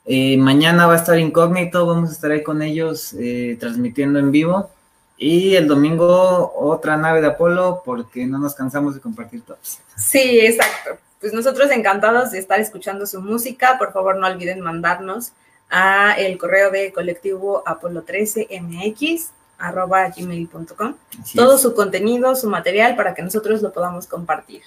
Eh, 0.06 0.38
mañana 0.38 0.88
va 0.88 0.94
a 0.94 0.98
estar 0.98 1.20
incógnito, 1.20 1.86
vamos 1.86 2.10
a 2.10 2.14
estar 2.14 2.32
ahí 2.32 2.42
con 2.42 2.62
ellos 2.62 3.16
transmitiendo 3.60 4.20
en 4.20 4.32
vivo. 4.32 4.70
Y 5.18 5.56
el 5.56 5.68
domingo 5.68 6.54
otra 6.56 6.96
nave 6.96 7.22
de 7.22 7.28
Apolo 7.28 7.82
porque 7.84 8.26
no 8.26 8.40
nos 8.40 8.56
cansamos 8.56 8.96
de 8.96 9.02
compartir 9.02 9.42
tops. 9.42 9.80
Sí, 9.98 10.40
exacto 10.40 10.98
pues 11.20 11.34
nosotros 11.34 11.70
encantados 11.72 12.32
de 12.32 12.40
estar 12.40 12.60
escuchando 12.60 13.06
su 13.06 13.22
música. 13.22 13.78
Por 13.78 13.92
favor, 13.92 14.18
no 14.18 14.28
olviden 14.28 14.62
mandarnos 14.62 15.34
a 15.70 16.14
el 16.14 16.38
correo 16.38 16.72
de 16.72 16.92
colectivo 16.92 17.62
apolo 17.66 18.02
13 18.04 18.48
mx 18.62 19.32
arroba 19.60 20.10
gmail.com 20.10 20.96
todo 21.36 21.58
su 21.58 21.74
contenido, 21.74 22.36
su 22.36 22.50
material 22.50 22.96
para 22.96 23.14
que 23.14 23.22
nosotros 23.22 23.62
lo 23.62 23.72
podamos 23.72 24.08
compartir. 24.08 24.62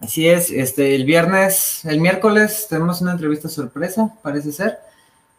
Así 0.00 0.28
es, 0.28 0.50
este 0.50 0.94
el 0.94 1.04
viernes, 1.04 1.84
el 1.84 2.00
miércoles 2.00 2.66
tenemos 2.68 3.00
una 3.00 3.12
entrevista 3.12 3.48
sorpresa, 3.48 4.12
parece 4.22 4.50
ser. 4.52 4.78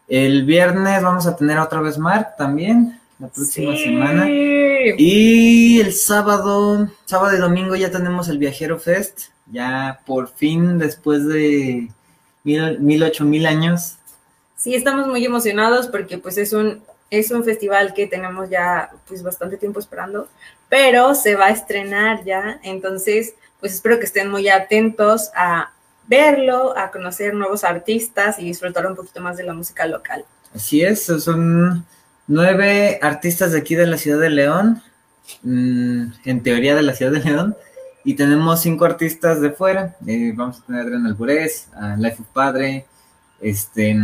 El 0.08 0.44
viernes 0.44 1.02
vamos 1.02 1.26
a 1.26 1.36
tener 1.36 1.58
otra 1.58 1.80
vez 1.80 1.98
Mark 1.98 2.36
también, 2.38 2.98
la 3.18 3.28
próxima 3.28 3.76
semana. 3.76 4.26
Y 4.28 5.80
el 5.80 5.92
sábado, 5.92 6.88
sábado 7.04 7.36
y 7.36 7.40
domingo 7.40 7.76
ya 7.76 7.90
tenemos 7.90 8.28
el 8.28 8.38
Viajero 8.38 8.78
Fest 8.78 9.28
ya 9.50 10.00
por 10.06 10.28
fin 10.28 10.78
después 10.78 11.26
de 11.26 11.88
mil, 12.44 12.80
mil 12.80 13.02
ocho 13.02 13.24
mil 13.24 13.46
años. 13.46 13.96
Sí, 14.56 14.74
estamos 14.74 15.06
muy 15.06 15.24
emocionados 15.24 15.88
porque 15.88 16.18
pues 16.18 16.38
es 16.38 16.52
un, 16.52 16.82
es 17.10 17.30
un 17.30 17.44
festival 17.44 17.94
que 17.94 18.06
tenemos 18.06 18.50
ya 18.50 18.90
pues 19.06 19.22
bastante 19.22 19.56
tiempo 19.56 19.80
esperando, 19.80 20.28
pero 20.68 21.14
se 21.14 21.36
va 21.36 21.46
a 21.46 21.50
estrenar 21.50 22.24
ya, 22.24 22.60
entonces 22.62 23.34
pues 23.60 23.74
espero 23.74 23.98
que 23.98 24.04
estén 24.04 24.30
muy 24.30 24.48
atentos 24.48 25.30
a 25.34 25.72
verlo, 26.06 26.76
a 26.76 26.90
conocer 26.90 27.34
nuevos 27.34 27.64
artistas 27.64 28.38
y 28.38 28.44
disfrutar 28.44 28.86
un 28.86 28.94
poquito 28.94 29.20
más 29.20 29.36
de 29.36 29.44
la 29.44 29.54
música 29.54 29.86
local. 29.86 30.24
Así 30.54 30.82
es, 30.82 31.04
son 31.04 31.84
nueve 32.26 32.98
artistas 33.02 33.52
de 33.52 33.58
aquí 33.58 33.74
de 33.74 33.86
la 33.86 33.98
ciudad 33.98 34.20
de 34.20 34.30
León, 34.30 34.82
mm, 35.42 36.06
en 36.24 36.42
teoría 36.42 36.74
de 36.74 36.82
la 36.82 36.94
ciudad 36.94 37.12
de 37.12 37.20
León, 37.20 37.56
y 38.04 38.14
tenemos 38.14 38.60
cinco 38.60 38.84
artistas 38.84 39.40
de 39.40 39.50
fuera. 39.50 39.96
Eh, 40.06 40.32
vamos 40.34 40.60
a 40.60 40.66
tener 40.66 40.82
a 40.82 40.84
Adrián 40.84 42.00
Life 42.00 42.22
of 42.22 42.28
Padre, 42.32 42.86
este, 43.40 43.96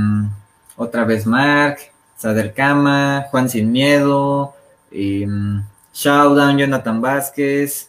otra 0.76 1.04
vez 1.04 1.26
Mark, 1.26 1.91
Sader 2.22 2.54
Kama, 2.54 3.26
Juan 3.32 3.50
Sin 3.50 3.72
Miedo, 3.72 4.54
eh, 4.92 5.26
Showdown, 5.92 6.56
Jonathan 6.56 7.00
Vázquez. 7.00 7.88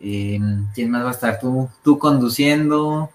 eh, 0.00 0.40
¿Quién 0.74 0.90
más 0.90 1.04
va 1.04 1.08
a 1.08 1.12
estar? 1.12 1.38
Tú, 1.38 1.68
tú 1.84 1.98
conduciendo. 1.98 3.10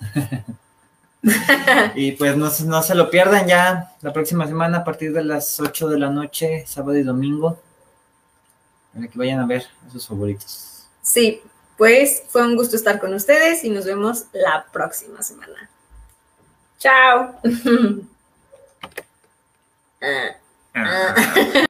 y 1.94 2.12
pues 2.12 2.38
no, 2.38 2.50
no 2.64 2.82
se 2.82 2.94
lo 2.94 3.10
pierdan 3.10 3.46
ya 3.46 3.92
la 4.00 4.14
próxima 4.14 4.46
semana 4.46 4.78
a 4.78 4.84
partir 4.84 5.12
de 5.12 5.24
las 5.24 5.60
8 5.60 5.88
de 5.88 5.98
la 5.98 6.08
noche, 6.08 6.64
sábado 6.66 6.96
y 6.96 7.02
domingo, 7.02 7.60
para 8.94 9.08
que 9.08 9.18
vayan 9.18 9.40
a 9.40 9.46
ver 9.46 9.66
a 9.86 9.90
sus 9.90 10.06
favoritos. 10.06 10.88
Sí, 11.02 11.42
pues 11.76 12.22
fue 12.28 12.46
un 12.46 12.56
gusto 12.56 12.76
estar 12.76 12.98
con 12.98 13.12
ustedes 13.12 13.62
y 13.62 13.68
nos 13.68 13.84
vemos 13.84 14.24
la 14.32 14.64
próxima 14.72 15.22
semana. 15.22 15.68
Chao. 16.78 17.34
Ah, 20.00 20.34
ah. 20.76 21.54